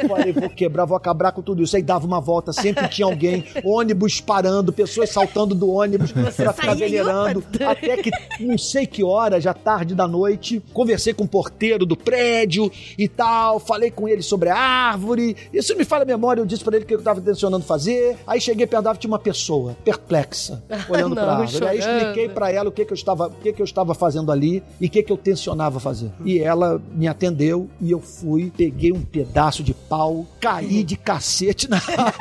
Falei: 0.07 0.33
Vou 0.33 0.49
quebrar, 0.49 0.85
vou 0.85 0.97
acabar 0.97 1.31
com 1.31 1.41
tudo 1.41 1.63
isso. 1.63 1.75
Aí 1.75 1.83
dava 1.83 2.05
uma 2.05 2.19
volta, 2.19 2.51
sempre 2.51 2.87
tinha 2.89 3.05
alguém, 3.05 3.45
ônibus 3.63 4.19
parando, 4.19 4.73
pessoas 4.73 5.09
saltando 5.09 5.55
do 5.55 5.69
ônibus 5.69 6.11
pra 6.11 6.53
ficar 6.53 6.73
venerando. 6.73 7.43
Até 7.65 7.97
que 7.97 8.11
não 8.39 8.57
sei 8.57 8.85
que 8.85 9.03
hora, 9.03 9.39
já 9.39 9.53
tarde 9.53 9.95
da 9.95 10.07
noite, 10.07 10.61
conversei 10.73 11.13
com 11.13 11.23
o 11.23 11.27
porteiro 11.27 11.85
do 11.85 11.95
prédio 11.95 12.71
e 12.97 13.07
tal. 13.07 13.42
Tal, 13.43 13.59
falei 13.59 13.91
com 13.91 14.07
ele 14.07 14.21
sobre 14.21 14.49
a 14.49 14.55
árvore. 14.57 15.35
Isso 15.51 15.75
me 15.75 15.83
fala 15.83 16.03
a 16.03 16.05
memória, 16.05 16.39
eu 16.41 16.45
disse 16.45 16.63
pra 16.63 16.75
ele 16.75 16.85
o 16.85 16.87
que 16.87 16.93
eu 16.95 17.01
tava 17.01 17.19
intencionando 17.19 17.65
fazer. 17.65 18.17
Aí 18.25 18.39
cheguei 18.39 18.65
perto 18.65 18.83
da 18.83 18.89
árvore, 18.91 19.01
tinha 19.01 19.11
uma 19.11 19.19
pessoa 19.19 19.75
perplexa, 19.83 20.63
olhando 20.89 21.15
Não, 21.15 21.23
pra 21.23 21.35
árvore. 21.37 21.67
Aí 21.67 21.81
chorando. 21.81 21.97
expliquei 21.97 22.29
pra 22.29 22.51
ela 22.51 22.69
o 22.69 22.71
que, 22.71 22.85
que 22.85 22.93
eu 22.93 22.95
estava, 22.95 23.27
o 23.27 23.31
que, 23.31 23.51
que 23.51 23.61
eu 23.61 23.65
estava 23.65 23.93
fazendo 23.93 24.31
ali 24.31 24.63
e 24.79 24.87
o 24.87 24.89
que, 24.89 25.03
que 25.03 25.11
eu 25.11 25.17
tensionava 25.17 25.79
fazer. 25.79 26.09
E 26.23 26.39
ela 26.39 26.81
me 26.93 27.07
atendeu 27.07 27.69
e 27.81 27.91
eu 27.91 27.99
fui, 27.99 28.51
peguei 28.55 28.93
um 28.93 29.01
pedaço 29.01 29.61
de 29.63 29.73
pau, 29.73 30.25
caí 30.39 30.83
de 30.83 30.95
cacete 30.95 31.69
na 31.69 31.77
árvore. 31.77 32.13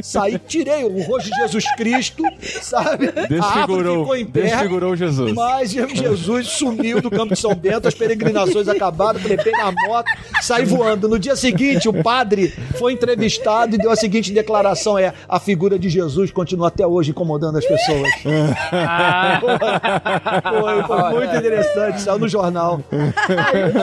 Saí, 0.02 0.38
tirei 0.38 0.84
o 0.84 1.02
rosto 1.02 1.30
de 1.30 1.36
Jesus 1.36 1.64
Cristo, 1.76 2.22
sabe? 2.62 3.08
A 3.08 3.26
Desfigurou, 3.26 4.00
ficou 4.00 4.16
em 4.16 4.24
pé. 4.24 4.42
desfigurou 4.42 4.96
Jesus. 4.96 5.32
Mas 5.32 5.70
Jesus 5.70 6.48
sumiu 6.48 7.00
do 7.00 7.10
campo 7.10 7.34
de 7.34 7.40
São 7.40 7.54
Bento, 7.54 7.88
as 7.88 7.94
peregrinações 7.94 8.68
acabaram, 8.68 9.20
na 9.52 9.72
moto, 9.86 10.06
saí 10.42 10.64
voando. 10.64 11.08
No 11.08 11.18
dia 11.18 11.36
seguinte, 11.36 11.88
o 11.88 12.02
padre 12.02 12.52
foi 12.78 12.92
entrevistado 12.92 13.74
e 13.74 13.78
deu 13.78 13.90
a 13.90 13.96
seguinte 13.96 14.32
declaração: 14.32 14.98
é 14.98 15.12
a 15.28 15.38
figura 15.40 15.78
de 15.78 15.88
Jesus 15.88 16.30
continua 16.30 16.68
até 16.68 16.86
hoje 16.86 17.10
incomodando 17.10 17.58
as 17.58 17.64
pessoas. 17.64 18.08
foi, 19.40 20.82
foi 20.82 21.12
muito 21.14 21.36
interessante, 21.36 22.00
saiu 22.00 22.18
no 22.18 22.28
jornal. 22.28 22.80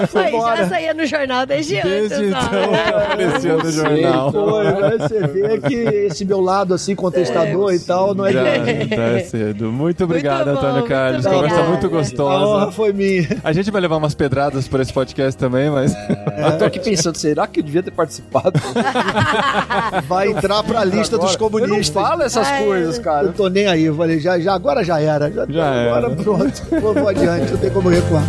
Foi, 0.10 0.32
já 0.32 0.68
saía 0.70 0.94
no 0.94 1.06
jornal 1.06 1.46
desde, 1.46 1.82
Desde 1.82 2.16
antes. 2.16 2.28
então, 2.28 3.02
apareceu 3.04 3.58
no 3.58 3.72
jornal. 3.72 4.32
Foi, 4.32 4.64
né? 4.64 4.98
Você 5.00 5.28
vê 5.28 5.60
que 5.60 5.74
esse 5.76 6.26
meu 6.26 6.42
lado 6.42 6.74
assim, 6.74 6.96
contestador 6.96 7.74
e 7.74 7.80
tal, 7.80 8.14
não 8.16 8.26
é 8.26 8.32
Já, 8.34 8.44
de... 8.58 8.96
já 8.96 9.04
é 9.04 9.20
cedo. 9.20 9.72
Muito 9.72 10.04
obrigado, 10.04 10.46
bom, 10.46 10.52
Antônio 10.52 10.74
muito 10.76 10.88
Carlos. 10.88 11.26
obrigada. 11.26 11.50
Conversa 11.50 11.70
muito 11.70 11.86
A 11.86 11.90
honra 11.90 12.00
gostosa. 12.00 12.72
foi 12.72 12.94
minha. 12.94 13.28
A 13.44 13.52
gente 13.54 13.72
vai 13.72 13.82
levar 13.82 13.98
umas 13.98 14.16
pedradas 14.16 14.68
por 14.68 14.80
esse 14.80 14.92
podcast 14.94 15.38
também, 15.38 15.57
mas. 15.70 15.94
Eu 15.94 16.58
tô 16.58 16.66
aqui 16.66 16.80
pensando, 16.80 17.18
será 17.18 17.48
que 17.48 17.60
eu 17.60 17.64
devia 17.64 17.82
ter 17.84 17.92
participado? 17.92 18.54
Vai 20.08 20.30
entrar 20.30 20.64
pra 20.64 20.84
lista 20.84 21.18
dos 21.18 21.36
Agora, 21.36 21.52
comunistas. 21.52 21.96
Eu 21.96 22.02
não 22.02 22.08
falo 22.10 22.24
essas 22.24 22.48
Ai, 22.48 22.64
coisas, 22.64 23.00
cara. 23.00 23.28
Eu 23.28 23.34
tô 23.34 23.48
nem 23.50 23.68
aí, 23.68 23.84
eu 23.84 23.96
falei, 23.96 24.20
já, 24.20 24.40
já, 24.40 24.54
agora 24.54 24.84
já 24.84 25.00
era. 25.00 25.32
Já, 25.32 25.46
Já 25.50 25.68
agora 25.82 26.06
era. 26.08 26.16
pronto, 26.16 26.64
vou, 26.82 26.94
vou 26.94 27.08
adiante, 27.10 27.52
não 27.52 27.58
tem 27.58 27.70
como 27.70 27.90
recuar. 27.90 28.24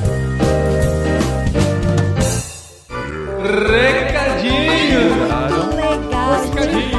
Recadinho! 3.78 5.00
Legal, 5.76 6.08
bastante. 6.10 6.90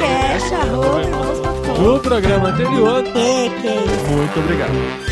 Cash, 0.00 0.52
arroba, 0.52 1.00
irmãos.com. 1.02 1.82
No 1.82 2.00
programa 2.00 2.48
anterior. 2.48 3.04
É, 3.06 3.48
que 3.60 3.68
é 3.68 3.84
isso. 3.84 4.10
Muito 4.12 4.40
obrigado. 4.40 5.03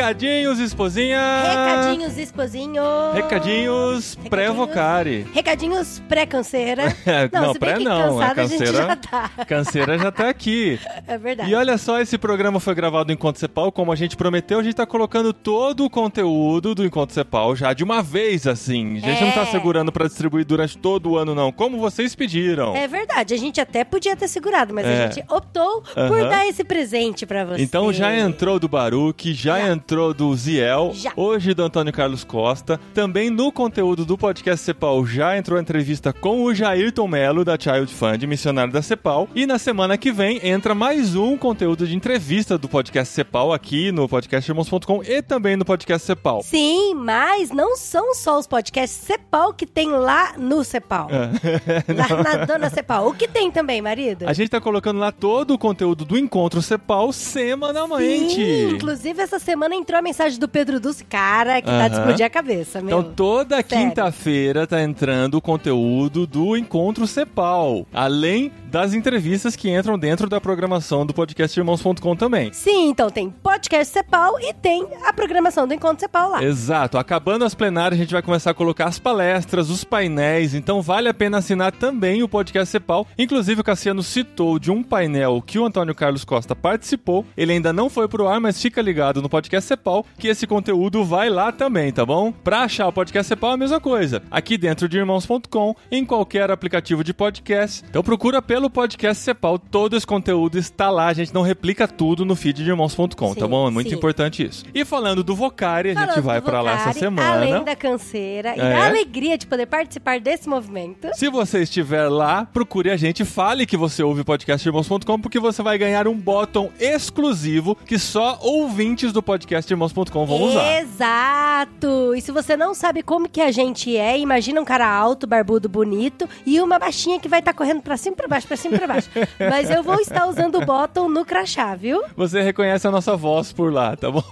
Recadinhos, 0.00 0.58
esposinha! 0.58 1.20
Recadinhos, 1.42 2.16
esposinho. 2.16 2.82
Recadinhos 3.12 4.14
pré-vocare. 4.30 5.26
Recadinhos 5.34 6.00
pré-canseira. 6.08 6.84
Não, 7.30 7.52
se 7.52 7.58
pré 7.58 7.78
não, 7.78 8.18
a 8.18 8.28
cansada 8.32 8.40
a 8.40 8.46
gente 8.46 8.58
canseira- 8.60 8.86
já 8.86 8.96
tá. 8.96 9.30
Canseira 9.44 9.98
já 9.98 10.10
tá 10.10 10.28
aqui. 10.30 10.80
É 11.06 11.18
verdade. 11.18 11.50
E 11.50 11.54
olha 11.54 11.76
só, 11.76 12.00
esse 12.00 12.16
programa 12.16 12.58
foi 12.58 12.74
gravado 12.74 13.08
no 13.08 13.12
Encontro 13.12 13.38
Cepal, 13.38 13.70
como 13.70 13.92
a 13.92 13.94
gente 13.94 14.16
prometeu, 14.16 14.58
a 14.58 14.62
gente 14.62 14.72
tá 14.74 14.86
colocando 14.86 15.34
todo 15.34 15.84
o 15.84 15.90
conteúdo 15.90 16.74
do 16.74 16.82
Encontro 16.82 17.14
Cepal 17.14 17.54
já 17.54 17.74
de 17.74 17.84
uma 17.84 18.02
vez, 18.02 18.46
assim. 18.46 18.96
A 18.96 19.00
gente 19.00 19.22
não 19.22 19.32
tá 19.32 19.42
É. 19.42 19.46
segurando 19.46 19.92
pra 19.92 20.06
distribuir 20.06 20.46
durante 20.46 20.78
todo 20.78 21.10
o 21.10 21.18
ano, 21.18 21.34
não, 21.34 21.52
como 21.52 21.78
vocês 21.78 22.14
pediram. 22.14 22.74
É 22.74 22.88
verdade, 22.88 23.34
a 23.34 23.36
gente 23.36 23.60
até 23.60 23.84
podia 23.84 24.16
ter 24.16 24.28
segurado, 24.28 24.72
mas 24.72 24.86
É. 24.86 25.04
a 25.04 25.10
gente 25.10 25.22
optou 25.30 25.82
por 25.82 26.20
Aham. 26.20 26.28
dar 26.30 26.46
esse 26.48 26.64
presente 26.64 27.26
pra 27.26 27.44
você. 27.44 27.60
Então 27.62 27.92
já 27.92 28.16
entrou 28.16 28.58
do 28.58 28.66
Baruque, 28.66 29.34
já, 29.34 29.58
Já. 29.58 29.68
entrou 29.68 29.89
do 29.90 30.32
Ziel, 30.36 30.92
Já. 30.94 31.12
hoje 31.16 31.52
do 31.52 31.64
Antônio 31.64 31.92
Carlos 31.92 32.22
Costa. 32.22 32.78
Também 32.94 33.28
no 33.28 33.50
conteúdo 33.50 34.04
do 34.04 34.16
podcast 34.16 34.64
Cepal 34.64 35.04
já 35.04 35.36
entrou 35.36 35.58
a 35.58 35.60
entrevista 35.60 36.12
com 36.12 36.44
o 36.44 36.54
Jairton 36.54 37.08
Melo, 37.08 37.44
da 37.44 37.58
Child 37.58 37.92
Fund, 37.92 38.22
missionário 38.24 38.72
da 38.72 38.82
Cepal. 38.82 39.28
E 39.34 39.46
na 39.46 39.58
semana 39.58 39.98
que 39.98 40.12
vem 40.12 40.38
entra 40.46 40.76
mais 40.76 41.16
um 41.16 41.36
conteúdo 41.36 41.88
de 41.88 41.96
entrevista 41.96 42.56
do 42.56 42.68
podcast 42.68 43.12
Cepal 43.12 43.52
aqui 43.52 43.90
no 43.90 44.08
podcastirmãos.com 44.08 45.02
e 45.02 45.20
também 45.22 45.56
no 45.56 45.64
podcast 45.64 46.06
Cepal. 46.06 46.40
Sim, 46.44 46.94
mas 46.94 47.50
não 47.50 47.76
são 47.76 48.14
só 48.14 48.38
os 48.38 48.46
podcasts 48.46 48.96
Cepal 49.04 49.52
que 49.52 49.66
tem 49.66 49.90
lá 49.90 50.34
no 50.38 50.62
Cepal. 50.62 51.08
Lá 51.10 52.22
na 52.22 52.44
Dona 52.44 52.70
Cepal. 52.70 53.08
O 53.08 53.14
que 53.14 53.26
tem 53.26 53.50
também, 53.50 53.82
marido? 53.82 54.24
É. 54.24 54.28
A 54.28 54.32
gente 54.32 54.50
tá 54.50 54.60
colocando 54.60 55.00
lá 55.00 55.10
todo 55.10 55.54
o 55.54 55.58
conteúdo 55.58 56.04
do 56.04 56.16
Encontro 56.16 56.62
Cepal 56.62 57.12
semanalmente. 57.12 58.34
Sim, 58.34 58.70
inclusive 58.76 59.20
essa 59.20 59.38
semana 59.38 59.79
entrou 59.80 59.98
a 59.98 60.02
mensagem 60.02 60.38
do 60.38 60.48
Pedro 60.48 60.78
Dulce, 60.78 61.04
cara, 61.04 61.60
que 61.60 61.68
tá 61.68 61.88
de 61.88 61.96
explodir 61.96 62.24
a 62.24 62.30
cabeça, 62.30 62.80
meu. 62.80 63.00
Então 63.00 63.12
toda 63.12 63.62
quinta-feira 63.62 64.66
tá 64.66 64.82
entrando 64.82 65.34
o 65.34 65.40
conteúdo 65.40 66.26
do 66.26 66.56
Encontro 66.56 67.06
Cepal, 67.06 67.86
além 67.92 68.52
das 68.70 68.94
entrevistas 68.94 69.56
que 69.56 69.68
entram 69.68 69.98
dentro 69.98 70.28
da 70.28 70.40
programação 70.40 71.04
do 71.04 71.12
podcastirmãos.com 71.12 72.16
também. 72.16 72.52
Sim, 72.52 72.88
então 72.90 73.10
tem 73.10 73.28
podcast 73.30 73.92
Cepal 73.92 74.40
e 74.40 74.54
tem 74.54 74.86
a 75.04 75.12
programação 75.12 75.66
do 75.66 75.74
Encontro 75.74 76.00
Cepal 76.00 76.30
lá. 76.30 76.42
Exato. 76.44 76.96
Acabando 76.98 77.44
as 77.44 77.54
plenárias, 77.54 77.98
a 77.98 78.02
gente 78.02 78.12
vai 78.12 78.22
começar 78.22 78.50
a 78.50 78.54
colocar 78.54 78.86
as 78.86 78.98
palestras, 78.98 79.70
os 79.70 79.84
painéis. 79.84 80.54
Então 80.54 80.80
vale 80.80 81.08
a 81.08 81.14
pena 81.14 81.38
assinar 81.38 81.72
também 81.72 82.22
o 82.22 82.28
podcast 82.28 82.70
Cepal. 82.70 83.06
Inclusive, 83.18 83.60
o 83.60 83.64
Cassiano 83.64 84.02
citou 84.02 84.58
de 84.58 84.70
um 84.70 84.82
painel 84.82 85.42
que 85.44 85.58
o 85.58 85.64
Antônio 85.64 85.94
Carlos 85.94 86.24
Costa 86.24 86.54
participou. 86.54 87.24
Ele 87.36 87.52
ainda 87.52 87.72
não 87.72 87.90
foi 87.90 88.06
pro 88.08 88.28
ar, 88.28 88.40
mas 88.40 88.60
fica 88.60 88.80
ligado 88.80 89.22
no 89.22 89.28
podcast 89.28 89.66
Cepal 89.66 90.04
que 90.18 90.28
esse 90.28 90.46
conteúdo 90.46 91.04
vai 91.04 91.30
lá 91.30 91.50
também, 91.50 91.92
tá 91.92 92.04
bom? 92.04 92.30
Pra 92.32 92.60
achar 92.60 92.86
o 92.86 92.92
podcast 92.92 93.28
Cepal 93.28 93.52
é 93.52 93.54
a 93.54 93.56
mesma 93.56 93.80
coisa. 93.80 94.22
Aqui 94.30 94.56
dentro 94.56 94.88
de 94.88 94.98
irmãos.com, 94.98 95.74
em 95.90 96.04
qualquer 96.04 96.50
aplicativo 96.50 97.02
de 97.02 97.14
podcast. 97.14 97.84
Então 97.88 98.02
procura 98.02 98.42
pelo 98.42 98.59
podcast 98.68 99.22
Cepal. 99.22 99.58
Todo 99.58 99.96
esse 99.96 100.06
conteúdo 100.06 100.58
está 100.58 100.90
lá. 100.90 101.06
A 101.06 101.12
gente 101.12 101.32
não 101.32 101.42
replica 101.42 101.86
tudo 101.88 102.24
no 102.24 102.34
feed 102.36 102.64
de 102.64 102.68
irmãos.com, 102.68 103.34
tá 103.34 103.46
bom? 103.46 103.68
É 103.68 103.70
muito 103.70 103.88
sim. 103.90 103.96
importante 103.96 104.44
isso. 104.44 104.64
E 104.74 104.84
falando 104.84 105.22
do 105.22 105.34
Vocari, 105.34 105.90
a 105.90 105.94
gente 105.94 106.06
Falando 106.06 106.22
vai 106.24 106.40
do 106.40 106.44
pra 106.44 106.60
lá 106.60 106.72
essa 106.72 106.92
semana. 106.92 107.32
Além 107.32 107.64
da 107.64 107.76
canseira 107.76 108.54
e 108.56 108.60
É. 108.60 108.70
da 108.70 108.86
alegria 108.86 109.38
de 109.38 109.46
poder 109.46 109.66
participar 109.66 110.18
desse 110.20 110.48
movimento. 110.48 111.08
Se 111.14 111.30
você 111.30 111.62
estiver 111.62 112.08
lá, 112.08 112.44
procure 112.44 112.90
a 112.90 112.96
gente, 112.96 113.24
fale 113.24 113.64
que 113.64 113.76
você 113.76 114.02
ouve 114.02 114.22
o 114.22 114.24
podcast 114.24 114.66
irmãos.com, 114.68 115.20
porque 115.20 115.38
você 115.38 115.62
vai 115.62 115.78
ganhar 115.78 116.08
um 116.08 116.14
botão 116.16 116.70
exclusivo 116.80 117.76
que 117.86 117.98
só 117.98 118.38
ouvintes 118.42 119.12
do 119.12 119.22
podcast 119.22 119.72
irmãos.com 119.72 120.26
vão 120.26 120.42
usar. 120.42 120.80
Exato! 120.80 122.14
E 122.16 122.20
se 122.20 122.32
você 122.32 122.56
não 122.56 122.74
sabe 122.74 123.02
como 123.02 123.28
que 123.28 123.40
a 123.40 123.52
gente 123.52 123.96
é, 123.96 124.18
imagina 124.18 124.60
um 124.60 124.64
cara 124.64 124.88
alto, 124.88 125.26
barbudo, 125.26 125.68
bonito 125.68 126.28
e 126.46 126.60
uma 126.60 126.78
baixinha 126.78 127.20
que 127.20 127.28
vai 127.28 127.38
estar 127.40 127.52
correndo 127.52 127.82
pra 127.82 127.96
cima 127.96 128.14
e 128.14 128.16
pra 128.16 128.28
baixo, 128.28 128.46
pra 128.50 128.56
cima 128.56 128.74
e 128.74 128.78
pra 128.78 128.88
baixo. 128.88 129.08
Mas 129.38 129.70
eu 129.70 129.80
vou 129.82 130.00
estar 130.00 130.26
usando 130.26 130.56
o 130.56 130.64
bottom 130.66 131.08
no 131.08 131.24
crachá, 131.24 131.76
viu? 131.76 132.02
Você 132.16 132.42
reconhece 132.42 132.84
a 132.86 132.90
nossa 132.90 133.16
voz 133.16 133.52
por 133.52 133.72
lá, 133.72 133.94
tá 133.94 134.10
bom? 134.10 134.22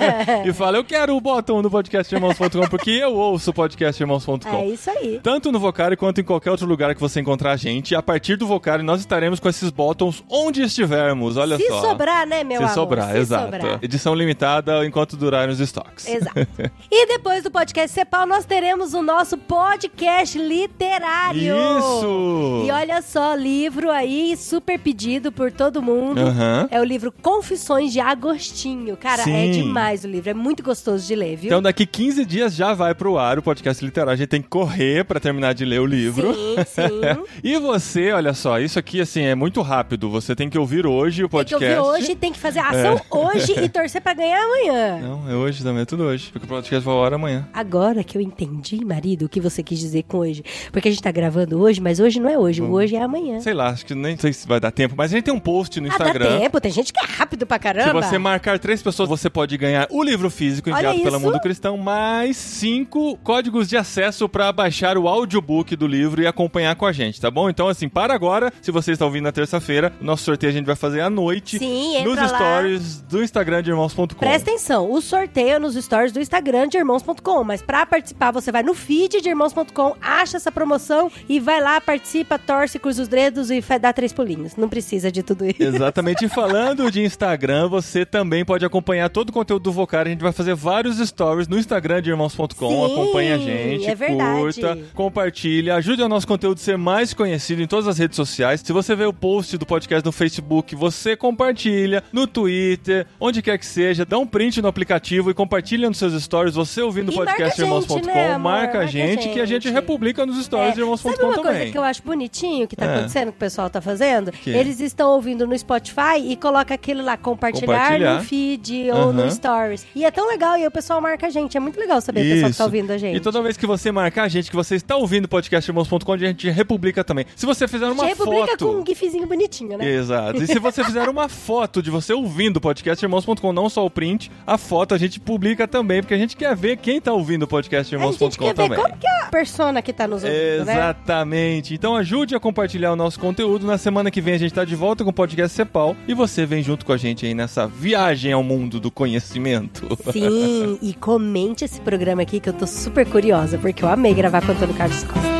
e 0.46 0.52
fala, 0.54 0.78
eu 0.78 0.84
quero 0.84 1.14
o 1.14 1.20
botão 1.20 1.60
no 1.60 1.70
podcast 1.70 2.14
irmãos.com, 2.14 2.68
porque 2.70 2.90
eu 2.90 3.14
ouço 3.14 3.50
o 3.50 3.54
podcast 3.54 4.02
irmãos.com. 4.02 4.38
É 4.56 4.66
isso 4.66 4.88
aí. 4.90 5.20
Tanto 5.22 5.52
no 5.52 5.58
Vocari 5.60 5.94
quanto 5.94 6.22
em 6.22 6.24
qualquer 6.24 6.50
outro 6.50 6.66
lugar 6.66 6.94
que 6.94 7.00
você 7.00 7.20
encontrar 7.20 7.52
a 7.52 7.56
gente. 7.56 7.94
A 7.94 8.02
partir 8.02 8.36
do 8.36 8.46
Vocari, 8.46 8.82
nós 8.82 9.00
estaremos 9.00 9.38
com 9.38 9.48
esses 9.48 9.68
botões 9.70 10.24
onde 10.30 10.62
estivermos. 10.62 11.36
Olha 11.36 11.58
Se 11.58 11.68
só. 11.68 11.82
sobrar, 11.82 12.26
né, 12.26 12.42
meu 12.42 12.56
Se 12.58 12.64
amor? 12.64 12.74
sobrar, 12.74 13.10
Se 13.12 13.18
exato. 13.18 13.44
sobrar. 13.44 13.78
Edição 13.82 14.14
limitada 14.14 14.86
enquanto 14.86 15.16
durarem 15.18 15.52
os 15.52 15.60
estoques. 15.60 16.06
Exato. 16.08 16.46
E 16.90 17.06
depois 17.06 17.42
do 17.42 17.50
podcast 17.50 17.92
Cepal, 17.92 18.26
nós 18.26 18.44
teremos 18.46 18.94
o 18.94 19.02
nosso 19.02 19.36
podcast 19.36 20.38
literário. 20.38 21.54
Isso! 21.56 22.62
E 22.66 22.70
olha 22.70 23.02
só, 23.02 23.34
livro 23.34 23.65
aí 23.90 24.36
super 24.36 24.78
pedido 24.78 25.32
por 25.32 25.50
todo 25.50 25.82
mundo. 25.82 26.20
Aham. 26.20 26.68
É 26.70 26.80
o 26.80 26.84
livro 26.84 27.10
Confissões 27.10 27.92
de 27.92 28.00
Agostinho. 28.00 28.96
Cara, 28.96 29.22
é 29.22 29.24
Sim. 29.24 29.50
demais 29.52 30.04
o 30.04 30.08
livro. 30.08 30.30
É 30.30 30.34
muito 30.34 30.62
gostoso 30.62 31.06
de 31.06 31.14
ler, 31.14 31.36
viu? 31.36 31.46
Então 31.46 31.62
daqui 31.62 31.86
15 31.86 32.24
dias 32.24 32.54
já 32.54 32.74
vai 32.74 32.94
pro 32.94 33.18
ar 33.18 33.38
o 33.38 33.42
podcast 33.42 33.84
literário. 33.84 34.12
A 34.12 34.16
gente 34.16 34.28
tem 34.28 34.42
que 34.42 34.48
correr 34.48 35.04
pra 35.04 35.18
terminar 35.18 35.54
de 35.54 35.64
ler 35.64 35.80
o 35.80 35.86
livro. 35.86 36.34
Sim, 36.34 36.56
sim. 36.66 37.22
e 37.42 37.58
você, 37.58 38.12
olha 38.12 38.34
só, 38.34 38.60
isso 38.60 38.78
aqui 38.78 39.00
assim 39.00 39.22
é 39.22 39.34
muito 39.34 39.60
rápido. 39.62 40.10
Você 40.10 40.34
tem 40.34 40.48
que 40.48 40.58
ouvir 40.58 40.86
hoje 40.86 41.24
o 41.24 41.28
Tem 41.28 41.44
que 41.44 41.50
podcast. 41.50 41.78
ouvir 41.78 41.98
hoje, 41.98 42.14
tem 42.14 42.32
que 42.32 42.38
fazer 42.38 42.60
a 42.60 42.68
ação 42.68 43.00
hoje 43.10 43.52
e 43.62 43.68
torcer 43.68 44.00
pra 44.00 44.14
ganhar 44.14 44.42
amanhã. 44.42 44.98
Não, 45.00 45.30
é 45.30 45.34
hoje 45.34 45.62
também, 45.62 45.82
é 45.82 45.86
tudo 45.86 46.04
hoje. 46.04 46.30
Porque 46.32 46.46
o 46.46 46.48
podcast 46.48 46.84
vai 46.84 46.94
ao 46.94 47.04
ar 47.04 47.14
amanhã. 47.14 47.48
Agora 47.52 48.04
que 48.04 48.16
eu 48.16 48.22
entendi, 48.22 48.84
marido, 48.84 49.26
o 49.26 49.28
que 49.28 49.40
você 49.40 49.62
quis 49.62 49.78
dizer 49.78 50.04
com 50.04 50.18
hoje. 50.18 50.42
Porque 50.72 50.88
a 50.88 50.90
gente 50.90 51.02
tá 51.02 51.10
gravando 51.10 51.60
hoje, 51.60 51.80
mas 51.80 52.00
hoje 52.00 52.20
não 52.20 52.28
é 52.28 52.38
hoje. 52.38 52.62
O 52.62 52.70
hoje 52.72 52.96
é 52.96 53.02
amanhã. 53.02 53.40
Sei 53.40 53.54
lá, 53.56 53.68
acho 53.70 53.84
que 53.86 53.94
nem 53.94 54.16
sei 54.16 54.32
se 54.32 54.46
vai 54.46 54.60
dar 54.60 54.70
tempo, 54.70 54.94
mas 54.96 55.12
a 55.12 55.16
gente 55.16 55.24
tem 55.24 55.34
um 55.34 55.40
post 55.40 55.80
no 55.80 55.86
Ah, 55.86 55.90
dá 55.90 55.94
Instagram. 56.04 56.38
tempo. 56.38 56.60
Tem 56.60 56.70
gente 56.70 56.92
que 56.92 57.00
é 57.00 57.06
rápido 57.06 57.46
pra 57.46 57.56
Se 57.56 57.62
caramba. 57.62 58.02
você 58.02 58.18
marcar 58.18 58.58
três 58.58 58.82
pessoas, 58.82 59.08
você 59.08 59.28
pode 59.28 59.56
ganhar 59.56 59.86
o 59.90 60.02
livro 60.02 60.30
físico 60.30 60.70
enviado 60.70 61.00
pela. 61.02 61.18
Mundo 61.18 61.40
Cristão, 61.40 61.76
mais 61.78 62.36
cinco 62.36 63.16
códigos 63.24 63.68
de 63.68 63.76
acesso 63.76 64.28
pra 64.28 64.52
baixar 64.52 64.98
o 64.98 65.08
audiobook 65.08 65.74
do 65.76 65.86
livro 65.86 66.20
e 66.22 66.26
acompanhar 66.26 66.74
com 66.76 66.84
a 66.86 66.92
gente, 66.92 67.20
tá 67.20 67.30
bom? 67.30 67.48
Então, 67.48 67.68
assim, 67.68 67.88
para 67.88 68.12
agora, 68.14 68.52
se 68.60 68.70
você 68.70 68.92
está 68.92 69.04
ouvindo 69.04 69.24
na 69.24 69.32
terça-feira, 69.32 69.92
nosso 70.00 70.24
sorteio 70.24 70.50
a 70.50 70.54
gente 70.54 70.66
vai 70.66 70.76
fazer 70.76 71.00
à 71.00 71.08
noite 71.10 71.58
Sim, 71.58 72.04
nos 72.04 72.16
lá. 72.16 72.28
stories 72.28 73.00
do 73.02 73.22
Instagram 73.22 73.62
de 73.62 73.70
irmãos.com. 73.70 74.06
Presta 74.06 74.50
atenção, 74.50 74.90
o 74.92 75.00
sorteio 75.00 75.54
é 75.54 75.58
nos 75.58 75.74
stories 75.74 76.12
do 76.12 76.20
Instagram 76.20 76.68
de 76.68 76.76
irmãos.com, 76.78 77.44
mas 77.44 77.62
pra 77.62 77.86
participar 77.86 78.30
você 78.30 78.52
vai 78.52 78.62
no 78.62 78.74
feed 78.74 79.20
de 79.22 79.28
irmãos.com, 79.28 79.94
acha 80.00 80.36
essa 80.36 80.52
promoção 80.52 81.10
e 81.28 81.40
vai 81.40 81.60
lá, 81.60 81.80
participa, 81.80 82.38
torce, 82.38 82.78
cruza 82.78 83.02
os 83.02 83.08
dedos 83.08 83.45
e 83.50 83.62
dá 83.80 83.92
três 83.92 84.12
pulinhos. 84.12 84.56
Não 84.56 84.68
precisa 84.68 85.10
de 85.10 85.22
tudo 85.22 85.44
isso. 85.46 85.62
Exatamente. 85.62 86.24
E 86.24 86.28
falando 86.28 86.90
de 86.90 87.02
Instagram, 87.02 87.68
você 87.68 88.04
também 88.04 88.44
pode 88.44 88.64
acompanhar 88.64 89.08
todo 89.10 89.30
o 89.30 89.32
conteúdo 89.32 89.62
do 89.62 89.72
Vocar. 89.72 90.06
A 90.06 90.08
gente 90.10 90.20
vai 90.22 90.32
fazer 90.32 90.54
vários 90.54 90.98
stories 90.98 91.48
no 91.48 91.58
Instagram 91.58 92.02
de 92.02 92.10
irmãos.com. 92.10 92.84
Acompanha 92.84 93.34
a 93.36 93.38
gente, 93.38 93.86
é 93.86 93.94
verdade. 93.94 94.38
curta, 94.40 94.78
compartilha, 94.94 95.74
ajude 95.76 96.02
o 96.02 96.08
nosso 96.08 96.26
conteúdo 96.26 96.58
a 96.58 96.60
ser 96.60 96.76
mais 96.76 97.14
conhecido 97.14 97.62
em 97.62 97.66
todas 97.66 97.86
as 97.88 97.98
redes 97.98 98.16
sociais. 98.16 98.60
Se 98.64 98.72
você 98.72 98.94
vê 98.94 99.04
o 99.04 99.12
post 99.12 99.56
do 99.56 99.64
podcast 99.66 100.04
no 100.04 100.12
Facebook, 100.12 100.74
você 100.74 101.16
compartilha 101.16 102.02
no 102.12 102.26
Twitter, 102.26 103.06
onde 103.20 103.42
quer 103.42 103.58
que 103.58 103.66
seja, 103.66 104.04
dá 104.04 104.18
um 104.18 104.26
print 104.26 104.60
no 104.60 104.68
aplicativo 104.68 105.30
e 105.30 105.34
compartilha 105.34 105.88
nos 105.88 105.98
seus 105.98 106.20
stories. 106.22 106.54
Você 106.54 106.82
ouvindo 106.82 107.10
o 107.10 107.14
podcast 107.14 107.60
irmãos.com, 107.60 108.00
né, 108.06 108.14
marca 108.14 108.34
a 108.34 108.38
Marca 108.38 108.78
a 108.80 108.86
gente 108.86 109.28
que 109.28 109.40
a 109.40 109.46
gente 109.46 109.68
republica 109.68 110.24
nos 110.26 110.42
stories 110.44 110.74
de 110.74 110.80
É, 110.80 110.82
irmãos.com 110.82 111.10
Sabe 111.10 111.22
uma 111.24 111.34
também. 111.34 111.52
coisa 111.58 111.72
que 111.72 111.78
eu 111.78 111.82
acho 111.84 112.02
bonitinho 112.02 112.66
que 112.66 112.74
tá 112.76 112.86
É. 112.86 112.94
acontecendo, 112.96 113.32
que 113.36 113.44
o 113.44 113.46
pessoal 113.46 113.68
tá 113.68 113.80
fazendo? 113.80 114.32
Que? 114.32 114.50
Eles 114.50 114.80
estão 114.80 115.10
ouvindo 115.10 115.46
no 115.46 115.56
Spotify 115.56 116.18
e 116.24 116.36
coloca 116.36 116.74
aquele 116.74 117.02
lá, 117.02 117.16
compartilhar, 117.16 117.66
Compartilhar. 117.66 118.14
no 118.16 118.24
feed 118.24 118.90
ou 118.90 119.12
no. 119.12 119.30
Stories. 119.30 119.86
E 119.94 120.04
é 120.04 120.10
tão 120.10 120.28
legal, 120.28 120.56
e 120.56 120.62
aí 120.62 120.66
o 120.66 120.70
pessoal 120.70 121.00
marca 121.00 121.26
a 121.26 121.30
gente. 121.30 121.56
É 121.56 121.60
muito 121.60 121.78
legal 121.78 122.00
saber 122.00 122.20
o 122.20 122.22
pessoal 122.22 122.42
que 122.44 122.50
Isso. 122.50 122.58
tá 122.58 122.64
ouvindo 122.64 122.90
a 122.90 122.98
gente. 122.98 123.16
E 123.16 123.20
toda 123.20 123.42
vez 123.42 123.56
que 123.56 123.66
você 123.66 123.92
marcar 123.92 124.24
a 124.24 124.28
gente, 124.28 124.50
que 124.50 124.56
você 124.56 124.76
está 124.76 124.96
ouvindo 124.96 125.26
o 125.26 125.28
podcast 125.28 125.70
irmãos.com, 125.70 126.12
a 126.12 126.16
gente 126.16 126.48
republica 126.50 127.04
também. 127.04 127.26
Se 127.34 127.44
você 127.44 127.68
fizer 127.68 127.86
a 127.86 127.92
uma 127.92 128.06
republica 128.06 128.52
foto. 128.52 128.66
com 128.66 128.80
um 128.80 128.86
gifzinho 128.86 129.26
bonitinho, 129.26 129.76
né? 129.76 129.86
Exato. 129.88 130.42
E 130.42 130.46
se 130.46 130.58
você 130.58 130.82
fizer 130.82 131.08
uma 131.08 131.28
foto 131.28 131.82
de 131.82 131.90
você 131.90 132.12
ouvindo 132.12 132.56
o 132.56 132.60
podcast 132.60 133.04
irmãos.com, 133.04 133.52
não 133.52 133.68
só 133.68 133.84
o 133.84 133.90
print, 133.90 134.30
a 134.46 134.56
foto 134.56 134.94
a 134.94 134.98
gente 134.98 135.20
publica 135.20 135.68
também, 135.68 136.00
porque 136.00 136.14
a 136.14 136.18
gente 136.18 136.36
quer 136.36 136.54
ver 136.56 136.76
quem 136.76 137.00
tá 137.00 137.12
ouvindo 137.12 137.42
o 137.42 137.46
podcast 137.48 137.94
a 137.94 137.98
gente 137.98 138.38
quer 138.38 138.46
ver 138.48 138.54
também. 138.54 138.78
como 138.78 138.96
que 138.96 139.06
é 139.06 139.22
a 139.22 139.26
persona 139.26 139.82
que 139.82 139.92
tá 139.92 140.06
nos 140.06 140.24
ouvindo, 140.24 140.64
né? 140.64 140.74
Exatamente. 140.74 141.74
Então 141.74 141.96
ajude 141.96 142.34
a 142.34 142.40
compartilhar 142.40 142.92
o 142.92 142.96
nosso 142.96 143.15
conteúdo. 143.18 143.66
Na 143.66 143.78
semana 143.78 144.10
que 144.10 144.20
vem 144.20 144.34
a 144.34 144.38
gente 144.38 144.54
tá 144.54 144.64
de 144.64 144.74
volta 144.74 145.04
com 145.04 145.10
o 145.10 145.12
podcast 145.12 145.54
Cepal 145.54 145.96
e 146.06 146.14
você 146.14 146.46
vem 146.46 146.62
junto 146.62 146.84
com 146.84 146.92
a 146.92 146.96
gente 146.96 147.26
aí 147.26 147.34
nessa 147.34 147.66
viagem 147.66 148.32
ao 148.32 148.42
mundo 148.42 148.80
do 148.80 148.90
conhecimento. 148.90 149.86
Sim, 150.12 150.78
e 150.82 150.94
comente 150.94 151.64
esse 151.64 151.80
programa 151.80 152.22
aqui 152.22 152.40
que 152.40 152.48
eu 152.48 152.52
tô 152.52 152.66
super 152.66 153.06
curiosa, 153.06 153.58
porque 153.58 153.84
eu 153.84 153.88
amei 153.88 154.14
gravar 154.14 154.40
com 154.40 154.48
o 154.48 154.54
Antônio 154.54 154.74
Carlos 154.74 155.04
Costa. 155.04 155.35